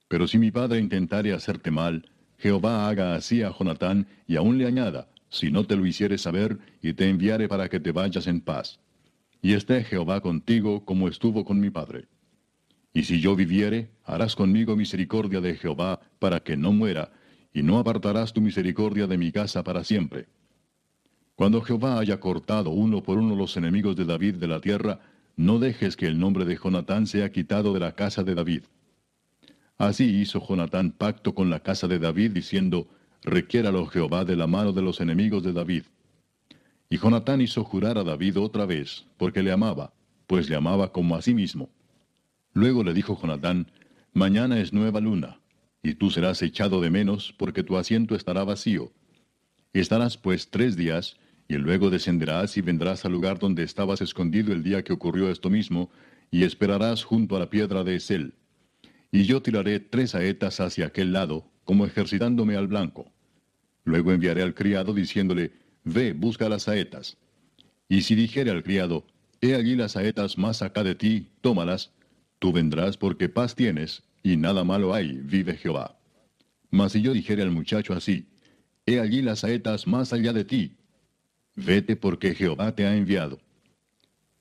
[0.08, 2.08] Pero si mi padre intentare hacerte mal,
[2.38, 6.56] Jehová haga así a Jonatán y aún le añada, si no te lo hiciere saber,
[6.80, 8.80] y te enviare para que te vayas en paz.
[9.42, 12.06] Y esté Jehová contigo como estuvo con mi padre.
[12.94, 17.12] Y si yo viviere, harás conmigo misericordia de Jehová, para que no muera,
[17.52, 20.28] y no apartarás tu misericordia de mi casa para siempre.
[21.36, 25.00] Cuando Jehová haya cortado uno por uno los enemigos de David de la tierra,
[25.36, 28.62] no dejes que el nombre de Jonatán sea quitado de la casa de David.
[29.76, 32.88] Así hizo Jonatán pacto con la casa de David, diciendo,
[33.22, 35.82] Requiéralo Jehová de la mano de los enemigos de David.
[36.88, 39.92] Y Jonatán hizo jurar a David otra vez, porque le amaba,
[40.26, 41.68] pues le amaba como a sí mismo.
[42.54, 43.66] Luego le dijo Jonatán,
[44.14, 45.40] Mañana es nueva luna,
[45.82, 48.92] y tú serás echado de menos, porque tu asiento estará vacío.
[49.74, 54.62] Estarás pues tres días, y luego descenderás y vendrás al lugar donde estabas escondido el
[54.62, 55.90] día que ocurrió esto mismo,
[56.30, 58.34] y esperarás junto a la piedra de Esel.
[59.12, 63.12] Y yo tiraré tres saetas hacia aquel lado, como ejercitándome al blanco.
[63.84, 65.52] Luego enviaré al criado diciéndole,
[65.84, 67.16] Ve, busca las saetas.
[67.88, 69.06] Y si dijere al criado,
[69.40, 71.92] He allí las saetas más acá de ti, tómalas,
[72.40, 75.96] tú vendrás porque paz tienes, y nada malo hay, vive Jehová.
[76.70, 78.26] Mas si yo dijere al muchacho así,
[78.86, 80.76] He allí las saetas más allá de ti,
[81.56, 83.40] Vete porque Jehová te ha enviado.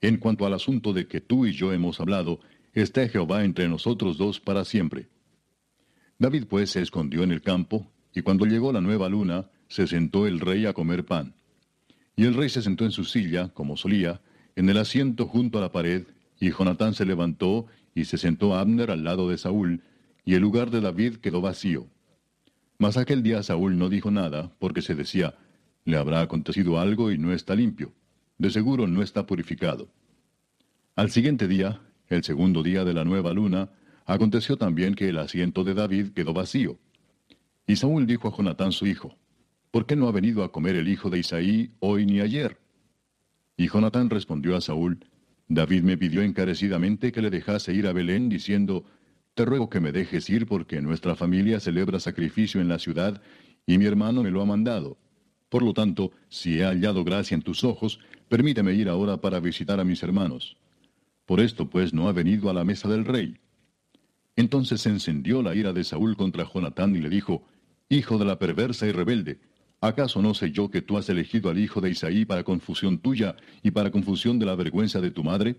[0.01, 2.41] En cuanto al asunto de que tú y yo hemos hablado,
[2.73, 5.07] está Jehová entre nosotros dos para siempre.
[6.19, 10.27] David pues se escondió en el campo, y cuando llegó la nueva luna, se sentó
[10.27, 11.33] el rey a comer pan.
[12.17, 14.21] Y el rey se sentó en su silla, como solía,
[14.55, 16.03] en el asiento junto a la pared,
[16.39, 19.81] y Jonatán se levantó y se sentó Abner al lado de Saúl,
[20.25, 21.87] y el lugar de David quedó vacío.
[22.77, 25.35] Mas aquel día Saúl no dijo nada, porque se decía,
[25.85, 27.93] le habrá acontecido algo y no está limpio.
[28.37, 29.87] De seguro no está purificado.
[30.95, 33.69] Al siguiente día, el segundo día de la nueva luna,
[34.05, 36.77] aconteció también que el asiento de David quedó vacío.
[37.67, 39.15] Y Saúl dijo a Jonatán su hijo,
[39.71, 42.59] ¿por qué no ha venido a comer el hijo de Isaí hoy ni ayer?
[43.57, 45.05] Y Jonatán respondió a Saúl,
[45.47, 48.85] David me pidió encarecidamente que le dejase ir a Belén, diciendo,
[49.35, 53.21] te ruego que me dejes ir porque nuestra familia celebra sacrificio en la ciudad
[53.65, 54.97] y mi hermano me lo ha mandado.
[55.55, 59.79] Por lo tanto, si he hallado gracia en tus ojos, permíteme ir ahora para visitar
[59.79, 60.57] a mis hermanos.
[61.25, 63.37] Por esto pues no ha venido a la mesa del rey.
[64.35, 67.45] Entonces se encendió la ira de Saúl contra Jonatán y le dijo,
[67.87, 69.39] Hijo de la perversa y rebelde,
[69.79, 73.37] ¿acaso no sé yo que tú has elegido al hijo de Isaí para confusión tuya
[73.63, 75.55] y para confusión de la vergüenza de tu madre?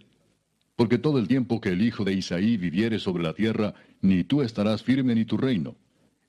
[0.77, 4.43] Porque todo el tiempo que el hijo de Isaí viviere sobre la tierra, ni tú
[4.43, 5.74] estarás firme ni tu reino.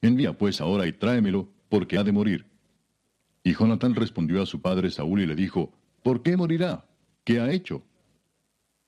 [0.02, 2.46] Envía pues ahora y tráemelo, porque ha de morir.
[3.44, 5.74] Y Jonatán respondió a su padre Saúl y le dijo,
[6.04, 6.86] ¿Por qué morirá?
[7.24, 7.84] ¿Qué ha hecho?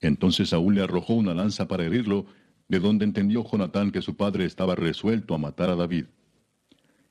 [0.00, 2.26] Entonces Saúl le arrojó una lanza para herirlo,
[2.68, 6.06] de donde entendió Jonatán que su padre estaba resuelto a matar a David.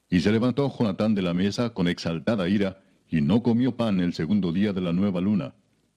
[0.09, 4.13] Y se levantó Jonatán de la mesa con exaltada ira, y no comió pan el
[4.13, 5.53] segundo día de la nueva luna,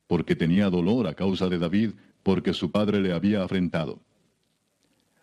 [0.06, 1.92] porque tenía dolor a causa de David,
[2.22, 4.02] porque su padre le había afrentado.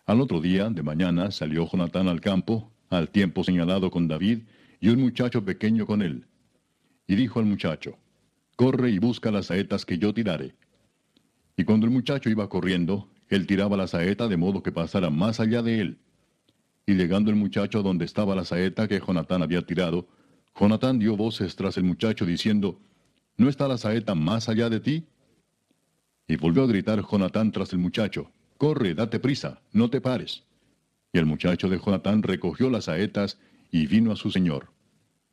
[0.06, 4.40] Al otro día, de mañana, salió Jonatán al campo, al tiempo señalado con David,
[4.80, 6.26] y un muchacho pequeño con él.
[7.06, 7.98] Y dijo al muchacho,
[8.56, 10.54] Corre y busca las saetas que yo tirare.
[11.56, 15.40] Y cuando el muchacho iba corriendo, él tiraba la saeta de modo que pasara más
[15.40, 15.98] allá de él.
[16.86, 20.08] Y llegando el muchacho donde estaba la saeta que Jonatán había tirado,
[20.58, 22.80] Jonatán dio voces tras el muchacho diciendo,
[23.36, 25.06] ¿No está la saeta más allá de ti?
[26.26, 30.42] Y volvió a gritar Jonatán tras el muchacho, Corre, date prisa, no te pares.
[31.12, 33.38] Y el muchacho de Jonatán recogió las saetas
[33.70, 34.72] y vino a su señor.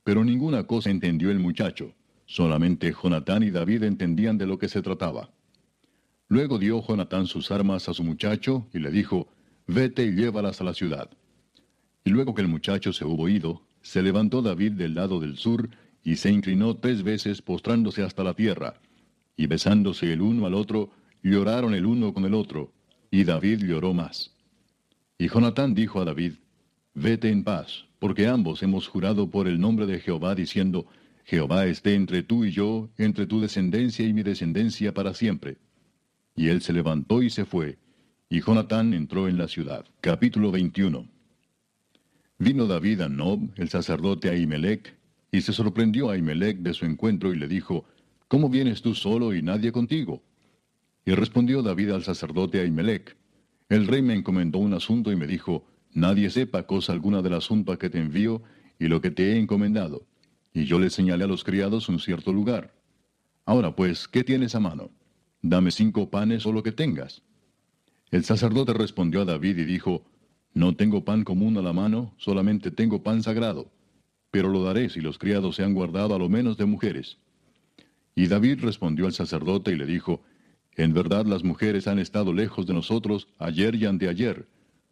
[0.03, 1.93] Pero ninguna cosa entendió el muchacho,
[2.25, 5.29] solamente Jonatán y David entendían de lo que se trataba.
[6.29, 9.27] Luego dio Jonatán sus armas a su muchacho y le dijo,
[9.67, 11.09] Vete y llévalas a la ciudad.
[12.05, 15.69] Y luego que el muchacho se hubo ido, se levantó David del lado del sur
[16.03, 18.79] y se inclinó tres veces postrándose hasta la tierra,
[19.35, 20.91] y besándose el uno al otro,
[21.21, 22.71] lloraron el uno con el otro,
[23.11, 24.33] y David lloró más.
[25.17, 26.35] Y Jonatán dijo a David,
[26.93, 30.87] Vete en paz, porque ambos hemos jurado por el nombre de Jehová, diciendo,
[31.25, 35.57] Jehová esté entre tú y yo, entre tu descendencia y mi descendencia para siempre.
[36.35, 37.77] Y él se levantó y se fue,
[38.29, 39.85] y Jonatán entró en la ciudad.
[40.01, 41.07] Capítulo 21
[42.39, 44.95] Vino David a Nob, el sacerdote Ahimelech,
[45.31, 47.85] y se sorprendió Ahimelech de su encuentro y le dijo,
[48.27, 50.21] ¿Cómo vienes tú solo y nadie contigo?
[51.05, 53.17] Y respondió David al sacerdote Ahimelech,
[53.69, 55.65] El rey me encomendó un asunto y me dijo,
[55.97, 58.43] Nadie sepa cosa alguna del asunto que te envío
[58.77, 60.05] y lo que te he encomendado.
[60.53, 62.71] Y yo le señalé a los criados un cierto lugar.
[63.45, 64.91] Ahora pues, ¿qué tienes a mano?
[65.41, 67.23] Dame cinco panes o lo que tengas.
[68.11, 70.05] El sacerdote respondió a David y dijo,
[70.53, 73.71] No tengo pan común a la mano, solamente tengo pan sagrado,
[74.29, 77.17] pero lo daré si los criados se han guardado a lo menos de mujeres.
[78.13, 80.21] Y David respondió al sacerdote y le dijo,
[80.75, 84.47] En verdad las mujeres han estado lejos de nosotros ayer y anteayer,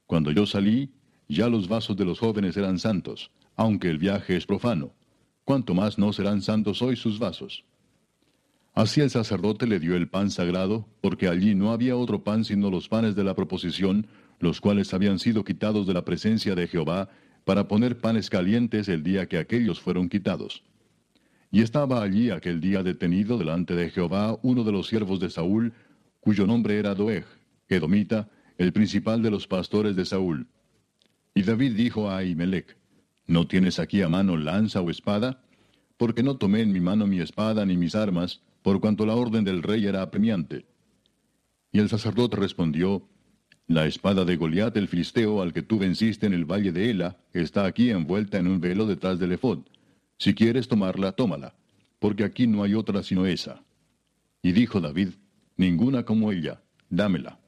[0.06, 0.92] cuando yo salí,
[1.28, 4.94] ya los vasos de los jóvenes eran santos, aunque el viaje es profano.
[5.44, 7.66] ¿Cuánto más no serán santos hoy sus vasos?
[8.74, 12.70] Así el sacerdote le dio el pan sagrado, porque allí no había otro pan sino
[12.70, 14.08] los panes de la proposición,
[14.40, 17.10] los cuales habían sido quitados de la presencia de Jehová,
[17.46, 20.64] para poner panes calientes el día que aquellos fueron quitados.
[21.52, 25.74] Y estaba allí aquel día detenido delante de Jehová uno de los siervos de Saúl,
[26.20, 27.26] cuyo nombre era Doeg,
[27.70, 30.48] edomita, el principal de los pastores de Saúl.
[31.34, 32.78] Y David dijo a Ahimelech,
[33.28, 35.44] ¿No tienes aquí a mano lanza o espada?
[35.98, 39.44] Porque no tomé en mi mano mi espada ni mis armas, por cuanto la orden
[39.44, 40.66] del rey era apremiante.
[41.72, 43.10] Y el sacerdote respondió,
[43.68, 47.18] La espada de Goliat el filisteo al que tú venciste en el valle de Ela
[47.34, 49.60] está aquí envuelta en un velo detrás del efod.
[50.18, 51.56] Si quieres tomarla, tómala,
[52.00, 53.64] porque aquí no hay otra sino esa.
[54.42, 55.10] Y dijo David,
[55.58, 57.40] Ninguna como ella, dámela.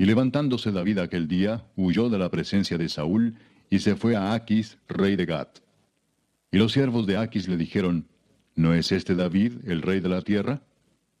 [0.00, 3.34] Y levantándose David aquel día, huyó de la presencia de Saúl,
[3.68, 5.58] y se fue a Aquis, rey de Gat.
[6.52, 8.06] Y los siervos de Aquis le dijeron,
[8.54, 10.62] ¿No es este David, el rey de la tierra?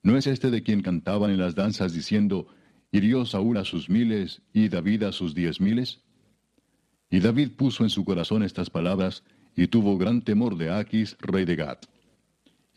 [0.04, 2.46] ¿No es este de quien cantaban en las danzas diciendo,
[2.92, 6.00] hirió Saúl a sus miles y David a sus diez miles?
[7.10, 9.24] Y David puso en su corazón estas palabras,
[9.56, 11.86] y tuvo gran temor de Aquis, rey de Gat.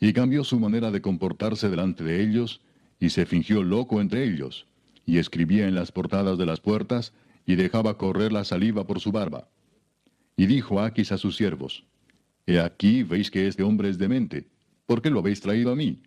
[0.00, 2.60] Y cambió su manera de comportarse delante de ellos,
[2.98, 4.66] y se fingió loco entre ellos
[5.06, 7.12] y escribía en las portadas de las puertas,
[7.44, 9.48] y dejaba correr la saliva por su barba.
[10.36, 11.84] Y dijo Aquis a sus siervos,
[12.46, 14.48] He aquí veis que este hombre es demente,
[14.86, 16.02] ¿por qué lo habéis traído a mí?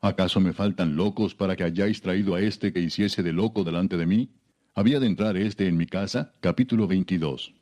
[0.00, 3.96] ¿Acaso me faltan locos para que hayáis traído a este que hiciese de loco delante
[3.96, 4.30] de mí?
[4.74, 6.32] ¿Había de entrar este en mi casa?
[6.40, 7.52] Capítulo 22.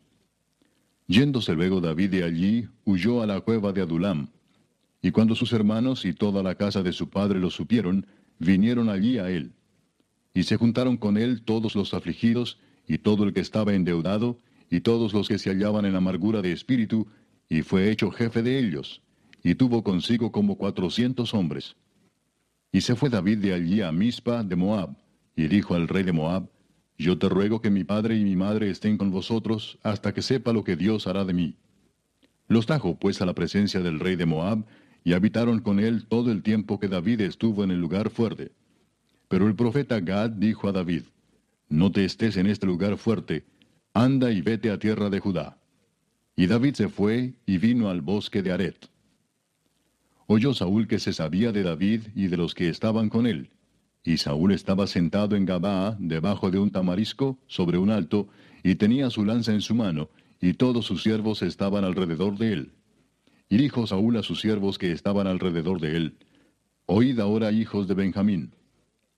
[1.08, 4.28] Yéndose luego David de allí, huyó a la cueva de Adulam.
[5.00, 8.06] Y cuando sus hermanos y toda la casa de su padre lo supieron,
[8.38, 9.52] vinieron allí a él.
[10.34, 14.38] Y se juntaron con él todos los afligidos, y todo el que estaba endeudado,
[14.70, 17.06] y todos los que se hallaban en amargura de espíritu,
[17.48, 19.02] y fue hecho jefe de ellos,
[19.42, 21.76] y tuvo consigo como cuatrocientos hombres.
[22.72, 24.96] Y se fue David de allí a Mizpa de Moab,
[25.36, 26.48] y dijo al rey de Moab,
[26.98, 30.52] Yo te ruego que mi padre y mi madre estén con vosotros hasta que sepa
[30.52, 31.56] lo que Dios hará de mí.
[32.48, 34.64] Los trajo pues a la presencia del rey de Moab,
[35.04, 38.52] y habitaron con él todo el tiempo que David estuvo en el lugar fuerte.
[39.28, 41.02] Pero el profeta Gad dijo a David,
[41.68, 43.44] No te estés en este lugar fuerte,
[43.92, 45.58] anda y vete a tierra de Judá.
[46.36, 48.88] Y David se fue y vino al bosque de Aret.
[50.26, 53.50] Oyó Saúl que se sabía de David y de los que estaban con él.
[54.04, 58.28] Y Saúl estaba sentado en Gabaa, debajo de un tamarisco, sobre un alto,
[58.62, 60.10] y tenía su lanza en su mano,
[60.40, 62.72] y todos sus siervos estaban alrededor de él.
[63.48, 66.14] Y dijo Saúl a sus siervos que estaban alrededor de él,
[66.90, 68.54] Oíd ahora, hijos de Benjamín.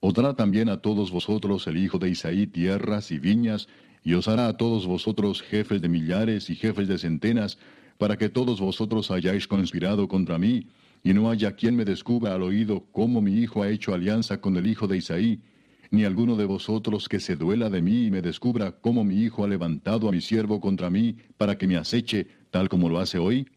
[0.00, 3.68] Os dará también a todos vosotros el hijo de Isaí tierras y viñas,
[4.02, 7.58] y os hará a todos vosotros jefes de millares y jefes de centenas,
[7.98, 10.68] para que todos vosotros hayáis conspirado contra mí,
[11.04, 14.56] y no haya quien me descubra al oído cómo mi hijo ha hecho alianza con
[14.56, 15.42] el hijo de Isaí,
[15.90, 19.44] ni alguno de vosotros que se duela de mí y me descubra cómo mi hijo
[19.44, 23.18] ha levantado a mi siervo contra mí para que me aceche, tal como lo hace
[23.18, 23.48] hoy?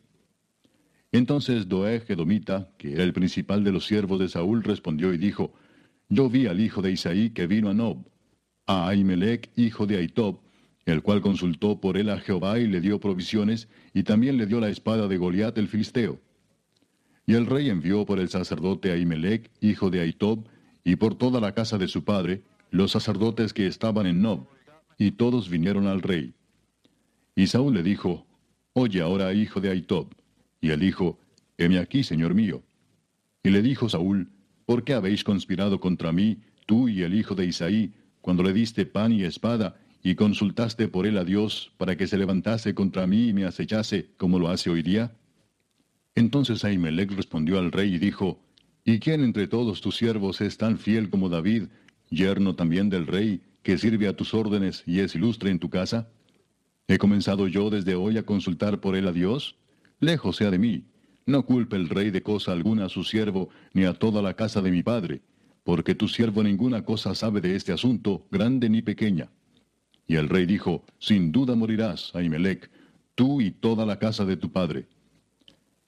[1.12, 5.54] Entonces Doeg Edomita, que era el principal de los siervos de Saúl, respondió y dijo,
[6.14, 7.98] Yo vi al hijo de Isaí que vino a Nob,
[8.68, 10.42] a Ahimelech, hijo de Aitob,
[10.86, 14.60] el cual consultó por él a Jehová y le dio provisiones, y también le dio
[14.60, 16.20] la espada de Goliat el filisteo.
[17.26, 20.46] Y el rey envió por el sacerdote Ahimelech, hijo de Aitob,
[20.84, 24.46] y por toda la casa de su padre, los sacerdotes que estaban en Nob,
[25.00, 26.36] y todos vinieron al rey.
[27.36, 28.28] Y Saúl le dijo,
[28.74, 30.14] Oye ahora, hijo de Aitob.
[30.62, 31.18] Y él dijo,
[31.58, 32.62] Heme aquí, señor mío.
[33.42, 34.30] Y le dijo Saúl,
[34.66, 38.86] ¿Por qué habéis conspirado contra mí, tú y el hijo de Isaí, cuando le diste
[38.86, 43.30] pan y espada, y consultaste por él a Dios para que se levantase contra mí
[43.30, 45.16] y me acechase como lo hace hoy día?
[46.16, 48.40] Entonces Ahimelech respondió al rey y dijo,
[48.86, 51.64] ¿Y quién entre todos tus siervos es tan fiel como David,
[52.10, 56.10] yerno también del rey, que sirve a tus órdenes y es ilustre en tu casa?
[56.88, 59.56] ¿He comenzado yo desde hoy a consultar por él a Dios?
[60.00, 60.84] Lejos sea de mí.
[61.26, 64.62] No culpe el rey de cosa alguna a su siervo, ni a toda la casa
[64.62, 65.22] de mi padre,
[65.64, 69.30] porque tu siervo ninguna cosa sabe de este asunto, grande ni pequeña.
[70.06, 72.70] Y el rey dijo, Sin duda morirás, Ahimelech,
[73.16, 74.88] tú y toda la casa de tu padre.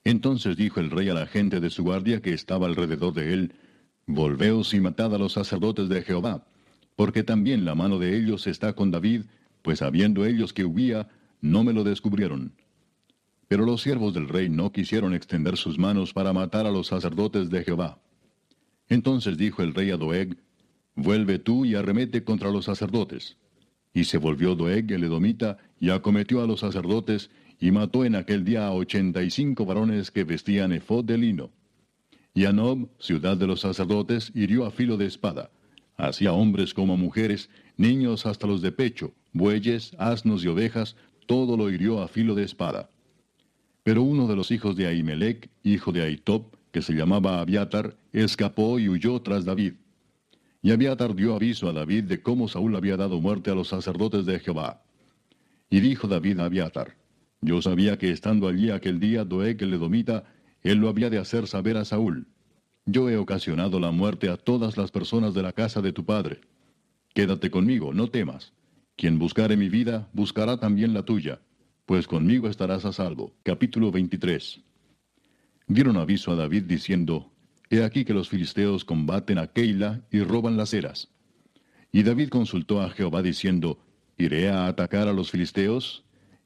[0.04, 3.54] Entonces dijo el rey a la gente de su guardia que estaba alrededor de él,
[4.08, 6.46] Volveos y matad a los sacerdotes de Jehová,
[6.94, 9.22] porque también la mano de ellos está con David,
[9.62, 11.08] pues habiendo ellos que huía,
[11.40, 12.52] no me lo descubrieron.
[13.48, 17.50] Pero los siervos del rey no quisieron extender sus manos para matar a los sacerdotes
[17.50, 17.98] de Jehová.
[18.88, 20.36] Entonces dijo el rey a Doeg,
[20.94, 23.36] Vuelve tú y arremete contra los sacerdotes.
[23.92, 28.44] Y se volvió Doeg el edomita y acometió a los sacerdotes y mató en aquel
[28.44, 31.50] día a ochenta y cinco varones que vestían efod de lino.
[32.34, 35.50] Y a Nob, ciudad de los sacerdotes, hirió a filo de espada,
[35.96, 40.96] así a hombres como mujeres, niños hasta los de pecho, bueyes, asnos y ovejas,
[41.26, 42.90] todo lo hirió a filo de espada.
[43.86, 48.80] Pero uno de los hijos de Ahimelech, hijo de Aitob, que se llamaba Abiatar, escapó
[48.80, 49.74] y huyó tras David.
[50.60, 54.26] Y Abiatar dio aviso a David de cómo Saúl había dado muerte a los sacerdotes
[54.26, 54.82] de Jehová.
[55.70, 56.96] Y dijo David a Abiatar,
[57.40, 60.24] Yo sabía que estando allí aquel día Doeg el Edomita,
[60.64, 62.26] él lo había de hacer saber a Saúl.
[62.86, 66.40] Yo he ocasionado la muerte a todas las personas de la casa de tu padre.
[67.14, 68.52] Quédate conmigo, no temas.
[68.96, 71.38] Quien buscare mi vida, buscará también la tuya,
[71.86, 73.32] pues conmigo estarás a salvo.
[73.42, 74.60] Capítulo 23
[75.68, 77.32] dieron aviso a David diciendo,
[77.70, 81.08] He aquí que los filisteos combaten a Keila y roban las eras.
[81.90, 83.78] Y David consultó a Jehová diciendo,
[84.16, 86.04] ¿Iré a atacar a los filisteos?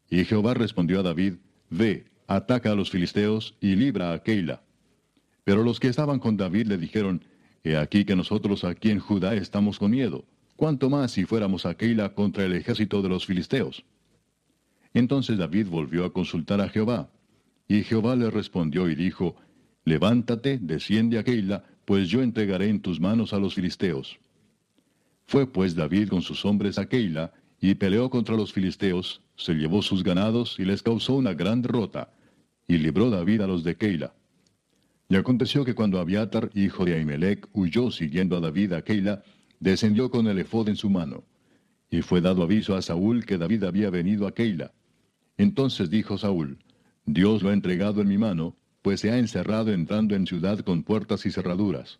[0.08, 1.34] Y Jehová respondió a David,
[1.68, 4.62] Ve, ataca a los filisteos y libra a Keila.
[5.44, 7.24] Pero los que estaban con David le dijeron,
[7.62, 10.24] He aquí que nosotros aquí en Judá estamos con miedo,
[10.56, 13.84] cuanto más si fuéramos a Keila contra el ejército de los filisteos.
[14.94, 17.10] Entonces David volvió a consultar a Jehová.
[17.68, 19.36] Y Jehová le respondió y dijo,
[19.84, 24.18] Levántate, desciende a Keila, pues yo entregaré en tus manos a los filisteos.
[25.26, 29.82] Fue pues David con sus hombres a Keila, y peleó contra los filisteos, se llevó
[29.82, 32.12] sus ganados y les causó una gran derrota,
[32.66, 34.14] y libró David a los de Keila.
[35.08, 39.22] Y aconteció que cuando Abiatar, hijo de Ahimelech, huyó siguiendo a David a Keila,
[39.58, 41.24] descendió con el efod en su mano.
[41.90, 44.72] Y fue dado aviso a Saúl que David había venido a Keila.
[45.40, 46.58] Entonces dijo Saúl,
[47.06, 50.82] Dios lo ha entregado en mi mano, pues se ha encerrado entrando en ciudad con
[50.82, 51.98] puertas y cerraduras.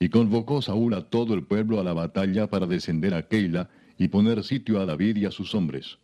[0.00, 4.08] Y convocó Saúl a todo el pueblo a la batalla para descender a Keila, y
[4.08, 5.98] poner sitio a David y a sus hombres.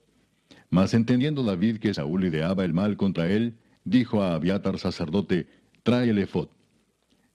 [0.70, 5.48] Mas entendiendo David que Saúl ideaba el mal contra él, dijo a Abiatar sacerdote,
[5.82, 6.46] Trae el efod.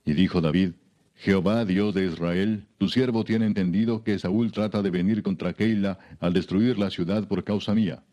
[0.06, 0.70] Y dijo David,
[1.16, 5.98] Jehová, Dios de Israel, tu siervo tiene entendido que Saúl trata de venir contra Keila
[6.18, 8.04] al destruir la ciudad por causa mía.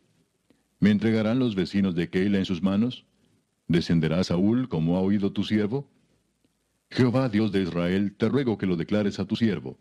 [0.80, 3.06] ¿Me entregarán los vecinos de Keila en sus manos?
[3.68, 5.90] ¿Descenderá Saúl como ha oído tu siervo?
[6.90, 9.78] Jehová, Dios de Israel, te ruego que lo declares a tu siervo.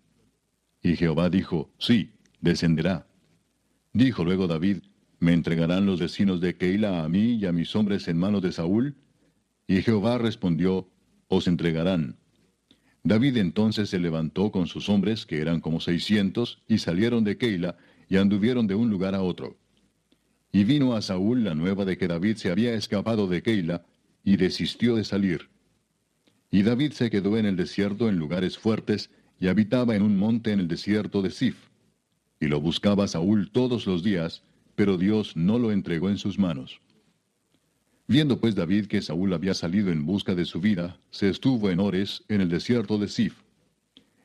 [0.83, 2.11] Y Jehová dijo, Sí,
[2.41, 3.07] descenderá.
[3.93, 4.79] Dijo luego David,
[5.20, 8.53] ¿me entregarán los vecinos de Keila a mí y a mis hombres en manos de
[8.53, 8.97] Saúl?
[9.69, 10.89] Y Jehová respondió,
[11.29, 12.16] Os entregarán.
[13.05, 17.77] David entonces se levantó con sus hombres, que eran como seiscientos, y salieron de Keila,
[18.09, 19.57] y anduvieron de un lugar a otro.
[20.51, 23.85] Y vino a Saúl la nueva de que David se había escapado de Keila,
[24.25, 25.49] y desistió de salir.
[26.51, 30.53] Y David se quedó en el desierto en lugares fuertes, y habitaba en un monte
[30.53, 31.57] en el desierto de Sif.
[32.41, 34.43] Y lo buscaba Saúl todos los días,
[34.75, 36.81] pero Dios no lo entregó en sus manos.
[38.07, 41.79] Viendo pues David que Saúl había salido en busca de su vida, se estuvo en
[41.79, 43.35] Ores, en el desierto de Sif.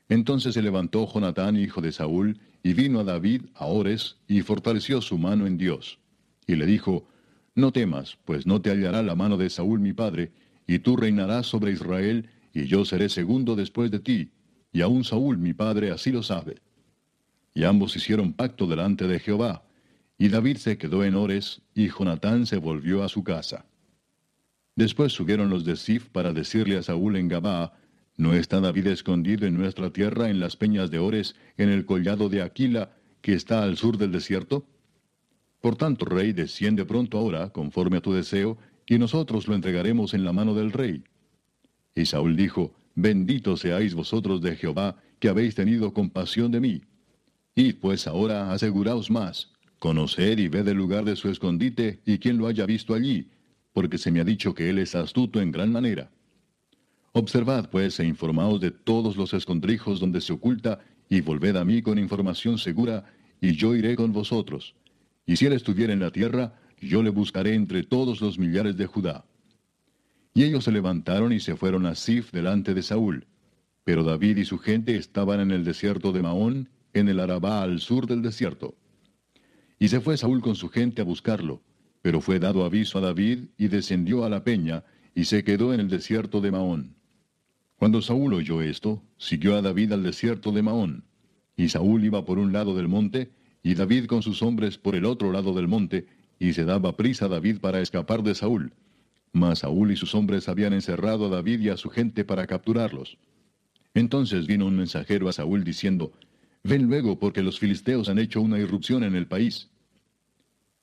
[0.08, 5.02] Entonces se levantó Jonatán, hijo de Saúl, y vino a David a Ores, y fortaleció
[5.02, 6.00] su mano en Dios
[6.48, 7.08] y le dijo,
[7.56, 10.32] No temas, pues no te hallará la mano de Saúl mi padre,
[10.68, 14.32] y tú reinarás sobre Israel, y yo seré segundo después de ti,
[14.72, 16.58] y aun Saúl mi padre así lo sabe.
[17.54, 19.64] Y ambos hicieron pacto delante de Jehová,
[20.18, 23.66] y David se quedó en Ores, y Jonatán se volvió a su casa.
[24.76, 27.74] Después subieron los de Sif para decirle a Saúl en Gabaa,
[28.16, 32.30] ¿No está David escondido en nuestra tierra en las peñas de Ores, en el collado
[32.30, 32.92] de Aquila,
[33.22, 34.68] que está al sur del desierto?
[35.64, 40.26] Por tanto, rey, desciende pronto ahora, conforme a tu deseo, y nosotros lo entregaremos en
[40.26, 41.06] la mano del rey.
[41.96, 46.82] Y Saúl dijo, Bendito seáis vosotros de Jehová, que habéis tenido compasión de mí.
[47.56, 52.40] Id pues ahora, aseguraos más, conoced y ved el lugar de su escondite, y quien
[52.40, 53.30] lo haya visto allí,
[53.72, 56.12] porque se me ha dicho que él es astuto en gran manera.
[57.14, 61.82] Observad pues e informaos de todos los escondrijos donde se oculta, y volved a mí
[61.82, 63.06] con información segura,
[63.40, 64.76] y yo iré con vosotros
[65.26, 68.86] y si él estuviera en la tierra, yo le buscaré entre todos los millares de
[68.86, 69.26] Judá.
[70.34, 73.28] Y ellos se levantaron y se fueron a Sif delante de Saúl.
[73.84, 77.80] Pero David y su gente estaban en el desierto de Maón, en el Arabá al
[77.80, 78.76] sur del desierto.
[79.80, 81.62] Y se fue Saúl con su gente a buscarlo,
[82.02, 84.84] pero fue dado aviso a David y descendió a la peña
[85.16, 86.96] y se quedó en el desierto de Maón.
[87.78, 91.04] Cuando Saúl oyó esto, siguió a David al desierto de Maón.
[91.56, 93.32] Y Saúl iba por un lado del monte,
[93.64, 96.06] y David con sus hombres por el otro lado del monte,
[96.38, 98.74] y se daba prisa David para escapar de Saúl.
[99.32, 103.18] Mas Saúl y sus hombres habían encerrado a David y a su gente para capturarlos.
[103.94, 106.12] Entonces vino un mensajero a Saúl diciendo,
[106.64, 109.70] Ven luego porque los filisteos han hecho una irrupción en el país.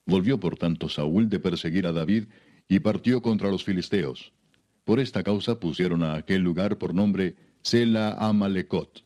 [0.05, 2.25] Volvió por tanto Saúl de perseguir a David
[2.67, 4.33] y partió contra los filisteos.
[4.83, 9.03] Por esta causa pusieron a aquel lugar por nombre Sela Amalecot.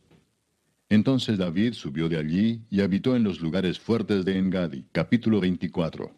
[0.89, 4.85] Entonces David subió de allí y habitó en los lugares fuertes de Engadi.
[4.91, 6.11] Capítulo 24.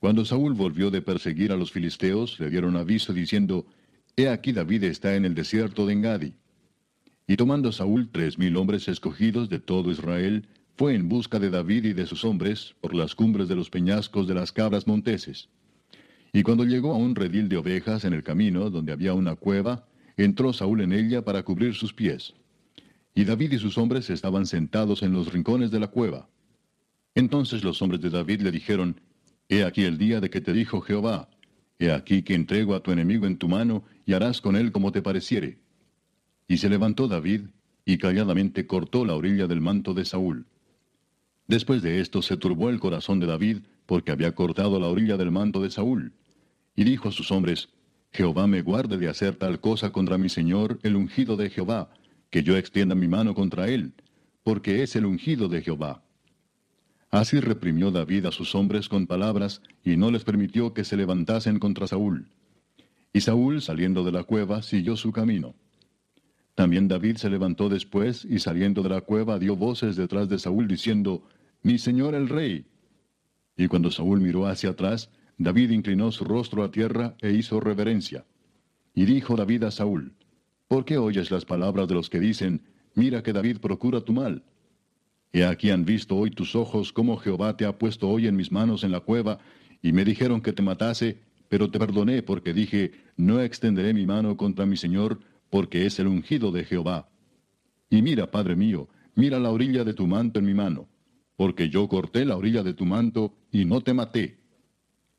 [0.00, 3.66] Cuando Saúl volvió de perseguir a los filisteos, le dieron aviso diciendo,
[4.16, 6.34] He aquí David está en el desierto de Engadi.
[7.26, 10.46] Y tomando Saúl tres mil hombres escogidos de todo Israel,
[10.76, 14.28] fue en busca de David y de sus hombres por las cumbres de los peñascos
[14.28, 15.48] de las cabras monteses.
[16.34, 19.88] Y cuando llegó a un redil de ovejas en el camino, donde había una cueva,
[20.18, 22.34] entró Saúl en ella para cubrir sus pies.
[23.18, 26.28] Y David y sus hombres estaban sentados en los rincones de la cueva.
[27.16, 29.00] Entonces los hombres de David le dijeron,
[29.48, 31.28] He aquí el día de que te dijo Jehová,
[31.80, 34.92] He aquí que entrego a tu enemigo en tu mano, y harás con él como
[34.92, 35.58] te pareciere.
[36.46, 37.48] Y se levantó David,
[37.84, 40.46] y calladamente cortó la orilla del manto de Saúl.
[41.48, 45.32] Después de esto se turbó el corazón de David, porque había cortado la orilla del
[45.32, 46.12] manto de Saúl.
[46.76, 47.68] Y dijo a sus hombres,
[48.12, 51.90] Jehová me guarde de hacer tal cosa contra mi señor, el ungido de Jehová,
[52.30, 53.94] que yo extienda mi mano contra él,
[54.42, 56.02] porque es el ungido de Jehová.
[57.10, 61.58] Así reprimió David a sus hombres con palabras, y no les permitió que se levantasen
[61.58, 62.28] contra Saúl.
[63.12, 65.54] Y Saúl, saliendo de la cueva, siguió su camino.
[66.54, 70.68] También David se levantó después, y saliendo de la cueva dio voces detrás de Saúl,
[70.68, 71.22] diciendo,
[71.62, 72.66] Mi señor el rey.
[73.56, 78.26] Y cuando Saúl miró hacia atrás, David inclinó su rostro a tierra e hizo reverencia.
[78.94, 80.12] Y dijo David a Saúl,
[80.68, 82.60] ¿Por qué oyes las palabras de los que dicen,
[82.94, 84.44] mira que David procura tu mal?
[85.32, 88.52] He aquí han visto hoy tus ojos cómo Jehová te ha puesto hoy en mis
[88.52, 89.38] manos en la cueva,
[89.80, 94.36] y me dijeron que te matase, pero te perdoné porque dije, no extenderé mi mano
[94.36, 97.08] contra mi Señor, porque es el ungido de Jehová.
[97.88, 100.86] Y mira, Padre mío, mira la orilla de tu manto en mi mano,
[101.36, 104.38] porque yo corté la orilla de tu manto y no te maté.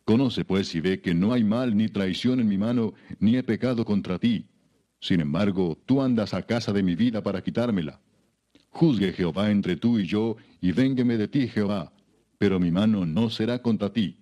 [0.06, 3.42] Conoce pues y ve que no hay mal ni traición en mi mano, ni he
[3.42, 4.46] pecado contra ti.
[5.00, 8.02] Sin embargo, tú andas a casa de mi vida para quitármela.
[8.70, 11.92] Juzgue Jehová entre tú y yo, y véngueme de ti, Jehová,
[12.38, 14.18] pero mi mano no será contra ti.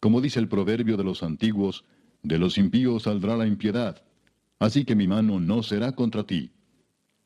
[0.00, 1.84] Como dice el proverbio de los antiguos,
[2.22, 4.02] de los impíos saldrá la impiedad,
[4.58, 6.52] así que mi mano no será contra ti.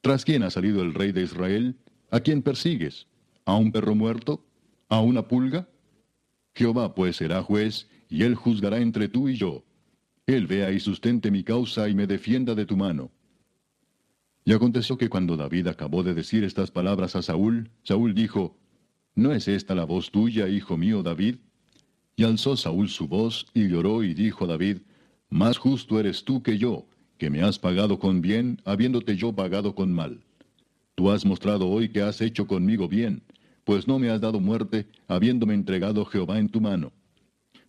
[0.00, 1.76] ¿Tras quién ha salido el rey de Israel?
[2.10, 3.06] ¿A quién persigues?
[3.44, 4.44] ¿A un perro muerto?
[4.88, 5.68] ¿A una pulga?
[6.54, 9.64] Jehová pues será juez, y él juzgará entre tú y yo.
[10.32, 13.10] Él vea y sustente mi causa y me defienda de tu mano.
[14.44, 18.56] Y aconteció que cuando David acabó de decir estas palabras a Saúl, Saúl dijo,
[19.14, 21.36] ¿No es esta la voz tuya, hijo mío David?
[22.16, 24.78] Y alzó Saúl su voz y lloró y dijo a David,
[25.30, 26.86] Más justo eres tú que yo,
[27.18, 30.24] que me has pagado con bien, habiéndote yo pagado con mal.
[30.94, 33.22] Tú has mostrado hoy que has hecho conmigo bien,
[33.64, 36.92] pues no me has dado muerte, habiéndome entregado Jehová en tu mano.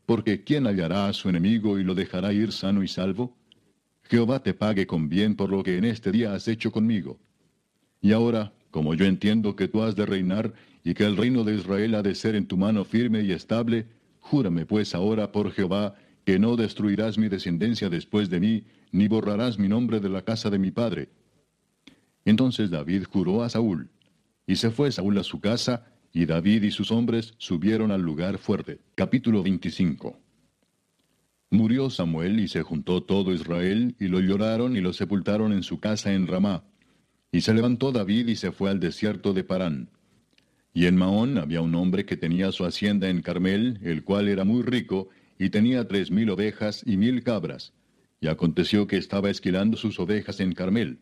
[0.06, 3.38] Porque ¿quién hallará a su enemigo y lo dejará ir sano y salvo?
[4.04, 7.20] Jehová te pague con bien por lo que en este día has hecho conmigo.
[8.02, 10.54] Y ahora, como yo entiendo que tú has de reinar
[10.84, 13.88] y que el reino de Israel ha de ser en tu mano firme y estable,
[14.20, 19.58] júrame pues ahora por Jehová que no destruirás mi descendencia después de mí, ni borrarás
[19.60, 21.10] mi nombre de la casa de mi padre.
[22.26, 23.90] Entonces David juró a Saúl,
[24.48, 28.38] y se fue Saúl a su casa, y David y sus hombres subieron al lugar
[28.38, 28.80] fuerte.
[28.94, 30.20] Capítulo 25
[31.50, 35.80] Murió Samuel y se juntó todo Israel, y lo lloraron y lo sepultaron en su
[35.80, 36.64] casa en Ramá.
[37.32, 39.90] Y se levantó David y se fue al desierto de Parán.
[40.74, 44.44] Y en Maón había un hombre que tenía su hacienda en Carmel, el cual era
[44.44, 45.10] muy rico,
[45.40, 47.74] y tenía tres mil ovejas y mil cabras.
[48.20, 51.00] Y aconteció que estaba esquilando sus ovejas en Carmel.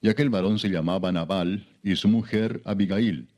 [0.00, 3.28] Y aquel varón se llamaba Nabal, y su mujer Abigail.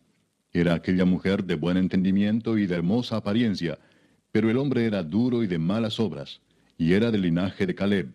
[0.52, 3.78] Era aquella mujer de buen entendimiento y de hermosa apariencia,
[4.32, 6.40] pero el hombre era duro y de malas obras,
[6.76, 8.12] y era del linaje de Caleb.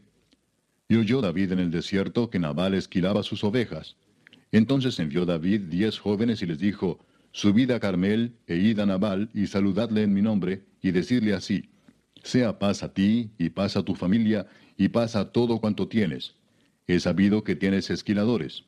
[0.88, 3.96] Y oyó David en el desierto que Nabal esquilaba sus ovejas.
[4.52, 7.00] Entonces envió David diez jóvenes y les dijo,
[7.32, 11.70] Subid a Carmel e id a Nabal y saludadle en mi nombre, y decidle así,
[12.22, 14.48] Sea paz a ti, y paz a tu familia,
[14.78, 16.36] y paz a todo cuanto tienes.
[16.88, 18.66] He sabido que tienes esquiladores.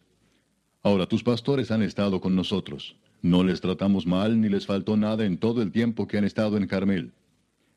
[0.81, 2.95] Ahora tus pastores han estado con nosotros.
[3.25, 6.57] No les tratamos mal ni les faltó nada en todo el tiempo que han estado
[6.57, 7.11] en Carmel.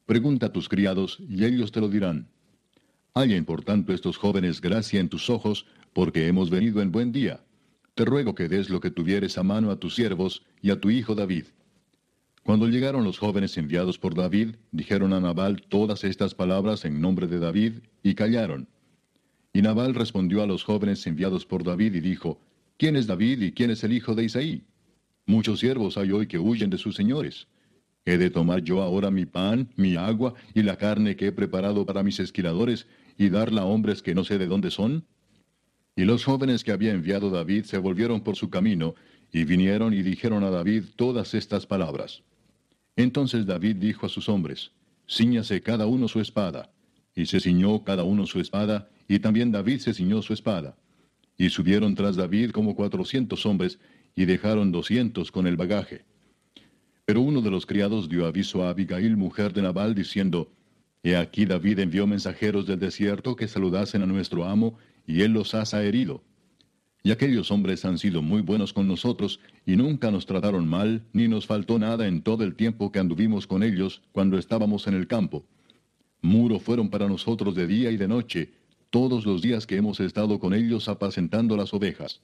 [0.05, 2.29] Pregunta a tus criados, y ellos te lo dirán.
[3.15, 5.65] Hallen por tanto estos jóvenes gracia en tus ojos,
[5.95, 7.41] porque hemos venido en buen día.
[7.95, 10.91] Te ruego que des lo que tuvieres a mano a tus siervos y a tu
[10.91, 11.47] hijo David.
[12.43, 17.27] Cuando llegaron los jóvenes enviados por David, dijeron a Nabal todas estas palabras en nombre
[17.27, 17.73] de David,
[18.03, 18.69] y callaron.
[19.55, 22.39] Y Nabal respondió a los jóvenes enviados por David y dijo,
[22.77, 24.68] ¿Quién es David y quién es el hijo de Isaí?
[25.29, 27.49] Muchos siervos hay hoy que huyen de sus señores.
[28.07, 31.85] ¿He de tomar yo ahora mi pan, mi agua y la carne que he preparado
[31.85, 32.87] para mis esquiladores
[33.19, 35.05] y darla a hombres que no sé de dónde son?
[35.95, 38.95] Y los jóvenes que había enviado David se volvieron por su camino
[39.31, 42.23] y vinieron y dijeron a David todas estas palabras.
[42.97, 44.71] Entonces David dijo a sus hombres,
[45.07, 46.71] Cíñase cada uno su espada.
[47.15, 50.75] Y se ciñó cada uno su espada, y también David se ciñó su espada.
[51.37, 53.79] Y subieron tras David como cuatrocientos hombres,
[54.19, 56.05] y dejaron doscientos con el bagaje.
[57.05, 60.51] Pero uno de los criados dio aviso a Abigail, mujer de Nabal, diciendo,
[61.05, 64.77] He aquí David envió mensajeros del desierto que saludasen a nuestro amo,
[65.07, 66.25] y él los ha herido.
[67.05, 71.29] Y aquellos hombres han sido muy buenos con nosotros, y nunca nos trataron mal, ni
[71.29, 75.07] nos faltó nada en todo el tiempo que anduvimos con ellos cuando estábamos en el
[75.07, 75.47] campo.
[76.23, 78.51] Muro fueron para nosotros de día y de noche,
[78.91, 82.21] todos los días que hemos estado con ellos apacentando las ovejas.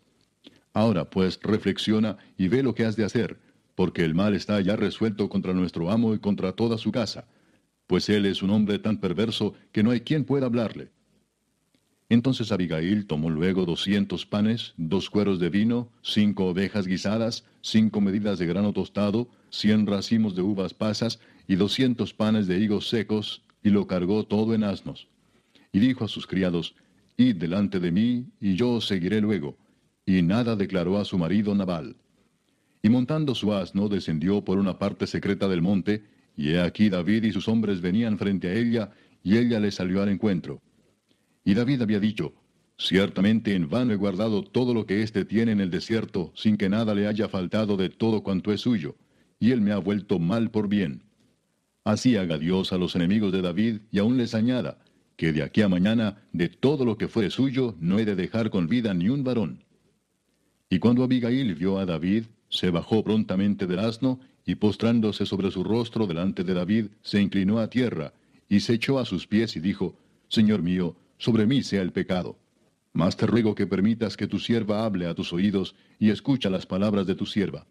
[0.75, 3.39] Ahora pues reflexiona y ve lo que has de hacer,
[3.75, 7.27] porque el mal está ya resuelto contra nuestro amo y contra toda su casa,
[7.87, 10.91] pues él es un hombre tan perverso que no hay quien pueda hablarle.
[12.09, 18.39] Entonces Abigail tomó luego doscientos panes, dos cueros de vino, cinco ovejas guisadas, cinco medidas
[18.39, 23.71] de grano tostado, cien racimos de uvas pasas y doscientos panes de higos secos, y
[23.71, 25.09] lo cargó todo en asnos.
[25.73, 26.75] Y dijo a sus criados,
[27.17, 29.57] Id delante de mí, y yo os seguiré luego.
[30.07, 31.97] Y nada declaró a su marido Nabal.
[32.83, 36.05] Y montando su asno descendió por una parte secreta del monte,
[36.37, 38.91] y he aquí David y sus hombres venían frente a ella,
[39.23, 40.61] y ella le salió al encuentro.
[41.45, 42.35] Y David había dicho,
[42.77, 46.69] Ciertamente en vano he guardado todo lo que éste tiene en el desierto, sin que
[46.69, 48.97] nada le haya faltado de todo cuanto es suyo,
[49.39, 51.05] y él me ha vuelto mal por bien.
[51.85, 54.79] Así haga Dios a los enemigos de David, y aún les añada,
[55.17, 58.51] que de aquí a mañana, de todo lo que fuere suyo, no he de dejar
[58.51, 59.64] con vida ni un varón.
[60.75, 65.63] Y cuando Abigail vio a David, se bajó prontamente del asno y postrándose sobre su
[65.63, 68.13] rostro delante de David, se inclinó a tierra,
[68.49, 69.97] y se echó a sus pies y dijo,
[70.27, 72.41] Señor mío, sobre mí sea el pecado.
[72.93, 76.67] Mas te ruego que permitas que tu sierva hable a tus oídos, y escucha las
[76.67, 77.69] palabras de tu sierva.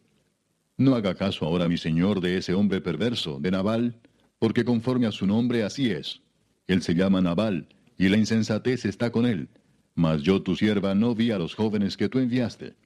[0.78, 4.00] No haga caso ahora mi señor de ese hombre perverso, de Nabal,
[4.40, 6.22] porque conforme a su nombre así es.
[6.68, 7.68] Él se llama Nabal,
[7.98, 9.50] y la insensatez está con él.
[9.94, 12.82] Mas yo tu sierva no vi a los jóvenes que tú enviaste.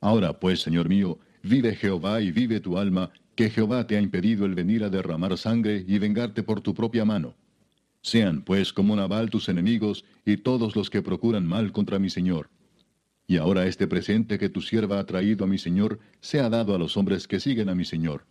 [0.00, 4.46] Ahora pues, señor mío, vive Jehová y vive tu alma, que Jehová te ha impedido
[4.46, 7.34] el venir a derramar sangre y vengarte por tu propia mano.
[8.02, 12.48] Sean pues como Nabal tus enemigos y todos los que procuran mal contra mi señor.
[13.26, 16.78] Y ahora este presente que tu sierva ha traído a mi señor sea dado a
[16.78, 18.24] los hombres que siguen a mi señor.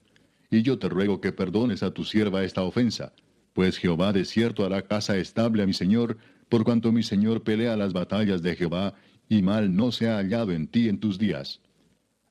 [0.52, 3.14] Y yo te ruego que perdones a tu sierva esta ofensa,
[3.54, 6.18] pues Jehová de cierto hará casa estable a mi señor,
[6.50, 8.96] por cuanto mi señor pelea las batallas de Jehová,
[9.30, 11.62] y mal no se ha hallado en ti en tus días.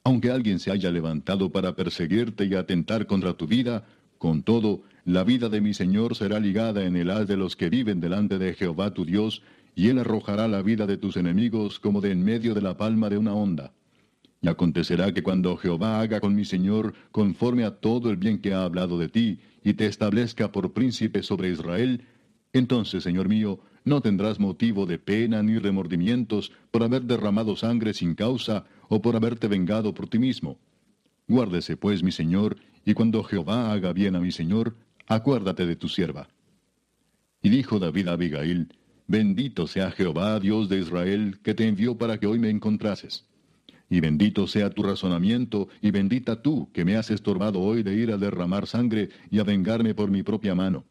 [0.04, 3.86] Aunque alguien se haya levantado para perseguirte y atentar contra tu vida,
[4.18, 7.70] con todo, la vida de mi Señor será ligada en el haz de los que
[7.70, 9.42] viven delante de Jehová tu Dios,
[9.76, 13.08] y él arrojará la vida de tus enemigos como de en medio de la palma
[13.08, 13.72] de una onda.
[14.40, 18.54] Y acontecerá que cuando Jehová haga con mi Señor conforme a todo el bien que
[18.54, 22.02] ha hablado de ti, y te establezca por príncipe sobre Israel,
[22.52, 28.14] entonces, Señor mío, no tendrás motivo de pena ni remordimientos por haber derramado sangre sin
[28.14, 30.58] causa o por haberte vengado por ti mismo.
[31.26, 34.76] Guárdese pues mi Señor, y cuando Jehová haga bien a mi Señor,
[35.06, 36.28] acuérdate de tu sierva.
[37.42, 38.68] Y dijo David a Abigail,
[39.06, 43.24] Bendito sea Jehová, Dios de Israel, que te envió para que hoy me encontrases.
[43.88, 48.12] Y bendito sea tu razonamiento, y bendita tú, que me has estorbado hoy de ir
[48.12, 50.84] a derramar sangre y a vengarme por mi propia mano.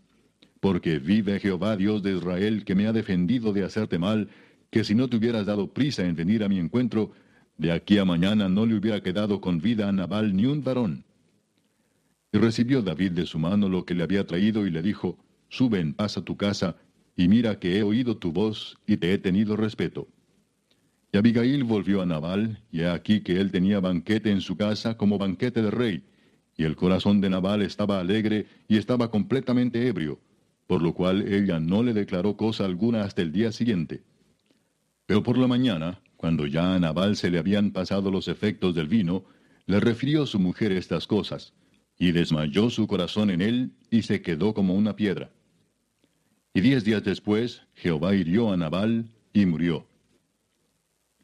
[0.59, 4.29] Porque vive Jehová, Dios de Israel, que me ha defendido de hacerte mal,
[4.69, 7.11] que si no te hubieras dado prisa en venir a mi encuentro,
[7.57, 11.05] de aquí a mañana no le hubiera quedado con vida a Nabal ni un varón.
[12.31, 15.17] Y recibió David de su mano lo que le había traído y le dijo,
[15.49, 16.75] Sube en paz a tu casa,
[17.15, 20.07] y mira que he oído tu voz y te he tenido respeto.
[21.11, 24.97] Y Abigail volvió a Nabal, y he aquí que él tenía banquete en su casa
[24.97, 26.03] como banquete de rey,
[26.57, 30.19] y el corazón de Nabal estaba alegre y estaba completamente ebrio,
[30.67, 34.03] por lo cual ella no le declaró cosa alguna hasta el día siguiente.
[35.05, 38.87] Pero por la mañana, cuando ya a Nabal se le habían pasado los efectos del
[38.87, 39.23] vino,
[39.65, 41.53] le refirió su mujer estas cosas,
[41.97, 45.31] y desmayó su corazón en él, y se quedó como una piedra.
[46.53, 49.87] Y diez días después, Jehová hirió a Nabal, y murió.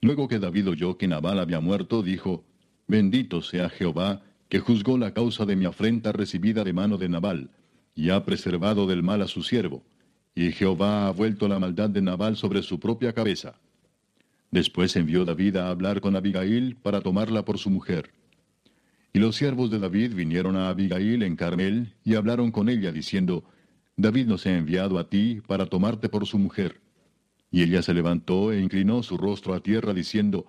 [0.01, 2.45] Luego que David oyó que Nabal había muerto, dijo,
[2.87, 7.49] Bendito sea Jehová, que juzgó la causa de mi afrenta recibida de mano de Nabal,
[7.95, 9.83] y ha preservado del mal a su siervo,
[10.35, 13.59] y Jehová ha vuelto la maldad de Nabal sobre su propia cabeza.
[14.51, 18.11] Después envió David a hablar con Abigail para tomarla por su mujer.
[19.11, 23.43] Y los siervos de David vinieron a Abigail en Carmel y hablaron con ella diciendo,
[23.95, 26.81] David nos ha enviado a ti para tomarte por su mujer.
[27.51, 30.47] Y ella se levantó e inclinó su rostro a tierra diciendo,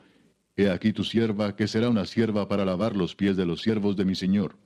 [0.56, 3.96] He aquí tu sierva, que será una sierva para lavar los pies de los siervos
[3.96, 4.56] de mi señor.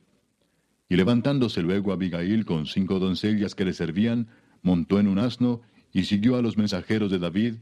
[0.88, 4.28] Y levantándose luego Abigail con cinco doncellas que le servían,
[4.62, 5.60] montó en un asno
[5.92, 7.54] y siguió a los mensajeros de David,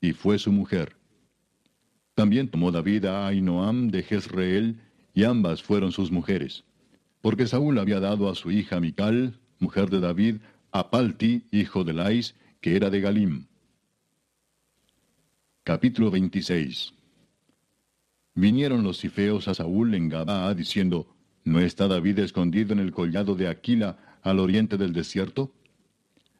[0.00, 0.96] y fue su mujer.
[2.14, 4.80] También tomó David a Ainoam de Jezreel,
[5.14, 6.64] y ambas fueron sus mujeres.
[7.20, 10.36] Porque Saúl había dado a su hija Mical, mujer de David,
[10.72, 13.46] a Palti, hijo de Lais, que era de Galim.
[15.62, 16.94] Capítulo 26
[18.34, 21.14] Vinieron los cifeos a Saúl en Gabaa, diciendo,
[21.44, 25.52] ¿No está David escondido en el collado de Aquila, al oriente del desierto?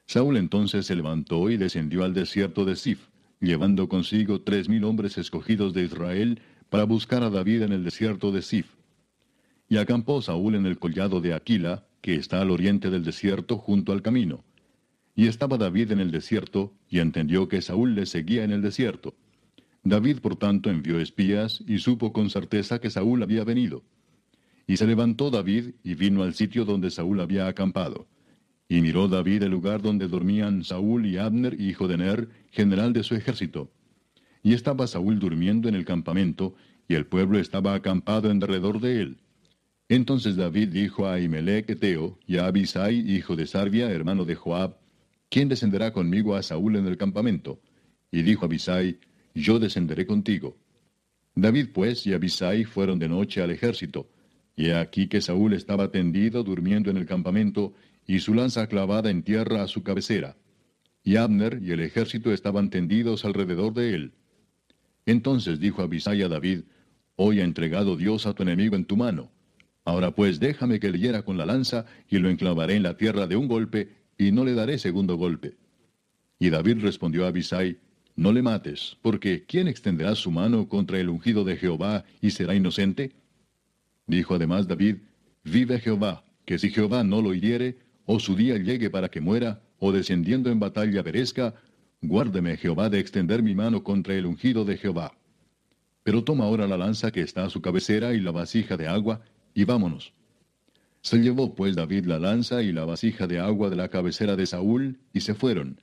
[0.06, 3.12] Saúl entonces se levantó y descendió al desierto de Sif
[3.42, 8.30] llevando consigo tres mil hombres escogidos de Israel para buscar a David en el desierto
[8.30, 8.66] de Sif.
[9.68, 13.92] Y acampó Saúl en el collado de Aquila, que está al oriente del desierto junto
[13.92, 14.44] al camino.
[15.14, 19.14] Y estaba David en el desierto, y entendió que Saúl le seguía en el desierto.
[19.82, 23.82] David, por tanto, envió espías, y supo con certeza que Saúl había venido.
[24.66, 28.06] Y se levantó David, y vino al sitio donde Saúl había acampado.
[28.68, 33.02] Y miró David el lugar donde dormían Saúl y Abner, hijo de Ner, general de
[33.02, 33.70] su ejército.
[34.42, 36.54] Y estaba Saúl durmiendo en el campamento,
[36.88, 39.18] y el pueblo estaba acampado en derredor de él.
[39.88, 44.78] Entonces David dijo a Ahimelech Eteo y a Abisai, hijo de Sarvia, hermano de Joab,
[45.28, 47.60] ¿quién descenderá conmigo a Saúl en el campamento?
[48.10, 48.98] Y dijo Abisai,
[49.34, 50.56] yo descenderé contigo.
[51.34, 54.08] David pues y Abisai fueron de noche al ejército,
[54.56, 57.74] y aquí que Saúl estaba tendido durmiendo en el campamento,
[58.06, 60.36] y su lanza clavada en tierra a su cabecera.
[61.04, 64.12] Y Abner y el ejército estaban tendidos alrededor de él.
[65.06, 66.62] Entonces dijo Abisai a David,
[67.16, 69.30] Hoy ha entregado Dios a tu enemigo en tu mano.
[69.84, 73.26] Ahora pues déjame que le hiera con la lanza, y lo enclavaré en la tierra
[73.26, 75.56] de un golpe, y no le daré segundo golpe.
[76.38, 77.78] Y David respondió a Abisai,
[78.16, 82.54] No le mates, porque ¿quién extenderá su mano contra el ungido de Jehová y será
[82.54, 83.12] inocente?
[84.06, 84.96] Dijo además David,
[85.44, 89.62] Vive Jehová, que si Jehová no lo hiriere, o su día llegue para que muera,
[89.78, 91.54] o descendiendo en batalla perezca,
[92.00, 95.12] guárdeme Jehová de extender mi mano contra el ungido de Jehová.
[96.04, 99.22] Pero toma ahora la lanza que está a su cabecera y la vasija de agua,
[99.54, 100.12] y vámonos.
[101.00, 104.46] Se llevó pues David la lanza y la vasija de agua de la cabecera de
[104.46, 105.80] Saúl, y se fueron.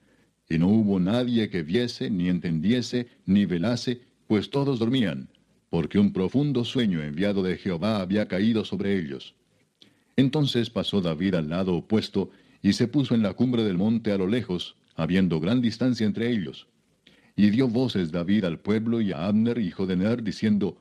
[0.50, 5.30] Y no hubo nadie que viese, ni entendiese, ni velase, pues todos dormían,
[5.70, 9.36] porque un profundo sueño enviado de Jehová había caído sobre ellos.
[10.16, 12.32] Entonces pasó David al lado opuesto,
[12.62, 16.30] y se puso en la cumbre del monte a lo lejos, habiendo gran distancia entre
[16.30, 16.68] ellos.
[17.36, 20.78] Y dio voces David al pueblo y a Abner, hijo de Ner, diciendo,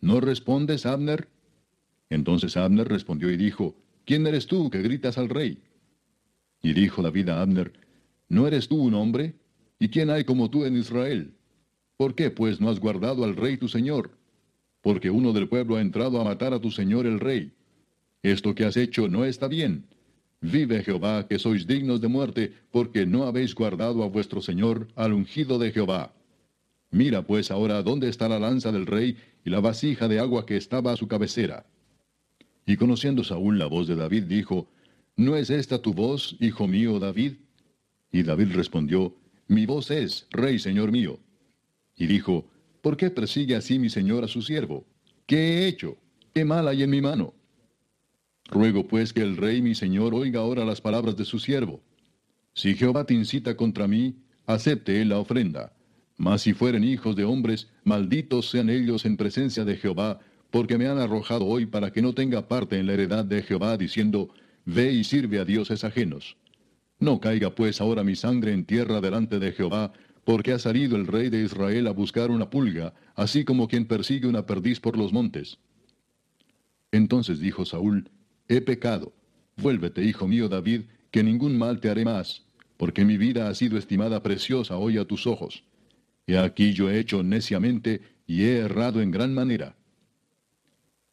[0.00, 1.28] ¿No respondes, Abner?
[2.08, 5.58] Entonces Abner respondió y dijo, ¿Quién eres tú que gritas al rey?
[6.62, 7.72] Y dijo David a Abner,
[8.30, 9.34] ¿No eres tú un hombre?
[9.78, 11.34] ¿Y quién hay como tú en Israel?
[11.98, 14.17] ¿Por qué pues no has guardado al rey tu señor?
[14.82, 17.52] Porque uno del pueblo ha entrado a matar a tu señor el rey.
[18.22, 19.84] Esto que has hecho no está bien.
[20.40, 25.12] Vive Jehová, que sois dignos de muerte, porque no habéis guardado a vuestro señor, al
[25.12, 26.12] ungido de Jehová.
[26.90, 30.56] Mira pues ahora dónde está la lanza del rey y la vasija de agua que
[30.56, 31.66] estaba a su cabecera.
[32.66, 34.68] Y conociendo Saúl la voz de David, dijo,
[35.16, 37.34] ¿No es esta tu voz, hijo mío David?
[38.12, 39.14] Y David respondió,
[39.48, 41.18] Mi voz es, rey señor mío.
[41.96, 42.46] Y dijo,
[42.80, 44.84] ¿por qué persigue así mi señor a su siervo?
[45.26, 45.96] ¿Qué he hecho?
[46.34, 47.34] ¿Qué mal hay en mi mano?
[48.50, 51.80] Ruego pues que el rey mi señor oiga ahora las palabras de su siervo.
[52.54, 55.72] Si Jehová te incita contra mí, acepte él la ofrenda.
[56.16, 60.18] Mas si fueren hijos de hombres, malditos sean ellos en presencia de Jehová,
[60.50, 63.76] porque me han arrojado hoy para que no tenga parte en la heredad de Jehová,
[63.76, 64.30] diciendo,
[64.64, 66.36] Ve y sirve a dioses ajenos.
[66.98, 69.92] No caiga pues ahora mi sangre en tierra delante de Jehová,
[70.28, 74.26] porque ha salido el rey de Israel a buscar una pulga, así como quien persigue
[74.26, 75.56] una perdiz por los montes.
[76.92, 78.10] Entonces dijo Saúl,
[78.46, 79.14] He pecado,
[79.56, 82.44] vuélvete, hijo mío David, que ningún mal te haré más,
[82.76, 85.64] porque mi vida ha sido estimada preciosa hoy a tus ojos.
[86.26, 89.76] He aquí yo he hecho neciamente y he errado en gran manera.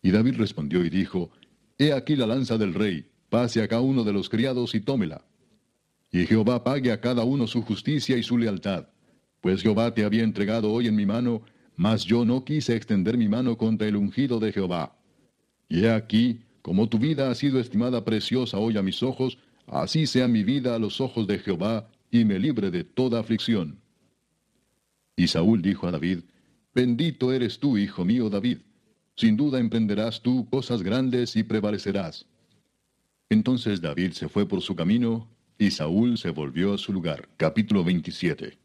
[0.02, 1.32] Y David respondió y dijo,
[1.78, 5.24] He aquí la lanza del rey, pase acá uno de los criados y tómela.
[6.12, 8.90] Y Jehová pague a cada uno su justicia y su lealtad.
[9.46, 11.44] Pues Jehová te había entregado hoy en mi mano,
[11.76, 14.98] mas yo no quise extender mi mano contra el ungido de Jehová.
[15.70, 20.08] Y he aquí, como tu vida ha sido estimada preciosa hoy a mis ojos, así
[20.08, 23.80] sea mi vida a los ojos de Jehová, y me libre de toda aflicción.
[25.16, 26.22] Y Saúl dijo a David,
[26.74, 28.58] Bendito eres tú, hijo mío David
[29.16, 32.26] sin duda emprenderás tú cosas grandes y prevalecerás.
[33.30, 37.30] Entonces David se fue por su camino, y Saúl se volvió a su lugar.
[37.38, 38.65] Capítulo 27.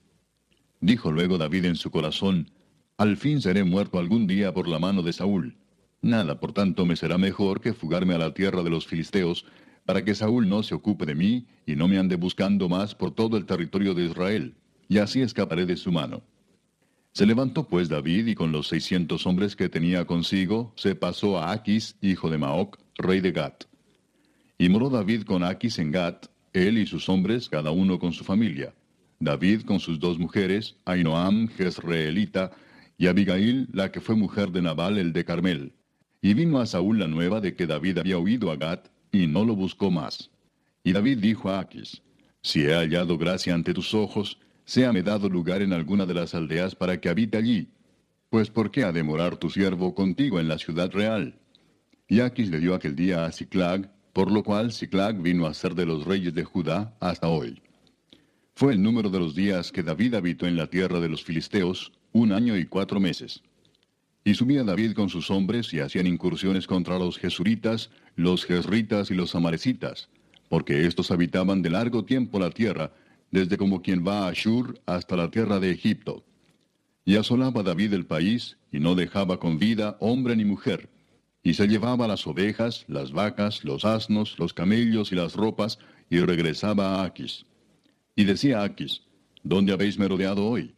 [0.81, 2.51] Dijo luego David en su corazón,
[2.97, 5.57] Al fin seré muerto algún día por la mano de Saúl.
[6.01, 9.45] Nada, por tanto, me será mejor que fugarme a la tierra de los filisteos,
[9.85, 13.15] para que Saúl no se ocupe de mí y no me ande buscando más por
[13.15, 14.55] todo el territorio de Israel,
[14.89, 16.23] y así escaparé de su mano.
[17.13, 21.53] Se levantó pues David y con los seiscientos hombres que tenía consigo, se pasó a
[21.53, 23.65] Aquis, hijo de Maoc, rey de Gat.
[24.57, 28.25] Y moró David con Aquis en Gat, él y sus hombres, cada uno con su
[28.25, 28.73] familia.
[29.23, 32.53] David con sus dos mujeres, Ainoam, Jezreelita,
[32.97, 35.75] y Abigail, la que fue mujer de Nabal, el de Carmel.
[36.23, 39.45] Y vino a Saúl la nueva de que David había huido a Gat, y no
[39.45, 40.31] lo buscó más.
[40.85, 42.01] Y David dijo a Aquis,
[42.41, 46.75] Si he hallado gracia ante tus ojos, séame dado lugar en alguna de las aldeas
[46.75, 47.69] para que habite allí.
[48.31, 51.39] Pues ¿por qué ha de morar tu siervo contigo en la ciudad real?
[52.09, 55.75] Y Aquis le dio aquel día a Ciclag, por lo cual Ciclag vino a ser
[55.75, 57.61] de los reyes de Judá hasta hoy.
[58.61, 61.93] Fue el número de los días que David habitó en la tierra de los filisteos,
[62.13, 63.43] un año y cuatro meses.
[64.23, 69.15] Y subía David con sus hombres y hacían incursiones contra los jesuritas, los jezritas y
[69.15, 70.11] los amarecitas,
[70.51, 72.93] porque éstos habitaban de largo tiempo la tierra,
[73.31, 76.23] desde como quien va a Ashur hasta la tierra de Egipto.
[77.07, 80.91] Y asolaba David el país, y no dejaba con vida hombre ni mujer,
[81.43, 85.79] y se llevaba las ovejas, las vacas, los asnos, los camellos y las ropas,
[86.11, 87.47] y regresaba a Aquis.
[88.17, 89.03] Y decía Aquis,
[89.43, 90.75] ¿dónde habéis merodeado hoy?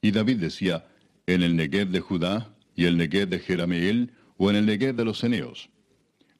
[0.00, 0.86] Y David decía,
[1.26, 5.04] en el Negev de Judá, y el Negev de Jerameel, o en el Negev de
[5.04, 5.70] los Ceneos.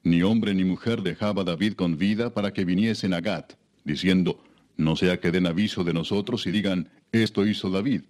[0.03, 3.53] Ni hombre ni mujer dejaba David con vida para que viniesen a Gat,
[3.83, 4.41] diciendo,
[4.77, 8.03] no sea que den aviso de nosotros y digan, esto hizo David.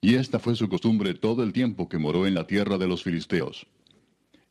[0.00, 3.04] Y esta fue su costumbre todo el tiempo que moró en la tierra de los
[3.04, 3.66] filisteos.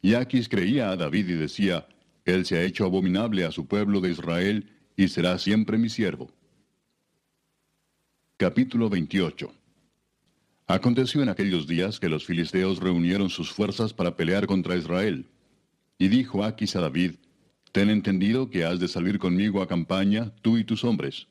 [0.02, 1.88] Y Aquis creía a David y decía,
[2.26, 6.32] Él se ha hecho abominable a su pueblo de Israel y será siempre mi siervo.
[8.42, 9.54] Capítulo 28
[10.66, 15.30] Aconteció en aquellos días que los filisteos reunieron sus fuerzas para pelear contra Israel.
[16.00, 17.18] Y dijo Aquis a David,
[17.72, 21.28] Ten entendido que has de salir conmigo a campaña, tú y tus hombres.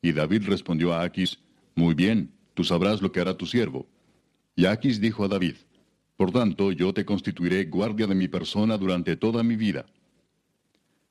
[0.00, 1.38] Y David respondió a Aquis,
[1.74, 3.86] Muy bien, tú sabrás lo que hará tu siervo.
[4.56, 5.56] Y Aquis dijo a David,
[6.16, 9.84] Por tanto, yo te constituiré guardia de mi persona durante toda mi vida.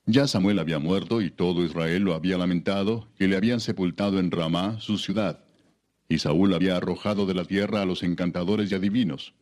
[0.10, 4.32] Ya Samuel había muerto y todo Israel lo había lamentado, y le habían sepultado en
[4.32, 5.44] Ramá, su ciudad.
[6.08, 9.34] Y Saúl había arrojado de la tierra a los encantadores y adivinos.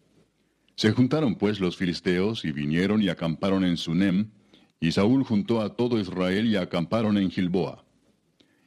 [0.76, 4.32] Se juntaron pues los filisteos y vinieron y acamparon en Sunem,
[4.80, 7.86] y Saúl juntó a todo Israel y acamparon en Gilboa.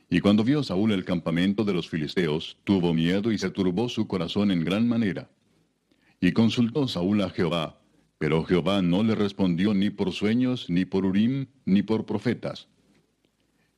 [0.08, 4.06] Y cuando vio Saúl el campamento de los filisteos, tuvo miedo y se turbó su
[4.06, 5.28] corazón en gran manera.
[6.20, 7.80] Y consultó Saúl a Jehová,
[8.18, 12.68] pero Jehová no le respondió ni por sueños, ni por Urim, ni por profetas.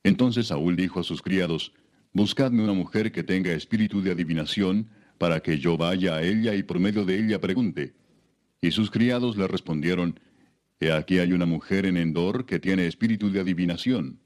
[0.03, 1.73] Entonces Saúl dijo a sus criados,
[2.13, 6.63] Buscadme una mujer que tenga espíritu de adivinación, para que yo vaya a ella y
[6.63, 7.93] por medio de ella pregunte.
[8.59, 10.19] Y sus criados le respondieron,
[10.79, 14.19] He aquí hay una mujer en Endor que tiene espíritu de adivinación.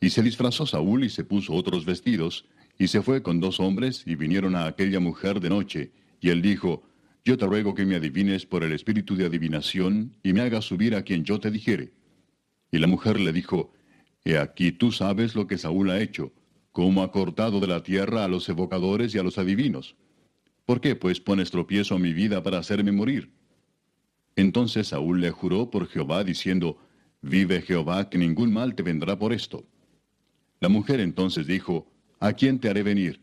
[0.00, 2.44] Y se disfrazó Saúl y se puso otros vestidos,
[2.76, 5.92] y se fue con dos hombres, y vinieron a aquella mujer de noche.
[6.20, 6.82] Y él dijo,
[7.24, 10.96] Yo te ruego que me adivines por el espíritu de adivinación, y me hagas subir
[10.96, 11.92] a quien yo te dijere.
[12.72, 13.72] Y la mujer le dijo,
[14.24, 16.32] He aquí tú sabes lo que Saúl ha hecho,
[16.72, 19.94] cómo ha cortado de la tierra a los evocadores y a los adivinos.
[20.64, 23.30] ¿Por qué pues pones tropiezo a mi vida para hacerme morir?
[24.34, 26.78] Entonces Saúl le juró por Jehová, diciendo,
[27.20, 29.64] Vive Jehová, que ningún mal te vendrá por esto.
[30.60, 31.86] La mujer entonces dijo,
[32.18, 33.20] ¿A quién te haré venir?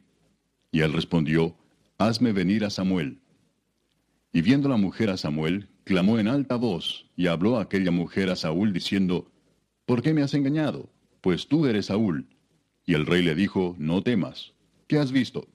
[0.72, 1.56] Y él respondió,
[1.98, 3.20] Hazme venir a Samuel.
[4.32, 8.36] Y viendo la mujer a Samuel, clamó en alta voz, y habló aquella mujer a
[8.36, 9.32] Saúl, diciendo,
[9.86, 10.90] ¿Por qué me has engañado?
[11.22, 12.28] Pues tú eres Saúl.
[12.86, 14.54] Y el rey le dijo, No temas.
[14.88, 15.48] ¿Qué has visto?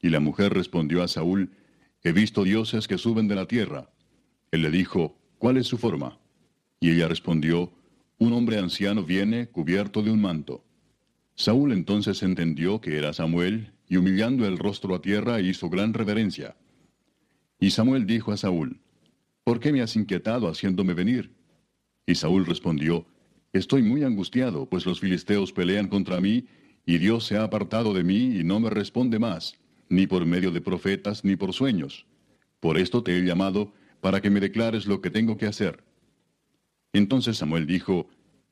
[0.00, 1.50] Y la mujer respondió a Saúl,
[2.02, 3.90] He visto dioses que suben de la tierra.
[4.52, 6.18] Él le dijo, ¿cuál es su forma?
[6.78, 7.72] Y ella respondió,
[8.18, 10.64] un hombre anciano viene cubierto de un manto.
[11.34, 16.56] Saúl entonces entendió que era Samuel, y humillando el rostro a tierra hizo gran reverencia.
[17.58, 18.80] Y Samuel dijo a Saúl,
[19.44, 21.32] ¿por qué me has inquietado haciéndome venir?
[22.06, 23.06] Y Saúl respondió,
[23.52, 26.46] Estoy muy angustiado, pues los filisteos pelean contra mí,
[26.84, 29.58] y Dios se ha apartado de mí y no me responde más,
[29.88, 32.06] ni por medio de profetas, ni por sueños.
[32.60, 35.82] Por esto te he llamado, para que me declares lo que tengo que hacer.
[36.92, 38.08] Entonces Samuel dijo,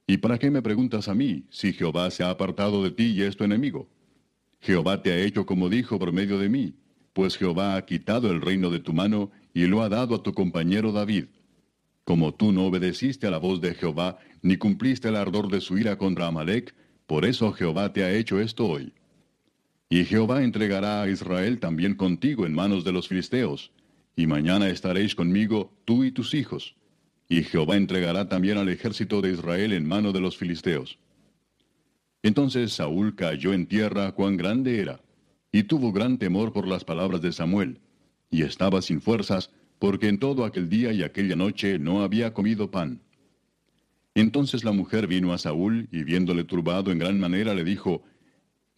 [0.06, 3.22] ¿Y para qué me preguntas a mí, si Jehová se ha apartado de ti y
[3.22, 3.89] es tu enemigo?
[4.60, 6.74] Jehová te ha hecho como dijo por medio de mí,
[7.15, 10.35] pues Jehová ha quitado el reino de tu mano y lo ha dado a tu
[10.35, 11.27] compañero David.
[12.05, 15.78] Como tú no obedeciste a la voz de Jehová, ni cumpliste el ardor de su
[15.78, 16.74] ira contra Amalek,
[17.07, 18.93] por eso Jehová te ha hecho esto hoy.
[19.89, 23.70] Y Jehová entregará a Israel también contigo en manos de los filisteos,
[24.16, 26.74] y mañana estaréis conmigo tú y tus hijos,
[27.28, 30.99] y Jehová entregará también al ejército de Israel en mano de los filisteos.
[32.23, 35.01] Entonces Saúl cayó en tierra cuán grande era,
[35.55, 37.78] y tuvo gran temor por las palabras de Samuel,
[38.28, 42.72] y estaba sin fuerzas, porque en todo aquel día y aquella noche no había comido
[42.72, 43.02] pan.
[44.16, 48.02] Entonces la mujer vino a Saúl, y viéndole turbado en gran manera, le dijo,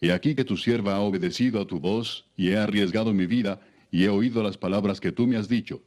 [0.01, 3.59] He aquí que tu sierva ha obedecido a tu voz, y he arriesgado mi vida,
[3.89, 5.81] y he oído las palabras que tú me has dicho.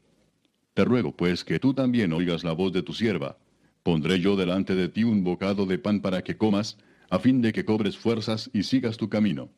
[0.74, 3.38] Te ruego, pues, que tú también oigas la voz de tu sierva.
[3.84, 6.78] Pondré yo delante de ti un bocado de pan para que comas,
[7.10, 9.50] a fin de que cobres fuerzas y sigas tu camino.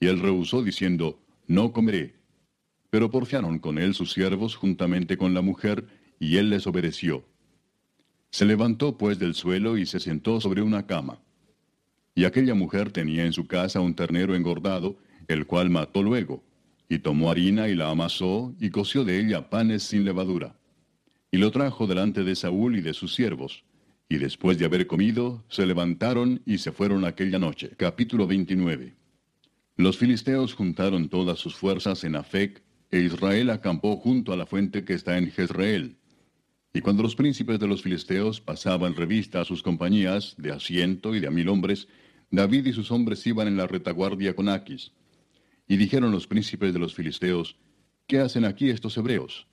[0.00, 2.14] Y él rehusó diciendo, No comeré.
[2.88, 5.86] Pero porfiaron con él sus siervos juntamente con la mujer,
[6.18, 7.24] y él les obedeció.
[8.30, 11.20] Se levantó pues del suelo y se sentó sobre una cama.
[12.14, 14.96] Y aquella mujer tenía en su casa un ternero engordado,
[15.28, 16.42] el cual mató luego,
[16.88, 20.56] y tomó harina y la amasó, y coció de ella panes sin levadura.
[21.30, 23.64] Y lo trajo delante de Saúl y de sus siervos.
[24.08, 27.70] Y después de haber comido, se levantaron y se fueron aquella noche.
[27.76, 28.99] Capítulo 29.
[29.80, 34.84] Los filisteos juntaron todas sus fuerzas en Afec, e Israel acampó junto a la fuente
[34.84, 35.96] que está en Jezreel.
[36.74, 41.14] Y cuando los príncipes de los filisteos pasaban revista a sus compañías, de a ciento
[41.14, 41.88] y de a mil hombres,
[42.30, 44.92] David y sus hombres iban en la retaguardia con Aquis.
[45.66, 47.56] Y dijeron los príncipes de los filisteos,
[48.06, 49.46] ¿qué hacen aquí estos hebreos?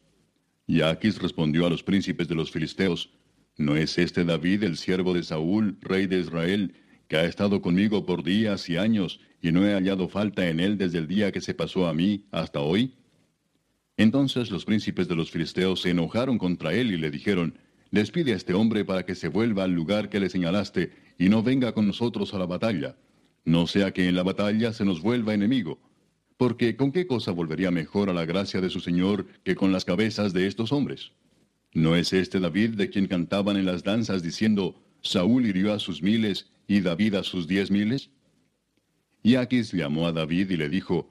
[0.67, 3.11] Y Aquis respondió a los príncipes de los filisteos,
[3.55, 6.73] ¿no es este David el siervo de Saúl, rey de Israel,
[7.07, 10.77] que ha estado conmigo por días y años, y no he hallado falta en él
[10.77, 12.95] desde el día que se pasó a mí hasta hoy?
[13.97, 17.57] Entonces los príncipes de los filisteos se enojaron contra él y le dijeron,
[17.91, 21.41] Despide a este hombre para que se vuelva al lugar que le señalaste, y no
[21.41, 22.97] venga con nosotros a la batalla,
[23.45, 25.79] no sea que en la batalla se nos vuelva enemigo.
[26.35, 29.85] Porque ¿con qué cosa volvería mejor a la gracia de su Señor que con las
[29.85, 31.13] cabezas de estos hombres?
[31.73, 36.03] ¿No es este David de quien cantaban en las danzas diciendo, Saúl hirió a sus
[36.03, 38.11] miles y David a sus diez miles?
[39.23, 41.09] Y Aquis llamó a David y le dijo,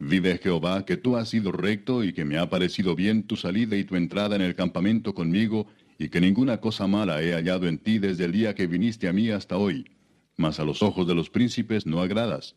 [0.00, 3.76] Vive Jehová, que tú has sido recto y que me ha parecido bien tu salida
[3.76, 5.66] y tu entrada en el campamento conmigo,
[5.98, 9.12] y que ninguna cosa mala he hallado en ti desde el día que viniste a
[9.12, 9.90] mí hasta hoy.
[10.36, 12.54] Mas a los ojos de los príncipes no agradas.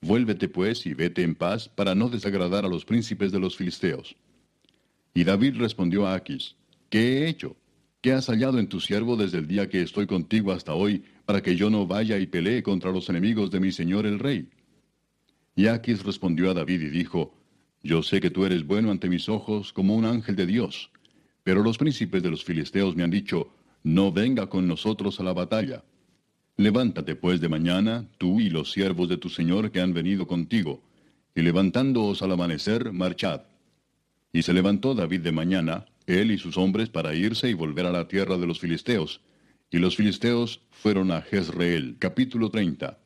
[0.00, 4.14] Vuélvete pues y vete en paz para no desagradar a los príncipes de los filisteos.
[5.12, 6.54] Y David respondió a Aquis,
[6.88, 7.56] ¿qué he hecho?
[8.00, 11.44] ¿Qué has hallado en tu siervo desde el día que estoy contigo hasta hoy, para
[11.44, 14.48] que yo no vaya y pelee contra los enemigos de mi señor el rey?
[15.54, 17.32] Y Aquis respondió a David y dijo,
[17.84, 20.90] Yo sé que tú eres bueno ante mis ojos como un ángel de Dios,
[21.44, 23.54] pero los príncipes de los filisteos me han dicho,
[23.84, 25.84] No venga con nosotros a la batalla.
[26.56, 30.82] Levántate pues de mañana, tú y los siervos de tu señor que han venido contigo,
[31.36, 33.42] y levantándoos al amanecer, marchad.
[34.32, 37.92] Y se levantó David de mañana, él y sus hombres, para irse y volver a
[37.92, 39.20] la tierra de los filisteos.
[39.72, 41.96] Y los filisteos fueron a Jezreel.
[42.00, 42.98] Capítulo 30.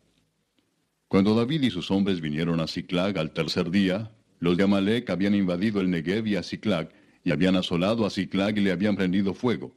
[1.09, 4.11] Cuando David y sus hombres vinieron a Ciclag al tercer día,
[4.41, 6.91] los de Amalek habían invadido el Negev y a Ciclag,
[7.23, 9.77] y habían asolado a Ciclag y le habían prendido fuego.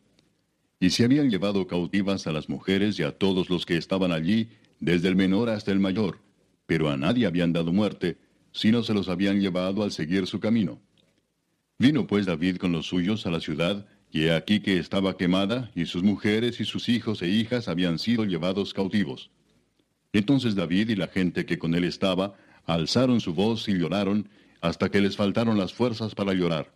[0.79, 4.47] Y se habían llevado cautivas a las mujeres y a todos los que estaban allí,
[4.79, 6.19] desde el menor hasta el mayor,
[6.67, 8.17] pero a nadie habían dado muerte,
[8.53, 10.79] sino se los habían llevado al seguir su camino.
[11.79, 15.71] Vino pues David con los suyos a la ciudad, y he aquí que estaba quemada,
[15.75, 19.29] y sus mujeres y sus hijos e hijas habían sido llevados cautivos.
[20.13, 22.35] Entonces David y la gente que con él estaba
[22.65, 24.29] alzaron su voz y lloraron
[24.61, 26.73] hasta que les faltaron las fuerzas para llorar.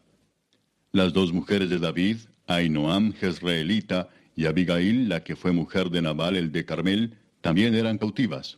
[0.92, 2.18] Las dos mujeres de David,
[2.48, 7.98] Ainoam Jezreelita y Abigail, la que fue mujer de Nabal el de Carmel, también eran
[7.98, 8.58] cautivas.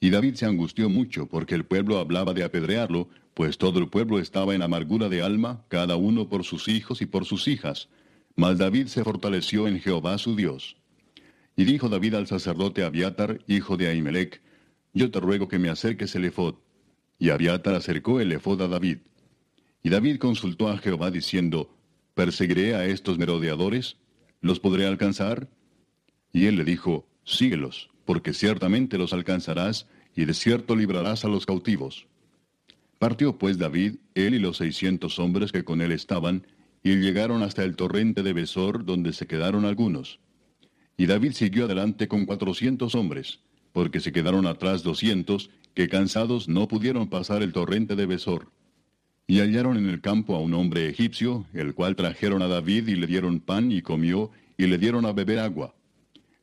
[0.00, 4.18] Y David se angustió mucho porque el pueblo hablaba de apedrearlo, pues todo el pueblo
[4.18, 7.88] estaba en amargura de alma, cada uno por sus hijos y por sus hijas.
[8.36, 10.76] Mas David se fortaleció en Jehová su Dios.
[11.56, 14.40] Y dijo David al sacerdote Abiatar, hijo de Ahimelech,
[14.92, 16.56] Yo te ruego que me acerques el efod.
[17.18, 18.98] Y Abiatar acercó el efod a David.
[19.82, 21.76] Y David consultó a Jehová diciendo,
[22.14, 23.96] ¿Perseguiré a estos merodeadores?
[24.40, 25.48] ¿Los podré alcanzar?
[26.32, 29.86] Y él le dijo, Síguelos, porque ciertamente los alcanzarás,
[30.16, 32.06] y de cierto librarás a los cautivos.
[33.00, 36.46] Partió pues David, él y los seiscientos hombres que con él estaban,
[36.82, 40.20] y llegaron hasta el torrente de Besor, donde se quedaron algunos.
[40.98, 43.40] Y David siguió adelante con cuatrocientos hombres,
[43.72, 48.52] porque se quedaron atrás doscientos, que cansados no pudieron pasar el torrente de Besor.
[49.26, 52.96] Y hallaron en el campo a un hombre egipcio, el cual trajeron a David y
[52.96, 55.74] le dieron pan y comió, y le dieron a beber agua.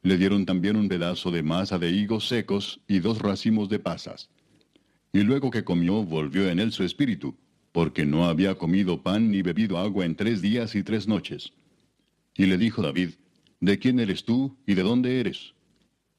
[0.01, 4.31] Le dieron también un pedazo de masa de higos secos y dos racimos de pasas.
[5.17, 7.35] Y luego que comió volvió en él su espíritu,
[7.71, 11.53] porque no había comido pan ni bebido agua en tres días y tres noches.
[12.35, 13.15] Y le dijo David,
[13.59, 15.55] ¿De quién eres tú y de dónde eres?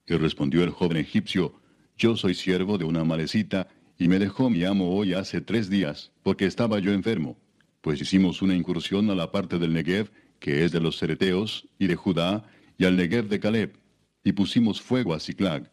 [0.09, 1.55] Y respondió el joven egipcio,
[1.97, 3.69] Yo soy siervo de una malecita,
[4.01, 7.39] y me dejó mi amo hoy hace tres días, porque estaba yo enfermo.
[7.83, 10.11] Pues hicimos una incursión a la parte del Negev,
[10.41, 13.79] que es de los Cereteos, y de Judá, y al Negev de Caleb,
[14.25, 15.70] y pusimos fuego a Ciclag.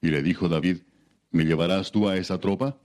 [0.00, 0.82] Y le dijo David,
[1.30, 2.78] ¿Me llevarás tú a esa tropa?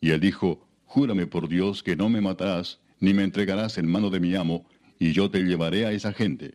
[0.00, 4.10] Y él dijo, Júrame por Dios que no me matarás, ni me entregarás en mano
[4.10, 4.66] de mi amo,
[4.98, 6.54] y yo te llevaré a esa gente.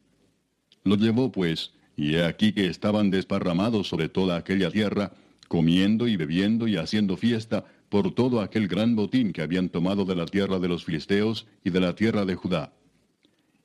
[0.84, 5.12] Lo llevó pues, y he aquí que estaban desparramados sobre toda aquella tierra,
[5.48, 10.16] comiendo y bebiendo y haciendo fiesta por todo aquel gran botín que habían tomado de
[10.16, 12.74] la tierra de los filisteos y de la tierra de Judá.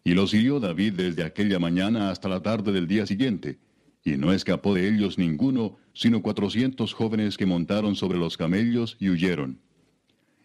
[0.03, 3.59] Y los hirió David desde aquella mañana hasta la tarde del día siguiente,
[4.05, 9.09] y no escapó de ellos ninguno, sino cuatrocientos jóvenes que montaron sobre los camellos y
[9.09, 9.61] huyeron.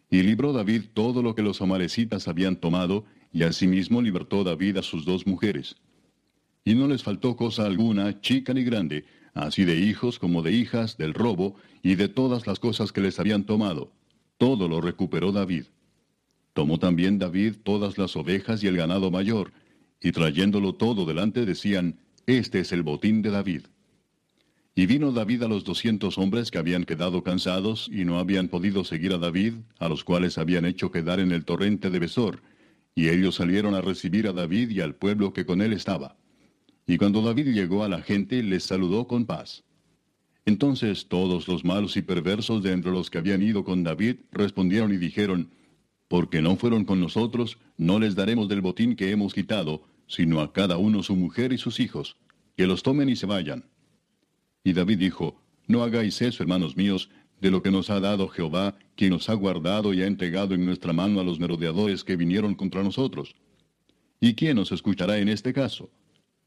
[0.09, 4.83] Y libró David todo lo que los amalecitas habían tomado, y asimismo libertó David a
[4.83, 5.75] sus dos mujeres
[6.69, 10.97] y no les faltó cosa alguna, chica ni grande, así de hijos como de hijas,
[10.97, 13.91] del robo, y de todas las cosas que les habían tomado.
[14.37, 15.65] Todo lo recuperó David.
[16.53, 19.51] Tomó también David todas las ovejas y el ganado mayor,
[19.99, 23.63] y trayéndolo todo delante decían, Este es el botín de David.
[24.79, 28.85] Y vino David a los doscientos hombres que habían quedado cansados y no habían podido
[28.85, 32.41] seguir a David, a los cuales habían hecho quedar en el torrente de Besor,
[32.95, 36.15] y ellos salieron a recibir a David y al pueblo que con él estaba.
[36.87, 39.65] Y cuando David llegó a la gente, les saludó con paz.
[40.45, 44.93] Entonces todos los malos y perversos de entre los que habían ido con David respondieron
[44.93, 45.49] y dijeron,
[46.07, 50.53] porque no fueron con nosotros, no les daremos del botín que hemos quitado, sino a
[50.53, 52.15] cada uno su mujer y sus hijos,
[52.55, 53.65] que los tomen y se vayan.
[54.63, 57.09] Y David dijo, No hagáis eso, hermanos míos,
[57.41, 60.65] de lo que nos ha dado Jehová, quien nos ha guardado y ha entregado en
[60.65, 63.35] nuestra mano a los merodeadores que vinieron contra nosotros.
[64.19, 65.89] ¿Y quién nos escuchará en este caso?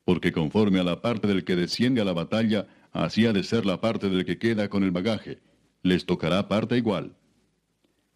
[0.05, 3.65] Porque conforme a la parte del que desciende a la batalla, así ha de ser
[3.65, 5.41] la parte del que queda con el bagaje.
[5.83, 7.17] Les tocará parte igual.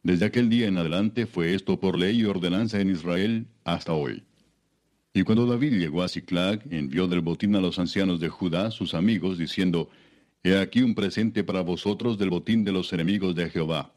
[0.03, 4.25] Desde aquel día en adelante fue esto por ley y ordenanza en Israel hasta hoy.
[5.17, 8.93] Y cuando David llegó a Ciclag, envió del botín a los ancianos de Judá, sus
[8.93, 9.89] amigos, diciendo,
[10.43, 13.95] He aquí un presente para vosotros del botín de los enemigos de Jehová.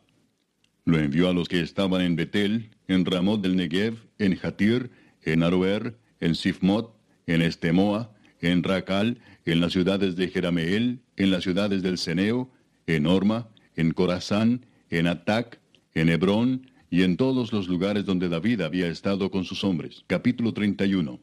[0.86, 4.92] Lo envió a los que estaban en Betel, en Ramot del Negev, en Jatir,
[5.24, 6.96] en Aroer, en Sifmot,
[7.28, 12.50] en Estemoa, en Racal, en las ciudades de Jerameel, en las ciudades del Ceneo,
[12.88, 15.60] en Orma, en Corazán, en Atac,
[15.96, 20.04] en Hebrón y en todos los lugares donde David había estado con sus hombres.
[20.08, 21.20] Capítulo 31.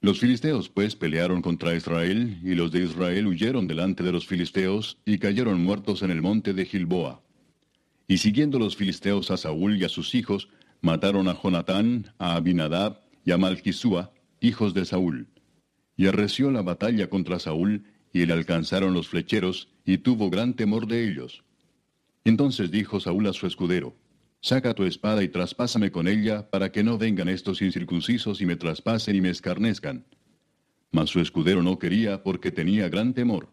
[0.00, 4.98] Los filisteos pues pelearon contra Israel, y los de Israel huyeron delante de los filisteos,
[5.04, 7.20] y cayeron muertos en el monte de Gilboa.
[8.06, 10.48] Y siguiendo los filisteos a Saúl y a sus hijos,
[10.80, 15.26] mataron a Jonatán, a Abinadab y a Malquisúa, hijos de Saúl.
[15.96, 20.86] Y arreció la batalla contra Saúl, y le alcanzaron los flecheros, y tuvo gran temor
[20.86, 21.42] de ellos.
[22.24, 23.94] Entonces dijo Saúl a su escudero,
[24.40, 28.56] Saca tu espada y traspásame con ella, para que no vengan estos incircuncisos y me
[28.56, 30.04] traspasen y me escarnezcan.
[30.92, 33.48] Mas su escudero no quería, porque tenía gran temor.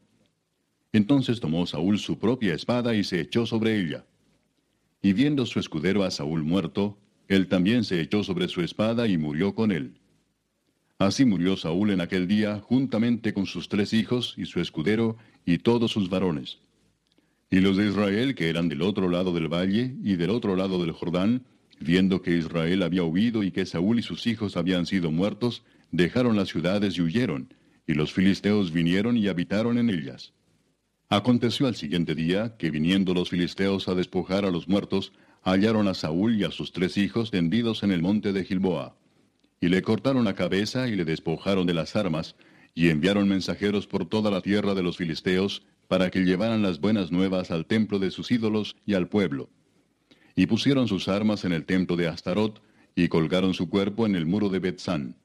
[0.94, 4.06] Entonces tomó Saúl su propia espada y se echó sobre ella.
[5.02, 6.98] Y viendo su escudero a Saúl muerto,
[7.28, 9.99] él también se echó sobre su espada y murió con él.
[10.98, 15.57] Así murió Saúl en aquel día, juntamente con sus tres hijos y su escudero y
[15.57, 16.60] todos sus varones.
[17.50, 20.82] Y los de Israel, que eran del otro lado del valle y del otro lado
[20.82, 21.46] del Jordán,
[21.80, 26.36] viendo que Israel había huido y que Saúl y sus hijos habían sido muertos, dejaron
[26.36, 27.54] las ciudades y huyeron,
[27.88, 30.34] y los filisteos vinieron y habitaron en ellas.
[31.10, 35.14] Aconteció al siguiente día que viniendo los filisteos a despojar a los muertos,
[35.44, 38.98] hallaron a Saúl y a sus tres hijos tendidos en el monte de Gilboa.
[39.62, 42.36] Y le cortaron la cabeza y le despojaron de las armas,
[42.74, 47.12] y enviaron mensajeros por toda la tierra de los filisteos, para que llevaran las buenas
[47.12, 49.49] nuevas al templo de sus ídolos y al pueblo.
[50.36, 52.62] Y pusieron sus armas en el templo de Astarot,
[52.95, 55.16] y colgaron su cuerpo en el muro de Betzán.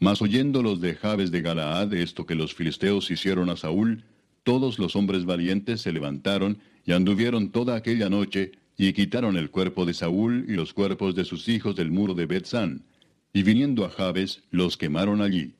[0.00, 4.04] Mas oyendo los de Jabes de Galaad esto que los filisteos hicieron a Saúl,
[4.42, 9.84] todos los hombres valientes se levantaron y anduvieron toda aquella noche, y quitaron el cuerpo
[9.84, 12.84] de Saúl y los cuerpos de sus hijos del muro de Betzán,
[13.32, 15.57] y viniendo a Jabes, los quemaron allí.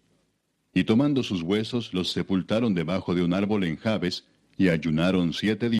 [0.78, 4.24] Y tomando sus huesos, los sepultaron debajo de un árbol en Jabes,
[4.56, 5.76] y ayunaron siete días.